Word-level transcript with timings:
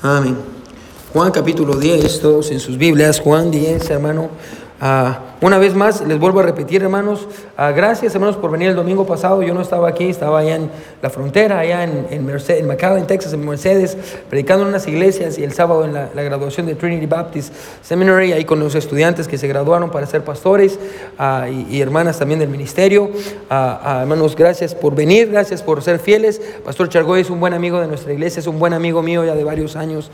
Amén. 0.00 0.36
Juan 1.12 1.32
capítulo 1.32 1.74
10, 1.74 2.20
todos 2.20 2.52
en 2.52 2.60
sus 2.60 2.78
Biblias, 2.78 3.18
Juan 3.18 3.50
10, 3.50 3.90
hermano. 3.90 4.28
Ah, 4.80 5.27
una 5.40 5.58
vez 5.58 5.76
más, 5.76 6.00
les 6.00 6.18
vuelvo 6.18 6.40
a 6.40 6.42
repetir, 6.42 6.82
hermanos, 6.82 7.28
ah, 7.56 7.70
gracias, 7.70 8.12
hermanos, 8.12 8.36
por 8.36 8.50
venir 8.50 8.70
el 8.70 8.74
domingo 8.74 9.06
pasado. 9.06 9.40
Yo 9.42 9.54
no 9.54 9.60
estaba 9.60 9.88
aquí, 9.88 10.08
estaba 10.08 10.40
allá 10.40 10.56
en 10.56 10.68
la 11.00 11.10
frontera, 11.10 11.60
allá 11.60 11.84
en, 11.84 12.08
en, 12.10 12.26
Mercedes, 12.26 12.60
en 12.60 12.66
McAllen, 12.66 13.06
Texas, 13.06 13.32
en 13.32 13.46
Mercedes, 13.46 13.96
predicando 14.28 14.64
en 14.64 14.70
unas 14.70 14.88
iglesias 14.88 15.38
y 15.38 15.44
el 15.44 15.52
sábado 15.52 15.84
en 15.84 15.94
la, 15.94 16.08
la, 16.12 16.22
graduación 16.24 16.66
de 16.66 16.74
Trinity 16.74 17.06
Baptist 17.06 17.54
Seminary, 17.82 18.32
ahí 18.32 18.44
con 18.44 18.58
los 18.58 18.74
estudiantes 18.74 19.28
que 19.28 19.38
se 19.38 19.46
graduaron 19.46 19.90
para 19.90 20.06
ser 20.06 20.24
pastores 20.24 20.76
ah, 21.20 21.46
y, 21.48 21.80
hermanas 21.80 22.18
también 22.18 22.40
del 22.40 22.48
ministerio. 22.48 23.08
hermanos, 23.48 24.34
gracias 24.34 24.74
por 24.74 24.96
venir, 24.96 25.30
gracias 25.30 25.62
por 25.62 25.82
ser 25.82 26.00
fieles. 26.00 26.40
Pastor 26.64 26.88
Chargoy 26.88 27.20
es 27.20 27.30
un 27.30 27.38
buen 27.38 27.54
amigo 27.54 27.80
de 27.80 27.86
nuestra 27.86 28.12
iglesia, 28.12 28.40
es 28.40 28.48
un 28.48 28.58
buen 28.58 28.72
amigo 28.72 29.02
mío 29.02 29.24
ya 29.24 29.36
de 29.36 29.44
varios 29.44 29.76
años 29.76 30.10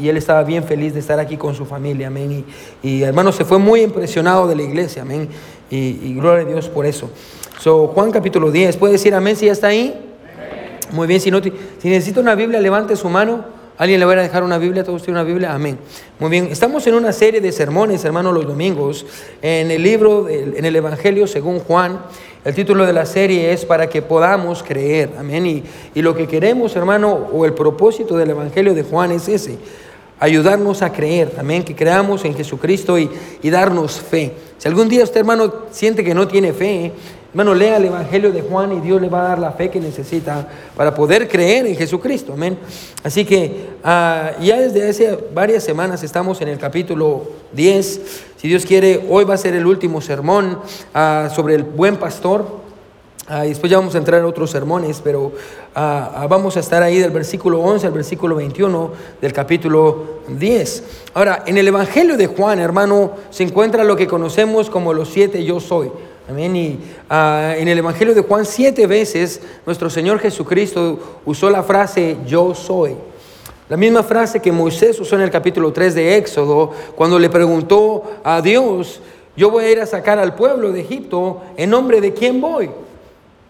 y, 0.00 0.08
él 0.08 0.16
estaba 0.16 0.42
bien 0.42 0.64
feliz 0.64 0.94
de 0.94 1.00
estar 1.00 1.18
aquí 1.20 1.36
con 1.36 1.54
su 1.54 1.66
familia, 1.66 2.06
amén. 2.06 2.44
Y, 2.82 2.88
y 2.88 3.02
hermanos, 3.02 3.36
se 3.36 3.44
fue 3.44 3.58
muy 3.58 3.82
de 4.22 4.54
la 4.54 4.62
iglesia, 4.62 5.02
amén. 5.02 5.28
Y, 5.68 5.76
y, 5.76 6.14
gloria 6.14 6.44
a 6.44 6.48
Dios 6.48 6.68
por 6.68 6.86
eso. 6.86 7.10
So, 7.58 7.88
Juan 7.88 8.12
capítulo 8.12 8.52
10, 8.52 8.76
¿puede 8.76 8.92
decir 8.92 9.14
amén 9.14 9.34
si 9.34 9.46
ya 9.46 9.52
está 9.52 9.68
ahí? 9.68 10.00
Muy 10.92 11.08
bien, 11.08 11.20
si, 11.20 11.30
no, 11.30 11.40
si 11.42 11.88
necesita 11.88 12.20
una 12.20 12.36
Biblia, 12.36 12.60
levante 12.60 12.94
su 12.94 13.08
mano. 13.08 13.44
¿Alguien 13.78 13.98
le 13.98 14.06
va 14.06 14.12
a 14.12 14.16
dejar 14.16 14.44
una 14.44 14.58
Biblia? 14.58 14.84
¿Todos 14.84 15.02
tienen 15.02 15.20
una 15.20 15.28
Biblia? 15.28 15.52
Amén. 15.52 15.76
Muy 16.20 16.30
bien, 16.30 16.48
estamos 16.52 16.86
en 16.86 16.94
una 16.94 17.12
serie 17.12 17.40
de 17.40 17.50
sermones, 17.50 18.04
hermanos, 18.04 18.32
los 18.32 18.46
domingos, 18.46 19.04
en 19.40 19.72
el 19.72 19.82
libro, 19.82 20.28
en 20.28 20.64
el 20.64 20.76
Evangelio 20.76 21.26
según 21.26 21.58
Juan. 21.58 21.98
El 22.44 22.54
título 22.54 22.86
de 22.86 22.92
la 22.92 23.06
serie 23.06 23.52
es 23.52 23.64
para 23.64 23.88
que 23.88 24.02
podamos 24.02 24.62
creer. 24.62 25.10
Amén. 25.18 25.46
Y, 25.46 25.64
y 25.94 26.02
lo 26.02 26.14
que 26.14 26.28
queremos, 26.28 26.76
hermano, 26.76 27.28
o 27.32 27.44
el 27.44 27.54
propósito 27.54 28.16
del 28.16 28.30
Evangelio 28.30 28.72
de 28.72 28.84
Juan 28.84 29.10
es 29.10 29.28
ese 29.28 29.58
ayudarnos 30.22 30.82
a 30.82 30.92
creer, 30.92 31.32
amén, 31.36 31.64
que 31.64 31.74
creamos 31.74 32.24
en 32.24 32.36
Jesucristo 32.36 32.96
y, 32.96 33.10
y, 33.42 33.50
darnos 33.50 34.00
fe. 34.00 34.32
Si 34.56 34.68
algún 34.68 34.88
día 34.88 35.02
usted, 35.02 35.18
hermano, 35.18 35.52
siente 35.72 36.04
que 36.04 36.14
no 36.14 36.28
tiene 36.28 36.52
fe, 36.52 36.92
hermano, 37.30 37.56
lea 37.56 37.78
el 37.78 37.86
Evangelio 37.86 38.30
de 38.30 38.40
Juan 38.40 38.72
y 38.72 38.80
Dios 38.80 39.02
le 39.02 39.08
va 39.08 39.24
a 39.24 39.28
dar 39.30 39.40
la 39.40 39.50
fe 39.50 39.68
que 39.68 39.80
necesita 39.80 40.46
para 40.76 40.94
poder 40.94 41.26
creer 41.26 41.66
en 41.66 41.74
Jesucristo, 41.74 42.34
amén. 42.34 42.56
Así 43.02 43.24
que 43.24 43.70
uh, 43.80 44.40
ya 44.40 44.60
desde 44.60 44.88
hace 44.88 45.18
varias 45.34 45.64
semanas 45.64 46.04
estamos 46.04 46.40
en 46.40 46.46
el 46.46 46.58
capítulo 46.58 47.24
10. 47.52 48.00
Si 48.36 48.46
Dios 48.46 48.64
quiere, 48.64 49.04
hoy 49.10 49.24
va 49.24 49.34
a 49.34 49.38
ser 49.38 49.54
el 49.54 49.66
último 49.66 50.00
sermón 50.00 50.60
uh, 50.94 51.34
sobre 51.34 51.56
el 51.56 51.64
buen 51.64 51.96
pastor. 51.96 52.61
Y 53.44 53.48
después 53.48 53.70
ya 53.70 53.78
vamos 53.78 53.94
a 53.94 53.98
entrar 53.98 54.20
en 54.20 54.26
otros 54.26 54.50
sermones, 54.50 55.00
pero 55.02 55.22
uh, 55.22 56.28
vamos 56.28 56.58
a 56.58 56.60
estar 56.60 56.82
ahí 56.82 56.98
del 56.98 57.10
versículo 57.10 57.60
11 57.60 57.86
al 57.86 57.92
versículo 57.94 58.36
21 58.36 58.90
del 59.22 59.32
capítulo 59.32 60.20
10. 60.28 60.84
Ahora, 61.14 61.42
en 61.46 61.56
el 61.56 61.66
Evangelio 61.66 62.18
de 62.18 62.26
Juan, 62.26 62.60
hermano, 62.60 63.12
se 63.30 63.42
encuentra 63.44 63.84
lo 63.84 63.96
que 63.96 64.06
conocemos 64.06 64.68
como 64.68 64.92
los 64.92 65.08
siete 65.08 65.44
yo 65.44 65.60
soy. 65.60 65.90
Amén. 66.28 66.54
Y 66.54 66.78
en 67.10 67.68
el 67.68 67.78
Evangelio 67.78 68.14
de 68.14 68.20
Juan, 68.20 68.44
siete 68.44 68.86
veces 68.86 69.40
nuestro 69.64 69.88
Señor 69.88 70.18
Jesucristo 70.18 71.20
usó 71.24 71.48
la 71.48 71.62
frase 71.62 72.18
yo 72.26 72.54
soy. 72.54 72.96
La 73.70 73.78
misma 73.78 74.02
frase 74.02 74.40
que 74.40 74.52
Moisés 74.52 75.00
usó 75.00 75.16
en 75.16 75.22
el 75.22 75.30
capítulo 75.30 75.72
3 75.72 75.94
de 75.94 76.16
Éxodo, 76.18 76.72
cuando 76.94 77.18
le 77.18 77.30
preguntó 77.30 78.02
a 78.22 78.42
Dios, 78.42 79.00
yo 79.34 79.50
voy 79.50 79.64
a 79.64 79.70
ir 79.70 79.80
a 79.80 79.86
sacar 79.86 80.18
al 80.18 80.34
pueblo 80.34 80.70
de 80.70 80.82
Egipto, 80.82 81.40
¿en 81.56 81.70
nombre 81.70 82.02
de 82.02 82.12
quién 82.12 82.38
voy? 82.38 82.68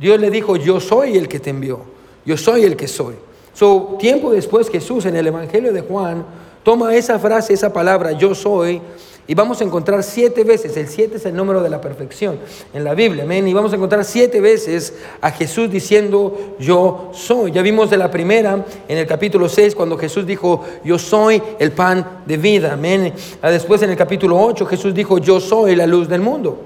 Dios 0.02 0.20
le 0.20 0.30
dijo, 0.30 0.56
yo 0.56 0.80
soy 0.80 1.16
el 1.16 1.28
que 1.28 1.38
te 1.38 1.50
envió, 1.50 1.78
yo 2.26 2.36
soy 2.36 2.64
el 2.64 2.76
que 2.76 2.88
soy. 2.88 3.14
So, 3.54 3.96
tiempo 4.00 4.32
después 4.32 4.68
Jesús 4.68 5.06
en 5.06 5.14
el 5.14 5.28
Evangelio 5.28 5.72
de 5.72 5.82
Juan 5.82 6.26
toma 6.64 6.96
esa 6.96 7.20
frase, 7.20 7.54
esa 7.54 7.72
palabra, 7.72 8.10
yo 8.10 8.34
soy, 8.34 8.82
y 9.28 9.34
vamos 9.36 9.60
a 9.60 9.64
encontrar 9.64 10.02
siete 10.02 10.42
veces, 10.42 10.76
el 10.76 10.88
siete 10.88 11.18
es 11.18 11.26
el 11.26 11.36
número 11.36 11.62
de 11.62 11.70
la 11.70 11.80
perfección 11.80 12.40
en 12.74 12.82
la 12.82 12.94
Biblia, 12.94 13.22
amén, 13.22 13.46
y 13.46 13.54
vamos 13.54 13.72
a 13.72 13.76
encontrar 13.76 14.04
siete 14.04 14.40
veces 14.40 14.94
a 15.20 15.30
Jesús 15.30 15.70
diciendo, 15.70 16.56
yo 16.58 17.12
soy. 17.14 17.52
Ya 17.52 17.62
vimos 17.62 17.88
de 17.88 17.98
la 17.98 18.10
primera 18.10 18.66
en 18.88 18.98
el 18.98 19.06
capítulo 19.06 19.48
6 19.48 19.76
cuando 19.76 19.96
Jesús 19.96 20.26
dijo, 20.26 20.64
yo 20.82 20.98
soy 20.98 21.40
el 21.60 21.70
pan 21.70 22.24
de 22.26 22.36
vida, 22.38 22.72
amén. 22.72 23.12
Después 23.40 23.80
en 23.82 23.90
el 23.90 23.96
capítulo 23.96 24.36
8 24.44 24.66
Jesús 24.66 24.92
dijo, 24.92 25.18
yo 25.18 25.38
soy 25.38 25.76
la 25.76 25.86
luz 25.86 26.08
del 26.08 26.22
mundo. 26.22 26.64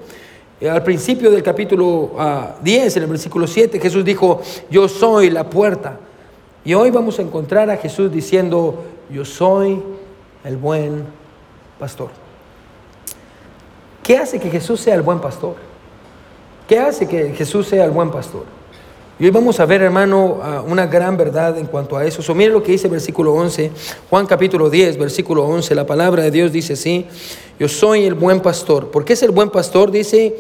Al 0.61 0.83
principio 0.83 1.31
del 1.31 1.43
capítulo 1.43 1.87
uh, 1.87 2.63
10, 2.63 2.97
en 2.97 3.03
el 3.03 3.09
versículo 3.11 3.47
7, 3.47 3.79
Jesús 3.79 4.05
dijo, 4.05 4.41
yo 4.71 4.89
soy 4.89 5.29
la 5.29 5.51
puerta. 5.51 5.99
Y 6.65 6.73
hoy 6.73 6.91
vamos 6.91 7.19
a 7.19 7.23
encontrar 7.23 7.69
a 7.71 7.77
Jesús 7.77 8.11
diciendo, 8.11 8.85
yo 9.11 9.25
soy 9.25 9.83
el 10.45 10.57
buen 10.57 11.05
pastor. 11.79 12.09
¿Qué 14.03 14.17
hace 14.17 14.39
que 14.41 14.49
Jesús 14.49 14.81
sea 14.81 14.95
el 14.95 15.03
buen 15.03 15.21
pastor? 15.21 15.57
¿Qué 16.67 16.79
hace 16.79 17.07
que 17.07 17.35
Jesús 17.35 17.69
sea 17.69 17.85
el 17.85 17.91
buen 17.91 18.11
pastor? 18.11 18.56
Y 19.19 19.25
hoy 19.25 19.31
vamos 19.31 19.61
a 19.61 19.65
ver, 19.65 19.81
hermano, 19.81 20.41
una 20.67 20.87
gran 20.87 21.17
verdad 21.17 21.57
en 21.57 21.65
cuanto 21.67 21.97
a 21.97 22.05
eso. 22.05 22.21
So, 22.21 22.35
mire 22.35 22.51
lo 22.51 22.63
que 22.63 22.73
dice 22.73 22.87
el 22.87 22.91
versículo 22.91 23.33
11, 23.33 23.71
Juan 24.11 24.27
capítulo 24.27 24.69
10, 24.69 24.99
versículo 24.99 25.47
11. 25.47 25.75
La 25.75 25.87
palabra 25.87 26.23
de 26.25 26.31
Dios 26.31 26.53
dice 26.53 26.75
así, 26.75 27.07
yo 27.59 27.67
soy 27.67 28.05
el 28.05 28.13
buen 28.13 28.41
pastor. 28.41 28.91
¿Por 28.91 29.07
qué 29.07 29.15
es 29.15 29.23
el 29.23 29.31
buen 29.31 29.49
pastor? 29.49 29.91
Dice, 29.91 30.37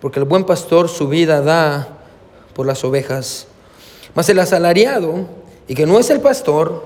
porque 0.00 0.20
el 0.20 0.24
buen 0.24 0.44
pastor 0.44 0.88
su 0.88 1.08
vida 1.08 1.40
da 1.40 1.98
por 2.54 2.64
las 2.64 2.84
ovejas. 2.84 3.48
Mas 4.14 4.28
el 4.28 4.38
asalariado, 4.38 5.26
y 5.66 5.74
que 5.74 5.84
no 5.84 5.98
es 5.98 6.08
el 6.10 6.20
pastor, 6.20 6.84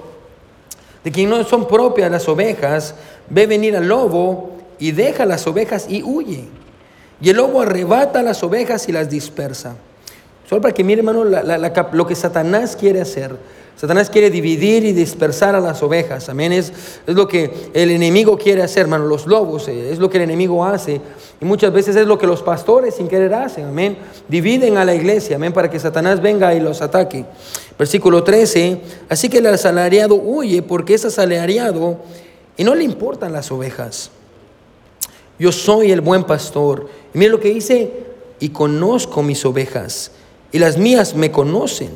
de 1.05 1.13
quien 1.13 1.29
no 1.29 1.45
son 1.45 1.69
propias 1.69 2.11
las 2.11 2.27
ovejas, 2.29 2.95
ve 3.29 3.47
venir 3.47 3.77
al 3.77 3.87
lobo 3.87 4.53
y 4.79 4.93
deja 4.93 5.27
las 5.27 5.47
ovejas 5.47 5.85
y 5.87 6.03
huye. 6.03 6.45
Y 7.21 7.29
el 7.29 7.37
lobo 7.37 7.61
arrebata 7.61 8.23
las 8.23 8.43
ovejas 8.43 8.89
y 8.89 8.93
las 8.93 9.11
dispersa. 9.11 9.77
Solo 10.49 10.61
para 10.61 10.73
que 10.73 10.85
mire, 10.85 11.01
hermano, 11.01 11.25
lo 11.25 12.07
que 12.07 12.15
Satanás 12.15 12.77
quiere 12.77 13.01
hacer. 13.01 13.37
Satanás 13.77 14.09
quiere 14.09 14.31
dividir 14.31 14.85
y 14.85 14.93
dispersar 14.93 15.55
a 15.55 15.61
las 15.61 15.83
ovejas. 15.83 16.29
Amén. 16.31 16.53
Es, 16.53 16.73
es 17.07 17.15
lo 17.15 17.29
que 17.29 17.71
el 17.75 17.91
enemigo 17.91 18.39
quiere 18.39 18.63
hacer, 18.63 18.83
hermano. 18.83 19.05
Los 19.05 19.27
lobos, 19.27 19.69
eh, 19.69 19.91
es 19.91 19.99
lo 19.99 20.09
que 20.09 20.17
el 20.17 20.23
enemigo 20.23 20.65
hace. 20.65 21.01
Y 21.41 21.45
muchas 21.45 21.73
veces 21.73 21.95
es 21.97 22.07
lo 22.07 22.17
que 22.17 22.27
los 22.27 22.43
pastores 22.43 22.95
sin 22.95 23.09
querer 23.09 23.35
hacen. 23.35 23.67
Amén. 23.67 23.99
Dividen 24.29 24.79
a 24.79 24.85
la 24.85 24.95
iglesia. 24.95 25.37
Amén. 25.37 25.53
Para 25.53 25.69
que 25.69 25.79
Satanás 25.79 26.23
venga 26.23 26.55
y 26.55 26.61
los 26.61 26.81
ataque. 26.81 27.27
Versículo 27.79 28.25
13. 28.25 28.81
Así 29.11 29.29
que 29.29 29.39
el 29.39 29.47
asalariado 29.47 30.15
huye 30.15 30.63
porque 30.63 30.95
es 30.95 31.05
asalariado 31.05 31.99
y 32.57 32.65
no 32.65 32.75
le 32.75 32.85
importan 32.85 33.33
las 33.33 33.51
ovejas. 33.51 34.11
Yo 35.39 35.53
soy 35.53 35.91
el 35.93 36.01
buen 36.01 36.25
pastor. 36.25 36.89
Y 37.13 37.19
mire 37.19 37.33
lo 37.33 37.41
que 37.41 37.53
dice. 37.53 38.07
Y 38.39 38.51
conozco 38.51 39.23
mis 39.23 39.45
ovejas 39.45 40.13
y 40.57 40.59
las 40.59 40.79
mías 40.79 41.15
me 41.15 41.31
conocen. 41.31 41.91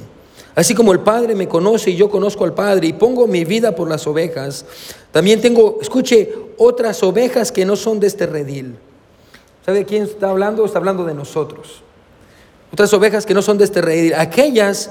Así 0.54 0.74
como 0.74 0.92
el 0.92 1.00
Padre 1.00 1.34
me 1.34 1.48
conoce 1.48 1.92
y 1.92 1.96
yo 1.96 2.10
conozco 2.10 2.44
al 2.44 2.52
Padre 2.52 2.88
y 2.88 2.92
pongo 2.92 3.26
mi 3.26 3.46
vida 3.46 3.74
por 3.74 3.88
las 3.88 4.06
ovejas, 4.06 4.66
también 5.12 5.40
tengo, 5.40 5.78
escuche, 5.80 6.30
otras 6.58 7.02
ovejas 7.02 7.50
que 7.52 7.64
no 7.64 7.74
son 7.74 8.00
de 8.00 8.08
este 8.08 8.26
redil. 8.26 8.76
¿Sabe 9.64 9.86
quién 9.86 10.02
está 10.02 10.28
hablando? 10.28 10.66
Está 10.66 10.76
hablando 10.76 11.06
de 11.06 11.14
nosotros. 11.14 11.80
Otras 12.70 12.92
ovejas 12.92 13.24
que 13.24 13.32
no 13.32 13.40
son 13.40 13.56
de 13.56 13.64
este 13.64 13.80
redil. 13.80 14.12
Aquellas 14.12 14.90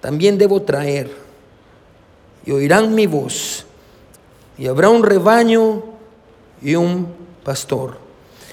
también 0.00 0.38
debo 0.38 0.62
traer. 0.62 1.10
Y 2.46 2.52
oirán 2.52 2.94
mi 2.94 3.08
voz. 3.08 3.66
Y 4.56 4.68
habrá 4.68 4.88
un 4.88 5.02
rebaño 5.02 5.82
y 6.62 6.76
un 6.76 7.08
pastor. 7.42 7.96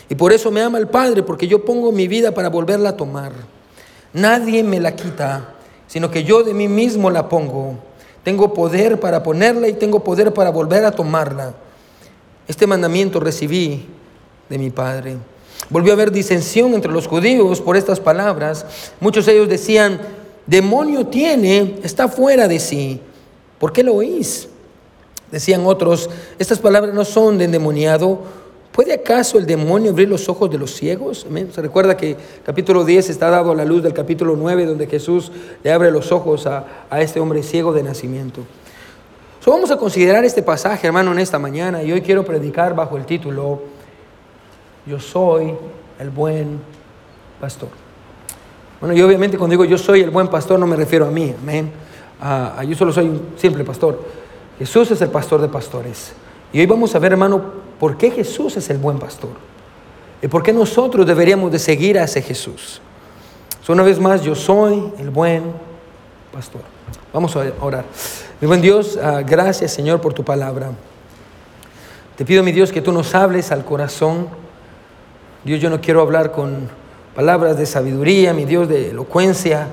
Y 0.10 0.16
por 0.16 0.34
eso 0.34 0.50
me 0.50 0.62
ama 0.62 0.80
el 0.80 0.88
Padre, 0.88 1.22
porque 1.22 1.48
yo 1.48 1.64
pongo 1.64 1.92
mi 1.92 2.08
vida 2.08 2.32
para 2.32 2.50
volverla 2.50 2.90
a 2.90 2.98
tomar. 2.98 3.57
Nadie 4.18 4.64
me 4.64 4.80
la 4.80 4.96
quita, 4.96 5.54
sino 5.86 6.10
que 6.10 6.24
yo 6.24 6.42
de 6.42 6.56
mí 6.56 6.68
mismo 6.68 7.12
la 7.12 7.30
pongo. 7.30 7.76
Tengo 8.24 8.52
poder 8.52 9.00
para 9.00 9.22
ponerla 9.22 9.68
y 9.68 9.74
tengo 9.74 10.04
poder 10.04 10.34
para 10.34 10.50
volver 10.50 10.86
a 10.86 10.92
tomarla. 10.92 11.54
Este 12.48 12.66
mandamiento 12.66 13.20
recibí 13.20 13.86
de 14.50 14.58
mi 14.58 14.72
Padre. 14.72 15.18
Volvió 15.70 15.92
a 15.92 15.94
haber 15.94 16.12
disensión 16.12 16.74
entre 16.74 16.92
los 16.92 17.06
judíos 17.06 17.62
por 17.62 17.78
estas 17.78 18.00
palabras. 18.00 18.66
Muchos 19.00 19.28
de 19.28 19.34
ellos 19.34 19.50
decían, 19.50 20.02
demonio 20.48 21.06
tiene, 21.06 21.76
está 21.84 22.08
fuera 22.08 22.48
de 22.48 22.58
sí. 22.58 23.00
¿Por 23.60 23.72
qué 23.72 23.84
lo 23.84 23.94
oís? 23.94 24.48
Decían 25.32 25.64
otros, 25.64 26.10
estas 26.40 26.58
palabras 26.58 26.96
no 26.96 27.06
son 27.06 27.38
de 27.38 27.46
endemoniado 27.46 28.22
¿Puede 28.78 28.94
acaso 28.94 29.40
el 29.40 29.48
demonio 29.48 29.90
abrir 29.90 30.08
los 30.08 30.30
ojos 30.30 30.52
de 30.52 30.60
los 30.60 30.70
ciegos? 30.76 31.26
Se 31.52 31.62
recuerda 31.64 31.98
que 31.98 32.16
capítulo 32.46 32.86
10 32.86 33.10
está 33.10 33.32
dado 33.32 33.50
a 33.50 33.56
la 33.56 33.66
luz 33.66 33.82
del 33.82 33.92
capítulo 33.92 34.36
9, 34.36 34.68
donde 34.68 34.86
Jesús 34.86 35.32
le 35.64 35.72
abre 35.72 35.90
los 35.90 36.12
ojos 36.12 36.46
a, 36.46 36.86
a 36.88 37.02
este 37.02 37.20
hombre 37.20 37.42
ciego 37.42 37.74
de 37.74 37.82
nacimiento. 37.82 38.42
Vamos 39.48 39.72
a 39.72 39.78
considerar 39.78 40.24
este 40.26 40.44
pasaje, 40.44 40.86
hermano, 40.86 41.12
en 41.12 41.18
esta 41.18 41.40
mañana, 41.40 41.82
y 41.82 41.92
hoy 41.92 42.02
quiero 42.02 42.24
predicar 42.24 42.76
bajo 42.76 42.98
el 42.98 43.08
título, 43.08 43.62
Yo 44.86 45.00
soy 45.00 45.56
el 45.98 46.12
buen 46.12 46.60
pastor. 47.42 47.70
Bueno, 48.80 48.96
y 48.96 49.02
obviamente 49.02 49.40
cuando 49.40 49.54
digo 49.54 49.66
yo 49.66 49.80
soy 49.80 50.02
el 50.02 50.12
buen 50.12 50.28
pastor 50.28 50.60
no 50.60 50.68
me 50.68 50.76
refiero 50.76 51.08
a 51.08 51.10
mí, 51.10 51.34
amén. 51.42 51.72
Uh, 52.22 52.62
yo 52.62 52.76
solo 52.76 52.94
soy 52.94 53.08
un 53.08 53.22
simple 53.38 53.64
pastor. 53.64 54.00
Jesús 54.60 54.92
es 54.92 55.02
el 55.02 55.10
pastor 55.10 55.42
de 55.42 55.48
pastores. 55.48 56.14
Y 56.54 56.60
hoy 56.60 56.68
vamos 56.68 56.94
a 56.94 57.00
ver, 57.00 57.14
hermano, 57.14 57.66
por 57.80 57.98
qué 57.98 58.12
Jesús 58.12 58.58
es 58.58 58.70
el 58.70 58.78
buen 58.78 59.00
pastor. 59.00 59.32
Y 60.22 60.28
por 60.28 60.42
qué 60.42 60.52
nosotros 60.52 61.06
deberíamos 61.06 61.52
de 61.52 61.60
seguir 61.60 62.00
a 62.00 62.04
ese 62.04 62.22
Jesús. 62.22 62.82
una 63.68 63.84
vez 63.84 64.00
más, 64.00 64.24
yo 64.24 64.34
soy 64.34 64.92
el 64.98 65.10
buen 65.10 65.44
pastor. 66.32 66.62
Vamos 67.14 67.36
a 67.36 67.52
orar. 67.62 67.86
Mi 68.42 68.48
buen 68.48 68.62
Dios, 68.62 68.98
ah, 69.02 69.22
gracias 69.26 69.72
Señor 69.72 70.02
por 70.02 70.14
tu 70.14 70.24
palabra. 70.24 70.72
Te 72.16 72.26
pido, 72.26 72.44
mi 72.44 72.52
Dios, 72.52 72.72
que 72.72 72.82
tú 72.82 72.92
nos 72.92 73.14
hables 73.14 73.52
al 73.52 73.64
corazón. 73.64 74.28
Dios, 75.44 75.60
yo 75.60 75.70
no 75.70 75.82
quiero 75.82 76.02
hablar 76.02 76.32
con 76.32 76.70
palabras 77.14 77.58
de 77.58 77.66
sabiduría, 77.66 78.34
mi 78.34 78.46
Dios, 78.46 78.68
de 78.68 78.90
elocuencia. 78.90 79.68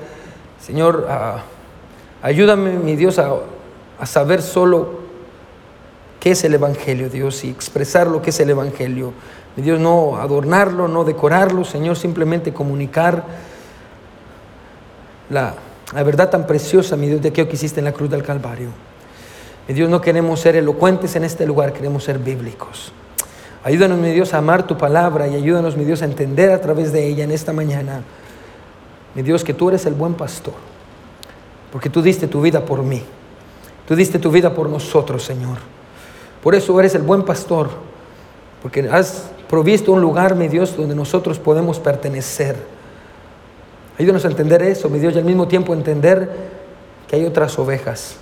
Señor, 0.61 1.07
ah, 1.09 1.43
ayúdame, 2.21 2.71
mi 2.71 2.95
Dios, 2.95 3.17
a, 3.17 3.33
a 3.99 4.05
saber 4.05 4.41
solo 4.41 5.04
qué 6.25 6.31
es 6.31 6.43
el 6.43 6.55
Evangelio, 6.55 7.07
Dios, 7.07 7.43
y 7.43 7.51
expresar 7.51 8.07
lo 8.07 8.19
que 8.23 8.31
es 8.31 8.39
el 8.39 8.49
Evangelio. 8.49 9.13
Mi 9.55 9.61
Dios, 9.61 9.79
no 9.79 10.17
adornarlo, 10.17 10.87
no 10.87 11.03
decorarlo, 11.03 11.63
Señor, 11.63 11.97
simplemente 11.97 12.51
comunicar 12.51 13.23
la, 15.29 15.53
verdad 15.93 16.31
tan 16.31 16.47
preciosa, 16.47 16.95
mi 16.95 17.05
Dios, 17.05 17.21
de 17.21 17.29
aquello 17.29 17.47
que 17.47 17.57
hiciste 17.57 17.79
en 17.79 17.85
la 17.85 17.91
cruz 17.91 18.09
del 18.09 18.23
Calvario. 18.23 18.69
Mi 19.67 19.75
Dios, 19.75 19.87
no 19.87 20.01
queremos 20.01 20.39
ser 20.39 20.55
elocuentes 20.55 21.15
en 21.15 21.25
este 21.25 21.45
lugar, 21.45 21.73
queremos 21.73 22.03
ser 22.03 22.17
bíblicos. 22.17 22.91
Ayúdanos, 23.63 23.99
mi 23.99 24.09
Dios, 24.09 24.33
a 24.33 24.39
amar 24.39 24.65
tu 24.65 24.75
palabra 24.79 25.27
y 25.27 25.35
ayúdanos, 25.35 25.77
mi 25.77 25.85
Dios, 25.85 26.01
a 26.01 26.05
entender 26.05 26.49
a 26.49 26.59
través 26.59 26.91
de 26.91 27.05
ella 27.05 27.23
en 27.23 27.29
esta 27.29 27.53
mañana, 27.53 28.01
mi 29.13 29.21
Dios, 29.21 29.43
que 29.43 29.53
tú 29.53 29.69
eres 29.69 29.85
el 29.85 29.93
buen 29.93 30.15
pastor, 30.15 30.55
porque 31.71 31.91
tú 31.91 32.01
diste 32.01 32.27
tu 32.27 32.41
vida 32.41 32.65
por 32.65 32.81
mí, 32.81 33.03
tú 33.87 33.95
diste 33.95 34.17
tu 34.17 34.31
vida 34.31 34.55
por 34.55 34.67
nosotros, 34.67 35.23
Señor. 35.23 35.74
Por 36.45 36.53
eso 36.53 36.79
eres 36.79 36.93
el 36.93 37.01
buen 37.01 37.23
pastor, 37.23 37.71
porque 38.61 38.87
has 38.87 39.31
provisto 39.49 39.91
un 39.91 39.99
lugar, 39.99 40.35
mi 40.35 40.47
Dios, 40.47 40.77
donde 40.77 40.93
nosotros 40.93 41.39
podemos 41.39 41.79
pertenecer. 41.79 42.55
Ayúdanos 43.97 44.25
a 44.25 44.27
entender 44.27 44.61
eso, 44.61 44.87
mi 44.87 44.99
Dios, 44.99 45.15
y 45.15 45.17
al 45.17 45.25
mismo 45.25 45.47
tiempo 45.47 45.73
entender 45.73 46.29
que 47.07 47.15
hay 47.15 47.25
otras 47.25 47.57
ovejas 47.57 48.17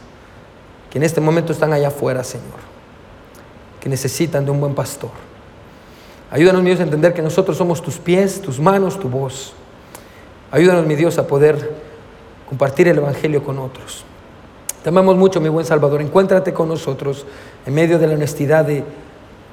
que 0.90 1.00
en 1.00 1.04
este 1.04 1.20
momento 1.20 1.52
están 1.52 1.74
allá 1.74 1.90
afuera, 1.90 2.24
Señor, 2.24 2.62
que 3.82 3.90
necesitan 3.90 4.46
de 4.46 4.52
un 4.52 4.62
buen 4.62 4.74
pastor. 4.74 5.12
Ayúdanos, 6.32 6.62
mi 6.62 6.70
Dios, 6.70 6.80
a 6.80 6.84
entender 6.84 7.14
que 7.14 7.22
nosotros 7.22 7.58
somos 7.58 7.82
tus 7.82 7.98
pies, 7.98 8.42
tus 8.42 8.58
manos, 8.58 8.98
tu 8.98 9.10
voz. 9.10 9.52
Ayúdanos, 10.50 10.86
mi 10.86 10.96
Dios, 10.96 11.18
a 11.18 11.28
poder 11.28 11.76
compartir 12.48 12.88
el 12.88 13.00
Evangelio 13.00 13.44
con 13.44 13.60
otros. 13.60 14.06
Te 14.84 14.90
amamos 14.90 15.16
mucho, 15.16 15.40
mi 15.40 15.48
buen 15.48 15.66
Salvador. 15.66 16.02
Encuéntrate 16.02 16.52
con 16.54 16.68
nosotros 16.68 17.26
en 17.66 17.74
medio 17.74 17.98
de 17.98 18.06
la 18.06 18.16
honestidad 18.16 18.66
de, 18.66 18.84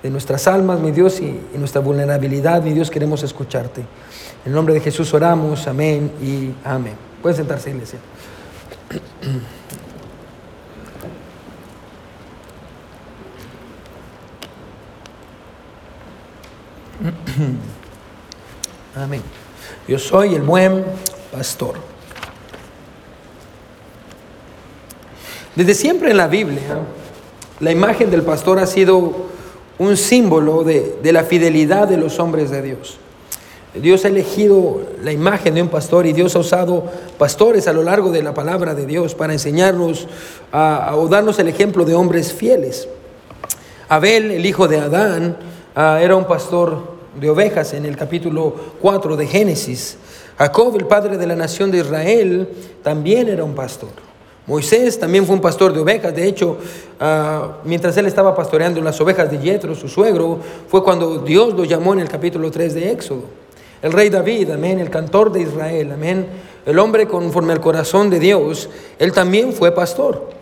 nuestras 0.02 0.48
almas, 0.48 0.80
mi 0.80 0.90
Dios, 0.90 1.20
y, 1.20 1.26
y 1.54 1.58
nuestra 1.58 1.80
vulnerabilidad, 1.80 2.62
mi 2.62 2.72
Dios, 2.72 2.90
queremos 2.90 3.22
escucharte. 3.22 3.82
En 3.82 3.86
el 4.46 4.52
nombre 4.52 4.74
de 4.74 4.80
Jesús 4.80 5.14
oramos, 5.14 5.68
amén 5.68 6.10
y 6.20 6.50
amén. 6.64 6.94
Pueden 7.22 7.36
sentarse, 7.36 7.70
iglesia. 7.70 7.98
Amén. 18.96 19.22
Yo 19.86 19.98
soy 19.98 20.34
el 20.34 20.42
buen 20.42 20.84
pastor. 21.32 21.89
Desde 25.60 25.74
siempre 25.74 26.10
en 26.10 26.16
la 26.16 26.26
Biblia, 26.26 26.78
la 27.60 27.70
imagen 27.70 28.10
del 28.10 28.22
pastor 28.22 28.58
ha 28.58 28.66
sido 28.66 29.26
un 29.78 29.94
símbolo 29.98 30.64
de, 30.64 30.96
de 31.02 31.12
la 31.12 31.22
fidelidad 31.22 31.86
de 31.86 31.98
los 31.98 32.18
hombres 32.18 32.48
de 32.50 32.62
Dios. 32.62 32.96
Dios 33.74 34.06
ha 34.06 34.08
elegido 34.08 34.80
la 35.02 35.12
imagen 35.12 35.54
de 35.54 35.60
un 35.60 35.68
pastor 35.68 36.06
y 36.06 36.14
Dios 36.14 36.34
ha 36.34 36.38
usado 36.38 36.84
pastores 37.18 37.68
a 37.68 37.74
lo 37.74 37.82
largo 37.82 38.10
de 38.10 38.22
la 38.22 38.32
palabra 38.32 38.74
de 38.74 38.86
Dios 38.86 39.14
para 39.14 39.34
enseñarnos 39.34 40.08
a, 40.50 40.94
o 40.96 41.08
darnos 41.08 41.38
el 41.38 41.48
ejemplo 41.48 41.84
de 41.84 41.94
hombres 41.94 42.32
fieles. 42.32 42.88
Abel, 43.90 44.30
el 44.30 44.46
hijo 44.46 44.66
de 44.66 44.78
Adán, 44.78 45.36
ah, 45.74 46.00
era 46.00 46.16
un 46.16 46.24
pastor 46.24 46.94
de 47.20 47.28
ovejas 47.28 47.74
en 47.74 47.84
el 47.84 47.98
capítulo 47.98 48.54
4 48.80 49.14
de 49.14 49.26
Génesis. 49.26 49.98
Jacob, 50.38 50.74
el 50.78 50.86
padre 50.86 51.18
de 51.18 51.26
la 51.26 51.36
nación 51.36 51.70
de 51.70 51.80
Israel, 51.80 52.48
también 52.82 53.28
era 53.28 53.44
un 53.44 53.54
pastor. 53.54 53.90
Moisés 54.46 54.98
también 54.98 55.26
fue 55.26 55.34
un 55.34 55.40
pastor 55.40 55.72
de 55.72 55.80
ovejas. 55.80 56.14
De 56.14 56.26
hecho, 56.26 56.58
ah, 56.98 57.58
mientras 57.64 57.96
él 57.96 58.06
estaba 58.06 58.34
pastoreando 58.34 58.80
las 58.80 59.00
ovejas 59.00 59.30
de 59.30 59.38
Yetro, 59.38 59.74
su 59.74 59.88
suegro, 59.88 60.38
fue 60.68 60.82
cuando 60.82 61.18
Dios 61.18 61.54
lo 61.54 61.64
llamó 61.64 61.92
en 61.92 62.00
el 62.00 62.08
capítulo 62.08 62.50
3 62.50 62.74
de 62.74 62.90
Éxodo. 62.90 63.24
El 63.82 63.92
rey 63.92 64.10
David, 64.10 64.50
amén, 64.50 64.78
el 64.78 64.90
cantor 64.90 65.32
de 65.32 65.42
Israel, 65.42 65.92
amén, 65.92 66.26
el 66.66 66.78
hombre 66.78 67.06
conforme 67.08 67.52
al 67.52 67.60
corazón 67.60 68.10
de 68.10 68.18
Dios, 68.18 68.68
él 68.98 69.12
también 69.12 69.52
fue 69.52 69.72
pastor. 69.72 70.39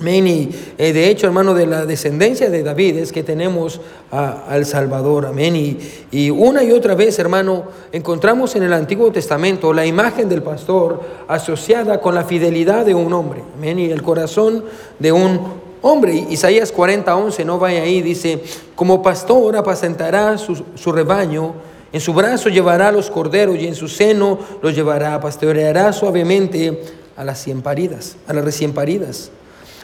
Amén. 0.00 0.26
Y 0.26 0.50
eh, 0.78 0.92
de 0.92 1.08
hecho, 1.08 1.26
hermano, 1.26 1.54
de 1.54 1.66
la 1.66 1.86
descendencia 1.86 2.50
de 2.50 2.62
David 2.62 2.96
es 2.96 3.12
que 3.12 3.22
tenemos 3.22 3.80
al 4.10 4.66
Salvador. 4.66 5.26
Amén. 5.26 5.54
Y, 5.54 5.78
y, 6.10 6.30
una 6.30 6.64
y 6.64 6.72
otra 6.72 6.94
vez, 6.94 7.18
hermano, 7.18 7.64
encontramos 7.92 8.56
en 8.56 8.62
el 8.62 8.72
Antiguo 8.72 9.12
Testamento 9.12 9.72
la 9.72 9.86
imagen 9.86 10.28
del 10.28 10.42
pastor 10.42 11.00
asociada 11.28 12.00
con 12.00 12.14
la 12.14 12.24
fidelidad 12.24 12.84
de 12.84 12.94
un 12.94 13.12
hombre. 13.12 13.42
Amén. 13.56 13.78
Y 13.78 13.90
el 13.90 14.02
corazón 14.02 14.64
de 14.98 15.12
un 15.12 15.38
hombre. 15.82 16.26
Isaías 16.30 16.72
40, 16.72 17.14
11, 17.14 17.44
no 17.44 17.58
vaya 17.58 17.82
ahí, 17.82 18.02
dice, 18.02 18.42
como 18.74 19.02
pastor 19.02 19.56
apacentará 19.56 20.36
su, 20.38 20.64
su 20.74 20.92
rebaño 20.92 21.54
en 21.92 22.00
su 22.00 22.14
brazo 22.14 22.48
llevará 22.48 22.92
los 22.92 23.10
corderos 23.10 23.56
y 23.56 23.66
en 23.66 23.74
su 23.74 23.88
seno 23.88 24.38
los 24.62 24.74
llevará, 24.74 25.20
pastoreará 25.20 25.92
suavemente 25.92 26.84
a 27.16 27.24
las 27.24 27.42
cien 27.42 27.62
paridas, 27.62 28.16
a 28.28 28.32
las 28.32 28.44
recién 28.44 28.72
paridas. 28.72 29.30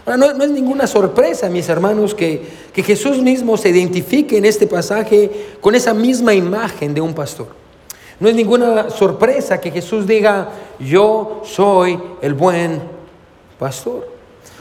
Ahora, 0.07 0.17
no, 0.17 0.45
es 0.45 0.51
ninguna 0.51 0.87
sorpresa, 0.87 1.49
mis 1.49 1.69
hermanos, 1.69 2.15
que, 2.15 2.41
que 2.73 2.83
Jesús 2.83 3.21
mismo 3.21 3.57
se 3.57 3.71
identifique 3.71 4.39
en 4.39 4.45
este 4.45 4.69
pasaje 4.69 5.49
con 5.61 5.75
esa 5.75 5.93
misma 5.93 6.33
imagen 6.33 6.95
de 6.95 7.01
un 7.01 7.13
pastor. 7.13 7.49
No 8.21 8.29
es 8.29 8.35
ninguna 8.35 8.89
sorpresa 8.89 9.61
que 9.61 9.71
Jesús 9.71 10.07
diga, 10.07 10.49
yo 10.79 11.43
soy 11.45 12.01
el 12.23 12.35
buen 12.35 12.81
pastor. 13.59 14.09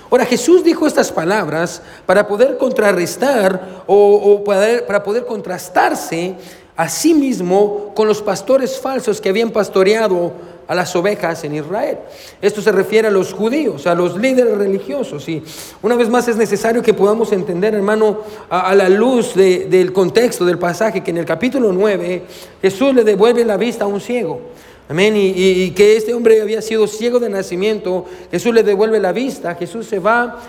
Ahora, 0.09 0.25
Jesús 0.25 0.63
dijo 0.63 0.87
estas 0.87 1.11
palabras 1.11 1.81
para 2.05 2.27
poder 2.27 2.57
contrarrestar 2.57 3.83
o, 3.85 4.15
o 4.15 4.43
para 4.43 5.03
poder 5.03 5.25
contrastarse 5.25 6.35
Asimismo, 6.77 7.93
con 7.95 8.07
los 8.07 8.21
pastores 8.21 8.77
falsos 8.77 9.21
que 9.21 9.29
habían 9.29 9.51
pastoreado 9.51 10.33
a 10.67 10.75
las 10.75 10.95
ovejas 10.95 11.43
en 11.43 11.55
Israel. 11.55 11.97
Esto 12.41 12.61
se 12.61 12.71
refiere 12.71 13.07
a 13.07 13.11
los 13.11 13.33
judíos, 13.33 13.87
a 13.87 13.95
los 13.95 14.17
líderes 14.17 14.57
religiosos. 14.57 15.27
Y 15.29 15.43
una 15.81 15.95
vez 15.95 16.09
más 16.09 16.27
es 16.27 16.35
necesario 16.35 16.81
que 16.81 16.93
podamos 16.93 17.31
entender, 17.31 17.73
hermano, 17.75 18.21
a, 18.49 18.73
la 18.75 18.89
luz 18.89 19.35
del 19.35 19.93
contexto 19.93 20.45
del 20.45 20.57
pasaje, 20.57 21.03
que 21.03 21.11
en 21.11 21.17
el 21.17 21.25
capítulo 21.25 21.71
9 21.71 22.23
Jesús 22.61 22.93
le 22.93 23.03
devuelve 23.03 23.45
la 23.45 23.57
vista 23.57 23.85
a 23.85 23.87
un 23.87 24.01
ciego. 24.01 24.41
Amén. 24.87 25.15
Y, 25.15 25.29
y 25.29 25.71
que 25.71 25.97
este 25.97 26.13
hombre 26.13 26.41
había 26.41 26.61
sido 26.61 26.87
ciego 26.87 27.19
de 27.19 27.29
nacimiento. 27.29 28.05
Jesús 28.31 28.53
le 28.53 28.63
devuelve 28.63 28.99
la 28.99 29.11
vista. 29.11 29.55
Jesús 29.55 29.87
se 29.87 29.99
va 29.99 30.39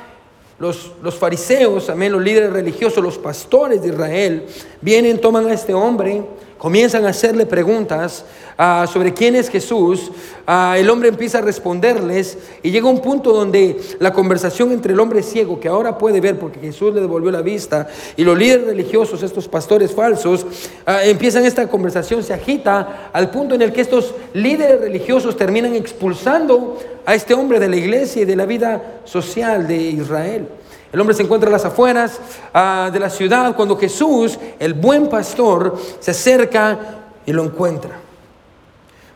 los, 0.59 1.15
fariseos, 1.19 1.91
amén, 1.91 2.13
los 2.13 2.23
líderes 2.23 2.53
religiosos, 2.53 3.03
los 3.03 3.19
pastores 3.19 3.83
de 3.83 3.89
Israel, 3.89 4.47
vienen, 4.81 5.21
toman 5.21 5.47
a 5.47 5.53
este 5.53 5.75
hombre, 5.75 6.23
comienzan 6.67 7.07
a 7.07 7.11
hacerle 7.11 7.47
preguntas 7.47 8.25
ah, 8.59 8.89
sobre 8.93 9.15
quién 9.15 9.37
es 9.37 9.49
Jesús. 9.51 10.11
Ah, 10.49 10.75
el 10.77 10.91
hombre 10.91 11.09
empieza 11.09 11.39
a 11.39 11.41
responderles 11.41 12.39
y 12.61 12.73
llega 12.73 12.89
un 12.89 13.01
punto 13.01 13.33
donde 13.33 13.81
la 14.01 14.13
conversación 14.13 14.73
entre 14.73 14.93
el 14.93 14.99
hombre 14.99 15.23
ciego, 15.23 15.61
que 15.61 15.69
ahora 15.69 15.97
puede 15.97 16.21
ver 16.21 16.41
porque 16.41 16.59
Jesús 16.59 16.93
le 16.93 17.01
devolvió 17.01 17.31
la 17.31 17.41
vista, 17.41 17.87
y 18.17 18.25
los 18.25 18.37
líderes 18.37 18.67
religiosos, 18.67 19.23
estos 19.23 19.47
pastores 19.47 19.93
falsos, 19.93 20.45
ah, 20.87 21.05
empiezan 21.05 21.45
esta 21.45 21.69
conversación, 21.69 22.25
se 22.25 22.35
agita 22.35 23.11
al 23.13 23.31
punto 23.31 23.55
en 23.55 23.63
el 23.63 23.73
que 23.73 23.83
estos 23.83 24.13
líderes 24.35 24.81
religiosos 24.81 25.37
terminan 25.37 25.73
expulsando 25.77 26.81
a 27.05 27.15
este 27.15 27.33
hombre 27.33 27.61
de 27.61 27.69
la 27.69 27.77
iglesia 27.77 28.23
y 28.23 28.25
de 28.25 28.35
la 28.35 28.45
vida 28.45 29.03
social 29.05 29.69
de 29.69 29.77
Israel. 29.77 30.49
El 30.93 31.01
hombre 31.01 31.15
se 31.15 31.23
encuentra 31.23 31.49
a 31.49 31.53
las 31.53 31.65
afueras 31.65 32.21
ah, 32.55 32.91
de 32.93 33.01
la 33.01 33.11
ciudad 33.11 33.55
cuando 33.57 33.77
Jesús, 33.77 34.39
el 34.59 34.75
buen 34.75 35.09
pastor, 35.09 35.77
se 36.01 36.13
acerca 36.13 36.79
y 37.27 37.33
lo 37.33 37.45
encuentra. 37.45 38.06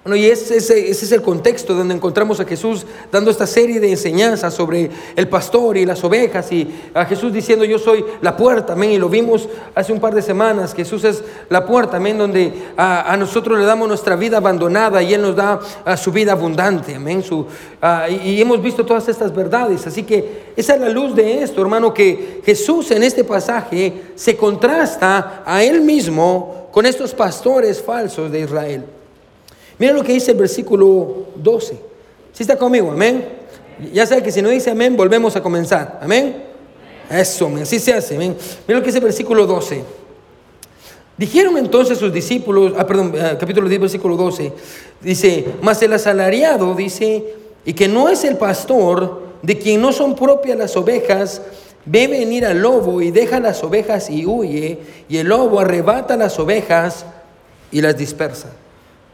Bueno, 0.02 0.16
y 0.16 0.24
ese, 0.24 0.56
ese, 0.56 0.90
es 0.90 1.12
el 1.12 1.20
contexto 1.20 1.74
donde 1.74 1.94
encontramos 1.94 2.40
a 2.40 2.46
Jesús 2.46 2.86
dando 3.12 3.30
esta 3.30 3.46
serie 3.46 3.80
de 3.80 3.90
enseñanzas 3.90 4.54
sobre 4.54 4.90
el 5.14 5.28
pastor 5.28 5.76
y 5.76 5.84
las 5.84 6.02
ovejas 6.02 6.50
y 6.52 6.74
a 6.94 7.04
Jesús 7.04 7.30
diciendo 7.34 7.66
yo 7.66 7.78
soy 7.78 8.02
la 8.22 8.34
puerta, 8.34 8.72
amén, 8.72 8.92
y 8.92 8.98
lo 8.98 9.10
vimos 9.10 9.46
hace 9.74 9.92
un 9.92 10.00
par 10.00 10.14
de 10.14 10.22
semanas, 10.22 10.72
Jesús 10.72 11.04
es 11.04 11.22
la 11.50 11.66
puerta, 11.66 11.98
amén, 11.98 12.16
donde 12.16 12.50
a, 12.78 13.14
nosotros 13.18 13.58
le 13.58 13.66
damos 13.66 13.88
nuestra 13.88 14.16
vida 14.16 14.38
abandonada 14.38 15.02
y 15.02 15.12
Él 15.12 15.20
nos 15.20 15.36
da 15.36 15.60
su 15.98 16.10
vida 16.10 16.32
abundante, 16.32 16.94
amén, 16.94 17.22
su, 17.22 17.46
y, 18.08 18.30
y 18.30 18.40
hemos 18.40 18.62
visto 18.62 18.86
todas 18.86 19.06
estas 19.06 19.34
verdades, 19.34 19.86
así 19.86 20.04
que 20.04 20.54
esa 20.56 20.76
es 20.76 20.80
la 20.80 20.88
luz 20.88 21.14
de 21.14 21.42
esto, 21.42 21.60
hermano, 21.60 21.92
que 21.92 22.40
Jesús 22.42 22.90
en 22.90 23.02
este 23.02 23.22
pasaje 23.22 24.12
se 24.14 24.34
contrasta 24.34 25.42
a 25.44 25.62
Él 25.62 25.82
mismo 25.82 26.68
con 26.72 26.86
estos 26.86 27.12
pastores 27.12 27.82
falsos 27.82 28.32
de 28.32 28.40
Israel. 28.40 28.99
Mira 29.80 29.94
lo 29.94 30.04
que 30.04 30.12
dice 30.12 30.32
el 30.32 30.36
versículo 30.36 31.28
12. 31.36 31.74
Si 32.34 32.42
está 32.42 32.56
conmigo, 32.56 32.92
amén. 32.92 33.26
Ya 33.94 34.06
sabe 34.06 34.22
que 34.22 34.30
si 34.30 34.42
no 34.42 34.50
dice 34.50 34.70
amén, 34.70 34.94
volvemos 34.94 35.34
a 35.36 35.42
comenzar. 35.42 35.98
Amén. 36.02 36.44
Eso, 37.10 37.50
así 37.60 37.78
se 37.78 37.94
hace. 37.94 38.18
Mira 38.18 38.34
lo 38.68 38.80
que 38.80 38.86
dice 38.86 38.98
el 38.98 39.04
versículo 39.04 39.46
12. 39.46 39.82
Dijeron 41.16 41.56
entonces 41.56 41.96
sus 41.98 42.12
discípulos, 42.12 42.74
ah, 42.76 42.86
perdón, 42.86 43.14
ah, 43.18 43.36
capítulo 43.40 43.68
10, 43.70 43.80
versículo 43.80 44.16
12, 44.16 44.52
dice, 45.00 45.46
mas 45.60 45.82
el 45.82 45.92
asalariado 45.94 46.74
dice, 46.74 47.34
y 47.64 47.72
que 47.72 47.88
no 47.88 48.08
es 48.08 48.24
el 48.24 48.36
pastor, 48.36 49.22
de 49.42 49.58
quien 49.58 49.80
no 49.80 49.92
son 49.92 50.14
propias 50.14 50.58
las 50.58 50.76
ovejas, 50.76 51.42
ve 51.86 52.06
venir 52.06 52.44
al 52.44 52.60
lobo 52.60 53.00
y 53.00 53.10
deja 53.10 53.40
las 53.40 53.62
ovejas 53.64 54.10
y 54.10 54.26
huye, 54.26 54.78
y 55.08 55.16
el 55.16 55.28
lobo 55.28 55.60
arrebata 55.60 56.16
las 56.16 56.38
ovejas 56.38 57.06
y 57.70 57.80
las 57.80 57.96
dispersa. 57.96 58.50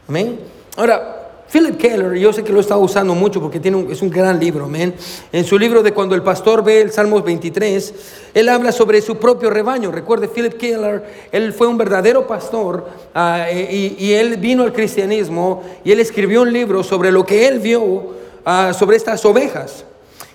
Amén. 0.07 0.56
Ahora, 0.77 1.41
Philip 1.51 1.75
Keller, 1.75 2.13
yo 2.13 2.31
sé 2.31 2.43
que 2.43 2.53
lo 2.53 2.59
está 2.59 2.77
usando 2.77 3.15
mucho 3.15 3.41
porque 3.41 3.59
tiene 3.59 3.87
es 3.89 4.03
un 4.03 4.11
gran 4.11 4.39
libro, 4.39 4.65
amén. 4.65 4.93
En 5.31 5.43
su 5.43 5.57
libro 5.57 5.81
de 5.81 5.91
Cuando 5.91 6.13
el 6.13 6.21
pastor 6.21 6.63
ve 6.63 6.81
el 6.81 6.91
Salmos 6.91 7.23
23, 7.23 7.93
él 8.35 8.47
habla 8.47 8.71
sobre 8.71 9.01
su 9.01 9.17
propio 9.17 9.49
rebaño. 9.49 9.91
Recuerde, 9.91 10.27
Philip 10.27 10.53
Keller, 10.53 11.03
él 11.31 11.51
fue 11.51 11.65
un 11.65 11.79
verdadero 11.79 12.27
pastor 12.27 12.87
ah, 13.15 13.47
y, 13.51 14.11
él 14.11 14.37
vino 14.37 14.61
al 14.61 14.71
cristianismo 14.71 15.63
y 15.83 15.91
él 15.91 15.99
escribió 15.99 16.43
un 16.43 16.53
libro 16.53 16.83
sobre 16.83 17.11
lo 17.11 17.25
que 17.25 17.47
él 17.47 17.57
vio 17.57 18.13
ah, 18.45 18.71
sobre 18.77 18.97
estas 18.97 19.25
ovejas. 19.25 19.83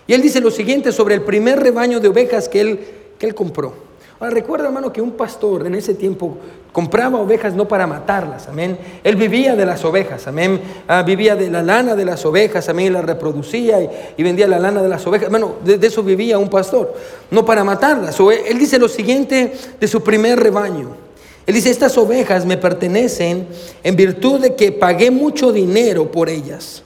Y 0.08 0.14
él 0.14 0.22
dice 0.22 0.40
lo 0.40 0.50
siguiente 0.50 0.90
sobre 0.90 1.14
el 1.14 1.22
primer 1.22 1.60
rebaño 1.60 2.00
de 2.00 2.08
ovejas 2.08 2.48
que 2.48 2.60
él, 2.60 2.80
que 3.16 3.26
él 3.26 3.34
compró. 3.36 3.91
Recuerda, 4.30 4.66
hermano, 4.66 4.92
que 4.92 5.00
un 5.00 5.12
pastor 5.12 5.66
en 5.66 5.74
ese 5.74 5.94
tiempo 5.94 6.36
compraba 6.72 7.18
ovejas 7.18 7.54
no 7.54 7.66
para 7.66 7.86
matarlas, 7.86 8.48
amén. 8.48 8.78
Él 9.02 9.16
vivía 9.16 9.56
de 9.56 9.66
las 9.66 9.84
ovejas, 9.84 10.26
amén. 10.26 10.60
Ah, 10.86 11.02
vivía 11.02 11.34
de 11.34 11.50
la 11.50 11.62
lana 11.62 11.96
de 11.96 12.04
las 12.04 12.24
ovejas, 12.24 12.68
amén, 12.68 12.86
y 12.86 12.90
las 12.90 13.04
reproducía 13.04 13.82
y, 14.16 14.22
vendía 14.22 14.46
la 14.46 14.58
lana 14.58 14.82
de 14.82 14.88
las 14.88 15.06
ovejas. 15.06 15.28
Bueno, 15.28 15.56
de, 15.64 15.84
eso 15.86 16.02
vivía 16.02 16.38
un 16.38 16.48
pastor, 16.48 16.94
no 17.30 17.44
para 17.44 17.64
matarlas. 17.64 18.18
O 18.20 18.30
él, 18.30 18.58
dice 18.58 18.78
lo 18.78 18.88
siguiente 18.88 19.52
de 19.78 19.88
su 19.88 20.02
primer 20.02 20.38
rebaño. 20.38 20.90
Él 21.44 21.54
dice, 21.54 21.70
estas 21.70 21.98
ovejas 21.98 22.46
me 22.46 22.56
pertenecen 22.56 23.48
en 23.82 23.96
virtud 23.96 24.40
de 24.40 24.54
que 24.54 24.70
pagué 24.70 25.10
mucho 25.10 25.52
dinero 25.52 26.10
por 26.10 26.28
ellas. 26.28 26.84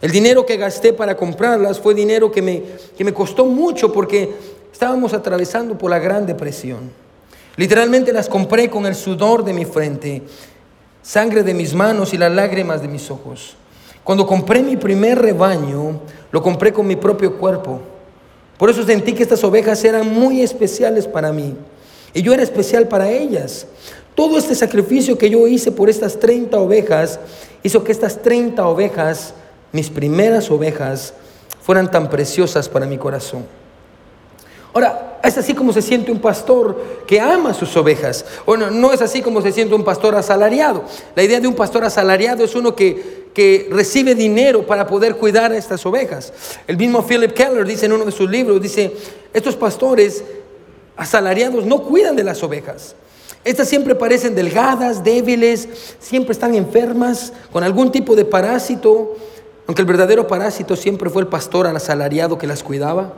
El 0.00 0.12
dinero 0.12 0.46
que 0.46 0.56
gasté 0.56 0.92
para 0.92 1.16
comprarlas 1.16 1.80
fue 1.80 1.92
dinero 1.92 2.30
que 2.30 2.40
me, 2.40 2.62
que 2.96 3.02
me 3.02 3.12
costó 3.12 3.46
mucho 3.46 3.92
porque 3.92 4.32
Estábamos 4.72 5.12
atravesando 5.12 5.76
por 5.76 5.90
la 5.90 5.98
Gran 5.98 6.26
Depresión. 6.26 6.90
Literalmente 7.56 8.12
las 8.12 8.28
compré 8.28 8.70
con 8.70 8.86
el 8.86 8.94
sudor 8.94 9.44
de 9.44 9.52
mi 9.52 9.64
frente, 9.64 10.22
sangre 11.02 11.42
de 11.42 11.54
mis 11.54 11.74
manos 11.74 12.14
y 12.14 12.18
las 12.18 12.32
lágrimas 12.32 12.80
de 12.80 12.88
mis 12.88 13.10
ojos. 13.10 13.56
Cuando 14.04 14.26
compré 14.26 14.62
mi 14.62 14.76
primer 14.76 15.18
rebaño, 15.18 16.00
lo 16.30 16.42
compré 16.42 16.72
con 16.72 16.86
mi 16.86 16.96
propio 16.96 17.36
cuerpo. 17.36 17.80
Por 18.56 18.70
eso 18.70 18.84
sentí 18.84 19.12
que 19.12 19.22
estas 19.22 19.42
ovejas 19.44 19.84
eran 19.84 20.08
muy 20.08 20.40
especiales 20.40 21.06
para 21.06 21.32
mí. 21.32 21.54
Y 22.14 22.22
yo 22.22 22.32
era 22.32 22.42
especial 22.42 22.88
para 22.88 23.10
ellas. 23.10 23.66
Todo 24.14 24.38
este 24.38 24.54
sacrificio 24.54 25.18
que 25.18 25.30
yo 25.30 25.46
hice 25.46 25.70
por 25.72 25.90
estas 25.90 26.18
30 26.18 26.58
ovejas 26.58 27.20
hizo 27.62 27.84
que 27.84 27.92
estas 27.92 28.22
30 28.22 28.66
ovejas, 28.66 29.34
mis 29.72 29.90
primeras 29.90 30.50
ovejas, 30.50 31.14
fueran 31.60 31.90
tan 31.90 32.08
preciosas 32.08 32.68
para 32.68 32.86
mi 32.86 32.98
corazón. 32.98 33.57
Ahora, 34.78 35.18
es 35.24 35.36
así 35.36 35.54
como 35.54 35.72
se 35.72 35.82
siente 35.82 36.12
un 36.12 36.20
pastor 36.20 37.02
que 37.04 37.20
ama 37.20 37.52
sus 37.52 37.76
ovejas. 37.76 38.24
O 38.46 38.56
no, 38.56 38.92
es 38.92 39.02
así 39.02 39.22
como 39.22 39.42
se 39.42 39.50
siente 39.50 39.74
un 39.74 39.82
pastor 39.82 40.14
asalariado. 40.14 40.84
La 41.16 41.24
idea 41.24 41.40
de 41.40 41.48
un 41.48 41.56
pastor 41.56 41.82
asalariado 41.82 42.44
es 42.44 42.54
uno 42.54 42.76
que, 42.76 43.26
que 43.34 43.66
recibe 43.72 44.14
dinero 44.14 44.64
para 44.64 44.86
poder 44.86 45.16
cuidar 45.16 45.50
a 45.50 45.56
estas 45.56 45.84
ovejas. 45.84 46.32
El 46.68 46.76
mismo 46.76 47.04
Philip 47.04 47.32
Keller 47.32 47.66
dice 47.66 47.86
en 47.86 47.92
uno 47.94 48.04
de 48.04 48.12
sus 48.12 48.30
libros, 48.30 48.62
dice, 48.62 48.92
estos 49.34 49.56
pastores 49.56 50.22
asalariados 50.96 51.66
no 51.66 51.82
cuidan 51.82 52.14
de 52.14 52.22
las 52.22 52.40
ovejas. 52.44 52.94
Estas 53.42 53.66
siempre 53.68 53.96
parecen 53.96 54.36
delgadas, 54.36 55.02
débiles, 55.02 55.68
siempre 55.98 56.30
están 56.34 56.54
enfermas, 56.54 57.32
con 57.50 57.64
algún 57.64 57.90
tipo 57.90 58.14
de 58.14 58.24
parásito, 58.24 59.16
aunque 59.66 59.82
el 59.82 59.88
verdadero 59.88 60.28
parásito 60.28 60.76
siempre 60.76 61.10
fue 61.10 61.22
el 61.22 61.28
pastor 61.28 61.66
asalariado 61.66 62.38
que 62.38 62.46
las 62.46 62.62
cuidaba. 62.62 63.12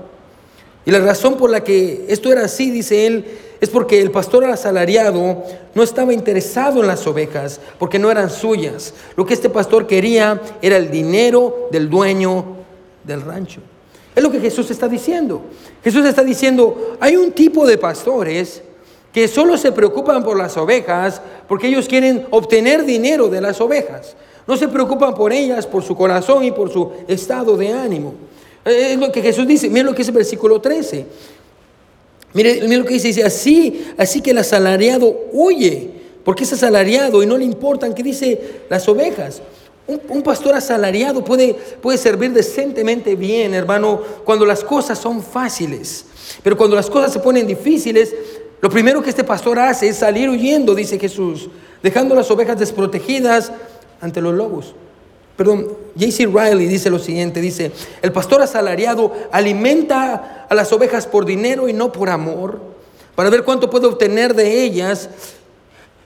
Y 0.87 0.91
la 0.91 1.01
razón 1.01 1.37
por 1.37 1.51
la 1.51 1.63
que 1.63 2.07
esto 2.09 2.33
era 2.33 2.45
así, 2.45 2.71
dice 2.71 3.07
él, 3.07 3.25
es 3.61 3.69
porque 3.69 4.01
el 4.01 4.11
pastor 4.11 4.45
asalariado 4.45 5.43
no 5.75 5.83
estaba 5.83 6.15
interesado 6.15 6.81
en 6.81 6.87
las 6.87 7.07
ovejas, 7.07 7.61
porque 7.79 7.99
no 7.99 8.11
eran 8.11 8.31
suyas. 8.31 8.95
Lo 9.17 9.27
que 9.27 9.35
este 9.35 9.51
pastor 9.51 9.87
quería 9.87 10.41
era 10.63 10.79
el 10.79 10.91
dinero 10.91 11.69
del 11.71 11.91
dueño 11.91 12.57
del 13.05 13.21
rancho. 13.21 13.61
Es 14.15 14.23
lo 14.23 14.31
que 14.31 14.41
Jesús 14.41 14.71
está 14.71 14.89
diciendo. 14.89 15.43
Jesús 15.85 16.05
está 16.07 16.25
diciendo, 16.25 16.97
hay 17.01 17.17
un 17.17 17.33
tipo 17.33 17.67
de 17.67 17.77
pastores 17.77 18.63
que 19.13 19.29
solo 19.29 19.59
se 19.59 19.73
preocupan 19.73 20.25
por 20.25 20.39
las 20.39 20.57
ovejas 20.57 21.21
porque 21.47 21.69
ellos 21.69 21.87
quieren 21.87 22.27
obtener 22.31 22.85
dinero 22.85 23.29
de 23.29 23.41
las 23.41 23.61
ovejas. 23.61 24.17
No 24.47 24.57
se 24.57 24.69
preocupan 24.69 25.15
por 25.15 25.33
ellas, 25.33 25.67
por 25.67 25.83
su 25.83 25.95
corazón 25.95 26.45
y 26.45 26.51
por 26.51 26.73
su 26.73 26.93
estado 27.07 27.57
de 27.57 27.73
ánimo. 27.73 28.15
Es 28.65 28.99
lo 28.99 29.11
que 29.11 29.23
Jesús 29.23 29.47
dice. 29.47 29.69
Miren 29.69 29.87
lo 29.87 29.93
que 29.93 29.99
dice 29.99 30.11
el 30.11 30.17
versículo 30.17 30.61
13. 30.61 31.07
Miren, 32.35 32.79
lo 32.79 32.85
que 32.85 32.95
dice. 32.95 33.09
Dice, 33.09 33.25
así, 33.25 33.87
así 33.97 34.21
que 34.21 34.31
el 34.31 34.39
asalariado 34.39 35.29
huye, 35.33 35.91
porque 36.25 36.45
es 36.45 36.53
asalariado 36.53 37.23
y 37.23 37.27
no 37.27 37.39
le 37.39 37.45
importan 37.45 37.95
qué 37.95 38.03
dice 38.03 38.63
las 38.69 38.89
ovejas. 38.89 39.43
Un, 39.87 40.23
pastor 40.23 40.55
asalariado 40.55 41.25
puede, 41.25 41.55
puede 41.55 41.99
servir 41.99 42.33
decentemente 42.33 43.17
bien, 43.17 43.55
hermano, 43.55 44.01
cuando 44.25 44.47
las 44.47 44.63
cosas 44.63 44.99
son 44.99 45.21
fáciles. 45.21 46.05
Pero 46.45 46.57
cuando 46.57 46.77
las 46.77 46.89
cosas 46.89 47.13
se 47.13 47.19
ponen 47.19 47.45
difíciles, 47.47 48.15
lo 48.61 48.71
primero 48.71 49.03
que 49.03 49.11
este 49.11 49.25
pastor 49.25 49.59
hace 49.59 49.89
es 49.89 49.97
salir 49.97 50.29
huyendo, 50.29 50.77
dice 50.77 50.99
Jesús, 50.99 51.49
dejando 51.83 52.15
las 52.15 52.31
ovejas 52.31 52.59
desprotegidas 52.59 53.51
ante 54.01 54.21
los 54.21 54.35
lobos. 54.35 54.75
Perdón, 55.41 55.69
J.C. 55.99 56.27
Riley 56.27 56.67
dice 56.67 56.91
lo 56.91 56.99
siguiente, 56.99 57.41
dice, 57.41 57.73
el 58.03 58.13
pastor 58.13 58.43
asalariado 58.43 59.11
alimenta 59.33 60.45
a 60.47 60.55
las 60.55 60.71
ovejas 60.71 61.07
por 61.07 61.25
dinero 61.25 61.67
y 61.67 61.73
no 61.73 61.93
por 61.93 62.11
amor, 62.11 62.61
para 63.15 63.31
ver 63.31 63.43
cuánto 63.43 63.71
puede 63.71 63.87
obtener 63.87 64.35
de 64.35 64.63
ellas 64.63 65.09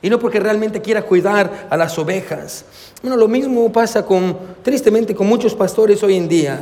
y 0.00 0.08
no 0.08 0.20
porque 0.20 0.38
realmente 0.38 0.80
quiera 0.80 1.02
cuidar 1.02 1.66
a 1.68 1.76
las 1.76 1.98
ovejas. 1.98 2.64
Bueno, 3.02 3.16
lo 3.16 3.26
mismo 3.26 3.72
pasa 3.72 4.06
con, 4.06 4.38
tristemente, 4.62 5.16
con 5.16 5.26
muchos 5.26 5.52
pastores 5.56 6.00
hoy 6.04 6.14
en 6.14 6.28
día. 6.28 6.60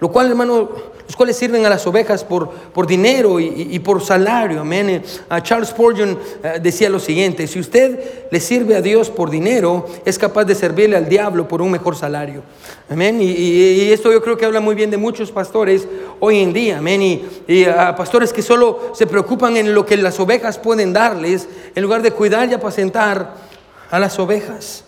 Lo 0.00 0.10
cual, 0.10 0.30
hermano, 0.30 0.70
los 1.06 1.14
cuales 1.14 1.36
sirven 1.36 1.66
a 1.66 1.68
las 1.68 1.86
ovejas 1.86 2.24
por, 2.24 2.48
por 2.48 2.86
dinero 2.86 3.38
y, 3.38 3.78
por 3.80 4.02
salario. 4.02 4.60
Amén. 4.60 4.88
Eh, 4.88 5.02
Charles 5.42 5.68
Spurgeon 5.68 6.18
eh, 6.42 6.58
decía 6.62 6.88
lo 6.88 6.98
siguiente: 6.98 7.46
si 7.46 7.60
usted 7.60 8.28
le 8.30 8.40
sirve 8.40 8.76
a 8.76 8.80
Dios 8.80 9.10
por 9.10 9.28
dinero, 9.28 9.86
es 10.04 10.18
capaz 10.18 10.44
de 10.44 10.54
servirle 10.54 10.96
al 10.96 11.08
diablo 11.08 11.46
por 11.46 11.60
un 11.60 11.70
mejor 11.70 11.96
salario. 11.96 12.42
Amén. 12.88 13.18
Y, 13.20 13.90
esto 13.90 14.10
yo 14.10 14.22
creo 14.22 14.38
que 14.38 14.46
habla 14.46 14.60
muy 14.60 14.74
bien 14.74 14.90
de 14.90 14.96
muchos 14.96 15.30
pastores 15.30 15.86
hoy 16.18 16.40
en 16.40 16.52
día. 16.52 16.78
Amén. 16.78 17.02
Y, 17.46 17.64
a 17.64 17.94
pastores 17.94 18.32
que 18.32 18.40
solo 18.40 18.92
se 18.94 19.06
preocupan 19.06 19.56
en 19.58 19.74
lo 19.74 19.84
que 19.84 19.96
las 19.98 20.18
ovejas 20.18 20.58
pueden 20.58 20.92
darles, 20.94 21.46
en 21.74 21.82
lugar 21.82 22.00
de 22.00 22.12
cuidar 22.12 22.48
y 22.48 22.54
apacentar 22.54 23.34
a 23.90 23.98
las 23.98 24.18
ovejas. 24.18 24.84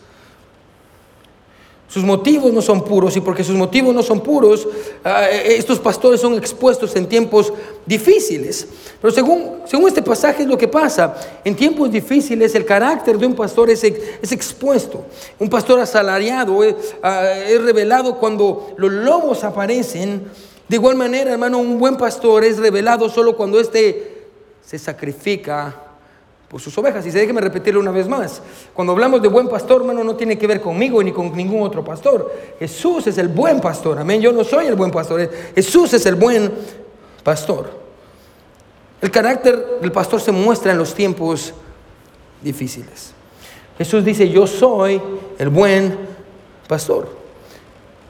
Sus 1.93 2.05
motivos 2.05 2.51
no 2.55 2.63
son 2.63 2.83
puros 2.83 3.15
y 3.19 3.21
porque 3.21 3.45
sus 3.45 3.55
motivos 3.55 3.95
no 3.95 4.03
son 4.03 4.23
puros, 4.23 4.67
ah, 5.05 5.27
eh, 5.31 5.57
estos 5.59 5.79
pastores 5.79 6.23
son 6.23 6.39
expuestos 6.39 6.97
en 6.97 7.07
tiempos 7.07 7.53
difíciles. 7.85 8.67
Pero 8.99 9.13
según, 9.13 9.61
según 9.67 9.89
este 9.89 10.01
pasaje 10.01 10.45
es 10.45 10.49
lo 10.49 10.57
que 10.57 10.69
pasa. 10.69 11.15
En 11.45 11.55
tiempos 11.55 11.93
difíciles 11.93 12.55
el 12.55 12.65
carácter 12.65 13.19
de 13.19 13.27
un 13.27 13.35
pastor 13.35 13.69
es, 13.69 13.85
es 13.85 14.33
expuesto. 14.33 15.05
Un 15.39 15.51
pastor 15.51 15.81
asalariado 15.81 16.65
es, 16.65 16.77
ah, 17.03 17.31
es 17.47 17.63
revelado 17.63 18.19
cuando 18.19 18.73
los 18.79 18.91
lobos 18.91 19.45
aparecen. 19.45 20.25
De 20.67 20.77
igual 20.77 20.97
manera, 20.97 21.33
hermano, 21.33 21.59
un 21.59 21.79
buen 21.79 21.99
pastor 21.99 22.43
es 22.43 22.57
revelado 22.57 23.11
solo 23.11 23.37
cuando 23.37 23.61
éste 23.61 24.29
se 24.65 24.79
sacrifica 24.79 25.82
por 26.53 26.61
sus 26.61 26.77
ovejas. 26.77 27.05
Y 27.07 27.11
se 27.11 27.19
déjeme 27.19 27.41
repetirlo 27.41 27.81
una 27.81 27.91
vez 27.91 28.07
más. 28.07 28.43
Cuando 28.75 28.93
hablamos 28.93 29.23
de 29.23 29.29
buen 29.29 29.49
pastor, 29.49 29.81
hermano, 29.81 30.05
no 30.05 30.15
tiene 30.15 30.39
que 30.39 30.47
ver 30.47 30.61
conmigo 30.61 31.03
ni 31.03 31.11
con 31.11 31.35
ningún 31.35 31.63
otro 31.63 31.83
pastor. 31.83 32.31
Jesús 32.59 33.07
es 33.07 33.17
el 33.17 33.29
buen 33.29 33.61
pastor. 33.61 33.99
Amén. 33.99 34.21
Yo 34.21 34.31
no 34.31 34.45
soy 34.45 34.67
el 34.67 34.75
buen 34.75 34.91
pastor. 34.91 35.29
Jesús 35.55 35.95
es 35.95 36.05
el 36.05 36.15
buen 36.15 36.53
pastor. 37.25 37.71
El 39.01 39.11
carácter 39.11 39.81
del 39.81 39.91
pastor 39.91 40.21
se 40.21 40.31
muestra 40.31 40.73
en 40.73 40.79
los 40.79 40.95
tiempos 40.95 41.55
difíciles. 42.43 43.15
Jesús 43.79 44.05
dice, 44.05 44.29
yo 44.29 44.47
soy 44.47 45.01
el 45.39 45.49
buen 45.49 45.99
pastor. 46.69 47.09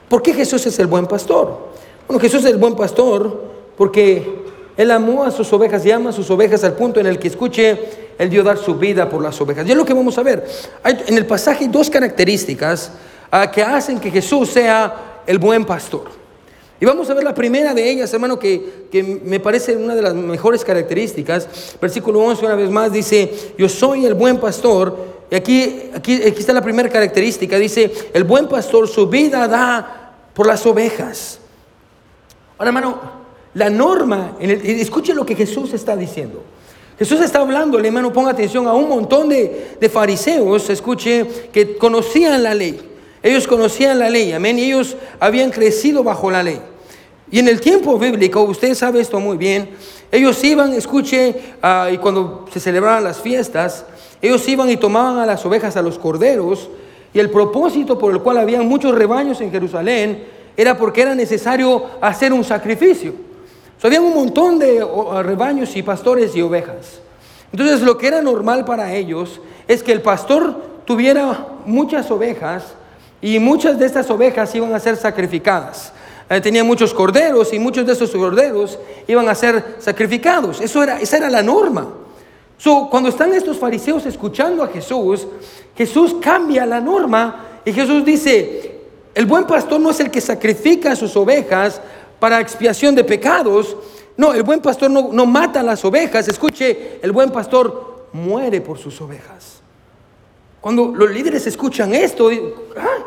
¿Por 0.09 0.21
qué 0.21 0.35
Jesús 0.35 0.67
es 0.67 0.79
el 0.81 0.89
buen 0.89 1.07
pastor? 1.07 1.71
Bueno, 2.07 2.21
Jesús 2.21 2.45
es 2.45 2.51
el 2.51 2.59
buen 2.59 2.75
pastor 2.75 3.53
porque 3.77 4.43
Él 4.77 4.91
amó 4.91 5.25
a 5.25 5.31
sus 5.31 5.51
ovejas 5.53 5.87
y 5.87 5.91
ama 5.93 6.11
a 6.11 6.13
sus 6.13 6.31
ovejas 6.31 6.63
al 6.65 6.75
punto 6.75 7.01
en 7.01 7.07
el 7.07 7.19
que 7.19 7.29
escuche, 7.29 8.01
Él 8.19 8.31
dio 8.31 8.42
dar 8.42 8.59
su 8.59 8.75
vida 8.75 9.09
por 9.09 9.23
las 9.23 9.40
ovejas. 9.40 9.66
Y 9.66 9.71
es 9.71 9.76
lo 9.76 9.85
que 9.85 9.95
vamos 9.95 10.16
a 10.19 10.23
ver. 10.23 10.47
Hay 10.83 11.02
en 11.07 11.16
el 11.16 11.26
pasaje 11.26 11.69
dos 11.69 11.90
características 11.90 12.92
ah, 13.31 13.50
que 13.50 13.62
hacen 13.62 13.99
que 13.99 14.11
Jesús 14.11 14.50
sea 14.50 15.23
el 15.26 15.38
buen 15.38 15.64
pastor. 15.64 16.23
Y 16.81 16.85
vamos 16.85 17.09
a 17.09 17.14
ver 17.14 17.23
la 17.23 17.35
primera 17.35 17.75
de 17.75 17.88
ellas, 17.88 18.12
hermano, 18.12 18.38
que, 18.40 18.88
que, 18.90 19.02
me 19.02 19.38
parece 19.38 19.76
una 19.76 19.95
de 19.95 20.02
las 20.02 20.14
mejores 20.14 20.64
características. 20.64 21.76
Versículo 21.81 22.21
11, 22.21 22.45
una 22.45 22.57
vez 22.57 22.71
más, 22.71 22.92
dice, 22.92 23.54
yo 23.57 23.69
soy 23.69 24.04
el 24.04 24.14
buen 24.14 24.38
pastor. 24.38 24.97
Y 25.31 25.35
aquí, 25.37 25.90
aquí, 25.95 26.16
aquí 26.16 26.40
está 26.40 26.52
la 26.52 26.61
primera 26.61 26.88
característica. 26.88 27.57
Dice, 27.57 28.11
el 28.12 28.25
buen 28.25 28.49
pastor 28.49 28.88
su 28.88 29.07
vida 29.07 29.47
da 29.47 30.12
por 30.35 30.47
las 30.47 30.66
ovejas. 30.66 31.38
Ahora, 32.59 32.71
hermano, 32.71 33.00
la 33.54 33.71
norma, 33.71 34.37
en 34.40 34.50
escuche 34.50 35.14
lo 35.14 35.26
que 35.26 35.35
Jesús 35.35 35.73
está 35.75 35.97
diciendo. 35.97 36.42
Jesús 36.99 37.21
está 37.21 37.41
hablando, 37.41 37.79
hermano, 37.79 38.13
ponga 38.13 38.31
atención 38.31 38.67
a 38.67 38.75
un 38.75 38.89
montón 38.89 39.29
de, 39.29 39.77
de, 39.81 39.89
fariseos, 39.89 40.69
escuche, 40.71 41.27
que 41.53 41.77
conocían 41.77 42.43
la 42.43 42.55
ley. 42.55 42.81
Ellos 43.23 43.47
conocían 43.47 43.99
la 43.99 44.11
ley, 44.11 44.33
amén, 44.33 44.59
y 44.59 44.65
ellos 44.65 44.97
habían 45.19 45.51
crecido 45.51 46.03
bajo 46.03 46.31
la 46.31 46.43
ley. 46.43 46.61
Y 47.31 47.39
en 47.39 47.49
el 47.49 47.61
tiempo 47.61 47.99
bíblico, 47.99 48.43
usted 48.43 48.75
sabe 48.75 49.01
esto 49.01 49.19
muy 49.19 49.37
bien, 49.37 49.71
ellos 50.11 50.45
iban, 50.45 50.75
escuche, 50.75 51.35
uh, 51.63 51.91
y 51.91 51.97
cuando 51.97 52.47
se 52.53 52.61
celebraban 52.61 53.05
las 53.05 53.21
fiestas, 53.21 53.87
ellos 54.21 54.47
iban 54.47 54.69
y 54.69 54.77
tomaban 54.77 55.19
a 55.19 55.27
las 55.27 55.45
ovejas, 55.47 55.77
a 55.77 55.83
los 55.83 55.99
corderos, 55.99 56.69
y 57.15 57.19
el 57.19 57.31
propósito 57.31 57.99
por 57.99 58.13
el 58.13 58.21
cual 58.21 58.39
había 58.39 58.61
muchos 58.63 58.95
rebaños 58.95 59.41
en 59.41 59.51
Jerusalén 59.51 60.25
era 60.57 60.77
porque 60.77 61.03
era 61.03 61.15
necesario 61.15 61.87
hacer 62.01 62.33
un 62.33 62.45
sacrificio. 62.45 63.15
So, 63.83 63.89
había 63.89 64.01
un 64.01 64.15
montón 64.15 64.61
de 64.61 64.87
rebaños 65.25 65.75
y 65.75 65.83
pastores 65.83 66.37
y 66.37 66.41
ovejas. 66.41 67.01
Entonces 67.51 67.83
lo 67.83 67.99
que 67.99 68.07
era 68.07 68.23
normal 68.23 68.65
para 68.65 68.95
ellos 68.95 69.41
es 69.67 69.83
que 69.83 69.91
el 69.91 70.01
pastor 70.01 70.55
tuviera 70.85 71.49
muchas 71.67 72.09
ovejas 72.12 72.75
y 73.21 73.41
muchas 73.41 73.81
de 73.81 73.87
estas 73.87 74.09
ovejas 74.09 74.55
iban 74.55 74.73
a 74.73 74.79
ser 74.79 74.97
sacrificadas. 74.97 75.93
Eh, 76.31 76.41
tenía 76.41 76.62
muchos 76.62 76.95
corderos 76.95 77.53
y 77.53 77.59
muchos 77.59 77.85
de 77.85 77.95
esos 77.95 78.12
corderos 78.12 78.79
iban 79.09 79.29
a 79.29 79.35
ser 79.35 79.75
sacrificados. 79.81 80.61
Eso 80.61 80.81
era, 80.81 81.01
esa 81.01 81.17
era 81.17 81.29
la 81.29 81.43
norma. 81.43 81.89
So, 82.59 82.87
cuando 82.89 83.09
están 83.09 83.35
estos 83.35 83.59
fariseos 83.59 84.07
escuchando 84.07 84.62
a 84.62 84.69
Jesús, 84.69 85.27
Jesús 85.77 86.15
cambia 86.23 86.65
la 86.67 86.81
norma 86.81 87.47
y 87.65 87.73
Jesús 87.73 88.05
dice, 88.05 88.83
el 89.12 89.27
buen 89.27 89.45
pastor 89.45 89.81
no 89.81 89.91
es 89.91 89.99
el 89.99 90.12
que 90.12 90.21
sacrifica 90.21 90.93
a 90.93 90.97
sus 90.97 91.17
ovejas 91.17 91.81
para 92.23 92.38
expiación 92.38 92.95
de 92.95 93.02
pecados. 93.02 93.76
No, 94.17 94.33
el 94.33 94.45
buen 94.45 94.61
pastor 94.61 94.88
no, 94.88 95.26
mata 95.26 95.59
a 95.59 95.62
las 95.64 95.85
ovejas. 95.85 96.29
Escuche, 96.29 97.00
el 97.02 97.11
buen 97.11 97.33
pastor 97.33 98.07
muere 98.12 98.61
por 98.61 98.79
sus 98.79 99.00
ovejas. 99.00 99.61
Cuando 100.61 100.93
los 100.95 101.11
líderes 101.11 101.45
escuchan 101.49 101.93
esto, 101.93 102.31
ah, 102.76 102.99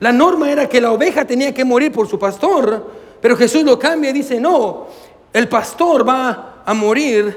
la 0.00 0.12
norma 0.12 0.50
era 0.50 0.66
que 0.66 0.80
la 0.80 0.92
oveja 0.92 1.26
tenía 1.26 1.52
que 1.52 1.62
morir 1.62 1.92
por 1.92 2.08
su 2.08 2.18
pastor, 2.18 2.90
pero 3.20 3.36
Jesús 3.36 3.64
lo 3.64 3.78
cambia 3.78 4.08
y 4.08 4.14
dice, 4.14 4.40
no, 4.40 4.86
el 5.30 5.46
pastor 5.46 6.08
va 6.08 6.62
a 6.64 6.72
morir 6.72 7.36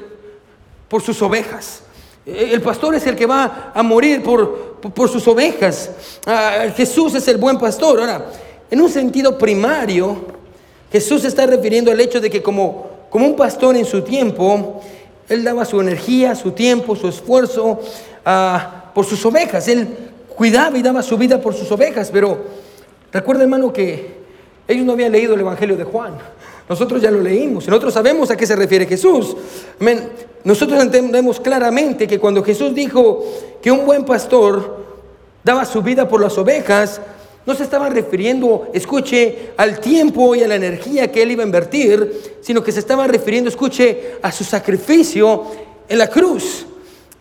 por 0.87 1.01
sus 1.01 1.21
ovejas. 1.21 1.83
El 2.25 2.61
pastor 2.61 2.95
es 2.95 3.05
el 3.05 3.17
que 3.17 3.25
va 3.25 3.73
a 3.75 3.83
morir 3.83 4.23
por, 4.23 4.77
por 4.79 5.09
sus 5.09 5.27
ovejas. 5.27 5.91
Ah, 6.25 6.67
Jesús 6.73 7.15
es 7.15 7.27
el 7.27 7.35
buen 7.35 7.57
pastor. 7.57 7.99
Ahora, 7.99 8.31
en 8.71 8.79
un 8.79 8.89
sentido 8.89 9.37
primario, 9.37 10.38
Jesús 10.91 11.23
está 11.25 11.45
refiriendo 11.45 11.91
al 11.91 11.99
hecho 11.99 12.19
de 12.19 12.29
que 12.29 12.41
como, 12.41 12.89
como 13.09 13.25
un 13.25 13.35
pastor 13.35 13.75
en 13.75 13.85
su 13.85 14.01
tiempo, 14.01 14.81
él 15.27 15.43
daba 15.43 15.63
su 15.65 15.79
energía, 15.79 16.35
su 16.35 16.51
tiempo, 16.51 16.95
su 16.95 17.07
esfuerzo 17.07 17.79
ah, 18.25 18.91
por 18.93 19.05
sus 19.05 19.23
ovejas. 19.25 19.67
Él 19.67 19.87
cuidaba 20.35 20.77
y 20.77 20.81
daba 20.81 21.03
su 21.03 21.17
vida 21.17 21.39
por 21.39 21.53
sus 21.53 21.71
ovejas. 21.71 22.09
Pero 22.11 22.37
recuerda, 23.11 23.43
hermano, 23.43 23.71
que 23.71 24.19
ellos 24.67 24.85
no 24.85 24.93
habían 24.93 25.11
leído 25.11 25.35
el 25.35 25.41
Evangelio 25.41 25.77
de 25.77 25.83
Juan. 25.83 26.13
Nosotros 26.67 27.01
ya 27.01 27.11
lo 27.11 27.21
leímos. 27.21 27.67
Nosotros 27.67 27.93
sabemos 27.93 28.31
a 28.31 28.37
qué 28.37 28.47
se 28.47 28.55
refiere 28.55 28.85
Jesús. 28.85 29.35
Nosotros 30.43 30.81
entendemos 30.81 31.39
claramente 31.39 32.07
que 32.07 32.19
cuando 32.19 32.43
Jesús 32.43 32.73
dijo 32.73 33.23
que 33.61 33.71
un 33.71 33.85
buen 33.85 34.05
pastor 34.05 34.77
daba 35.43 35.65
su 35.65 35.81
vida 35.81 36.07
por 36.07 36.21
las 36.21 36.37
ovejas, 36.37 37.01
no 37.49 37.55
se 37.55 37.63
estaba 37.63 37.89
refiriendo, 37.89 38.67
escuche, 38.73 39.53
al 39.57 39.79
tiempo 39.79 40.35
y 40.35 40.43
a 40.43 40.47
la 40.47 40.53
energía 40.53 41.11
que 41.11 41.23
él 41.23 41.31
iba 41.31 41.41
a 41.41 41.47
invertir, 41.47 42.37
sino 42.41 42.63
que 42.63 42.71
se 42.71 42.77
estaba 42.77 43.07
refiriendo, 43.07 43.49
escuche, 43.49 44.17
a 44.21 44.31
su 44.31 44.43
sacrificio 44.43 45.45
en 45.87 45.97
la 45.97 46.07
cruz. 46.07 46.67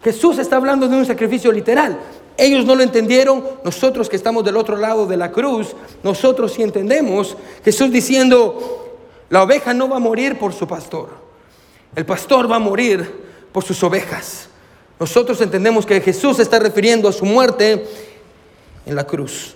Jesús 0.04 0.38
está 0.38 0.56
hablando 0.56 0.86
de 0.86 0.96
un 0.96 1.06
sacrificio 1.06 1.50
literal. 1.50 1.98
Ellos 2.36 2.66
no 2.66 2.74
lo 2.74 2.82
entendieron, 2.82 3.42
nosotros 3.64 4.10
que 4.10 4.16
estamos 4.16 4.44
del 4.44 4.58
otro 4.58 4.76
lado 4.76 5.06
de 5.06 5.16
la 5.16 5.32
cruz, 5.32 5.68
nosotros 6.02 6.52
sí 6.52 6.62
entendemos. 6.62 7.34
Jesús 7.64 7.90
diciendo, 7.90 8.98
la 9.30 9.42
oveja 9.42 9.72
no 9.72 9.88
va 9.88 9.96
a 9.96 10.00
morir 10.00 10.38
por 10.38 10.52
su 10.52 10.68
pastor. 10.68 11.08
El 11.96 12.04
pastor 12.04 12.52
va 12.52 12.56
a 12.56 12.60
morir 12.60 13.10
por 13.50 13.64
sus 13.64 13.82
ovejas. 13.82 14.50
Nosotros 15.00 15.40
entendemos 15.40 15.86
que 15.86 16.02
Jesús 16.02 16.38
está 16.38 16.58
refiriendo 16.58 17.08
a 17.08 17.12
su 17.12 17.24
muerte 17.24 17.86
en 18.84 18.94
la 18.94 19.06
cruz. 19.06 19.54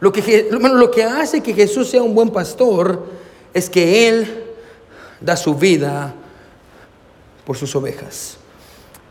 Lo 0.00 0.10
que, 0.12 1.04
hace 1.04 1.42
que 1.42 1.52
Jesús 1.52 1.90
sea 1.90 2.02
un 2.02 2.14
buen 2.14 2.30
pastor 2.30 3.06
es 3.52 3.68
que 3.68 4.08
Él 4.08 4.44
da 5.20 5.36
su 5.36 5.54
vida 5.54 6.14
por 7.44 7.56
sus 7.56 7.74
ovejas. 7.76 8.38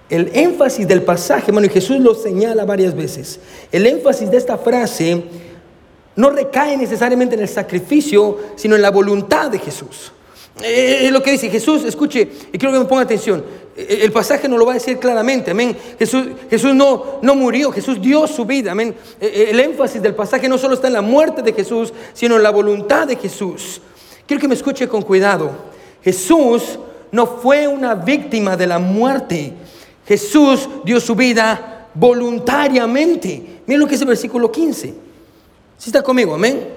El 0.10 0.32
énfasis 0.36 0.88
del 0.88 1.04
pasaje, 1.04 1.52
y 1.52 1.70
Jesús 1.70 2.00
lo 2.00 2.16
señala 2.16 2.66
varias 2.66 2.96
veces, 2.96 3.40
el 3.72 3.86
énfasis 3.86 4.32
de 4.32 4.38
esta 4.38 4.58
frase 4.58 5.24
no 6.16 6.32
recae 6.32 6.76
necesariamente 6.76 7.36
en 7.36 7.42
el 7.42 7.48
sacrificio, 7.48 8.40
sino 8.56 8.76
en 8.76 8.82
la 8.82 8.90
voluntad 8.90 9.52
de 9.52 9.60
Jesús. 9.60 10.12
Eh, 10.62 11.06
es 11.06 11.12
lo 11.12 11.24
que 11.24 11.32
dice 11.32 11.50
Jesús, 11.50 11.86
escuche, 11.86 12.28
y 12.52 12.58
quiero 12.58 12.74
que 12.74 12.80
me 12.80 12.86
ponga 12.86 13.04
atención. 13.04 13.44
Eh, 13.76 14.00
el 14.02 14.12
pasaje 14.12 14.50
nos 14.50 14.60
lo 14.60 14.66
va 14.66 14.74
a 14.74 14.76
decir 14.76 14.98
claramente, 15.00 15.52
amén. 15.52 15.76
Jesús, 15.98 16.28
Jesús 16.50 16.76
no, 16.76 17.20
no 17.22 17.36
murió, 17.36 17.72
Jesús 17.72 18.02
dio 18.02 18.28
su 18.28 18.46
vida, 18.46 18.74
amén. 18.74 18.94
Eh, 19.22 19.48
el 19.52 19.60
énfasis 19.60 20.02
del 20.02 20.16
pasaje 20.16 20.50
no 20.50 20.58
solo 20.58 20.74
está 20.74 20.88
en 20.88 20.94
la 20.94 21.02
muerte 21.02 21.42
de 21.42 21.54
Jesús, 21.54 21.94
sino 22.14 22.36
en 22.36 22.44
la 22.44 22.50
voluntad 22.50 23.08
de 23.08 23.16
Jesús. 23.16 23.82
Quiero 24.26 24.42
que 24.42 24.48
me 24.48 24.56
escuche 24.56 24.88
con 24.88 25.02
cuidado. 25.02 25.52
Jesús 26.04 26.78
no 27.12 27.26
fue 27.26 27.68
una 27.68 27.96
víctima 27.96 28.58
de 28.58 28.68
la 28.68 28.80
muerte. 28.80 29.54
Jesús 30.06 30.68
dio 30.84 31.00
su 31.00 31.16
vida 31.16 31.88
voluntariamente. 31.94 33.62
Miren 33.66 33.80
lo 33.80 33.88
que 33.88 33.96
es 33.96 34.02
el 34.02 34.08
versículo 34.08 34.52
15. 34.52 34.94
Si 35.78 35.90
está 35.90 36.04
conmigo, 36.04 36.36
amén. 36.36 36.68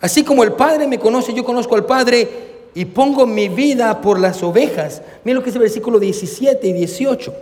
Así 0.00 0.22
como 0.24 0.42
el 0.42 0.52
Padre 0.52 0.86
me 0.86 0.98
conoce, 0.98 1.34
yo 1.34 1.44
conozco 1.44 1.74
al 1.74 1.84
Padre 1.84 2.51
y 2.74 2.84
pongo 2.86 3.26
mi 3.26 3.48
vida 3.48 4.00
por 4.00 4.18
las 4.18 4.42
ovejas. 4.42 5.02
Mira 5.24 5.36
lo 5.36 5.40
que 5.42 5.46
dice 5.46 5.58
el 5.58 5.64
versículo 5.64 5.98
17 5.98 6.66
y 6.66 6.72
18. 6.72 7.34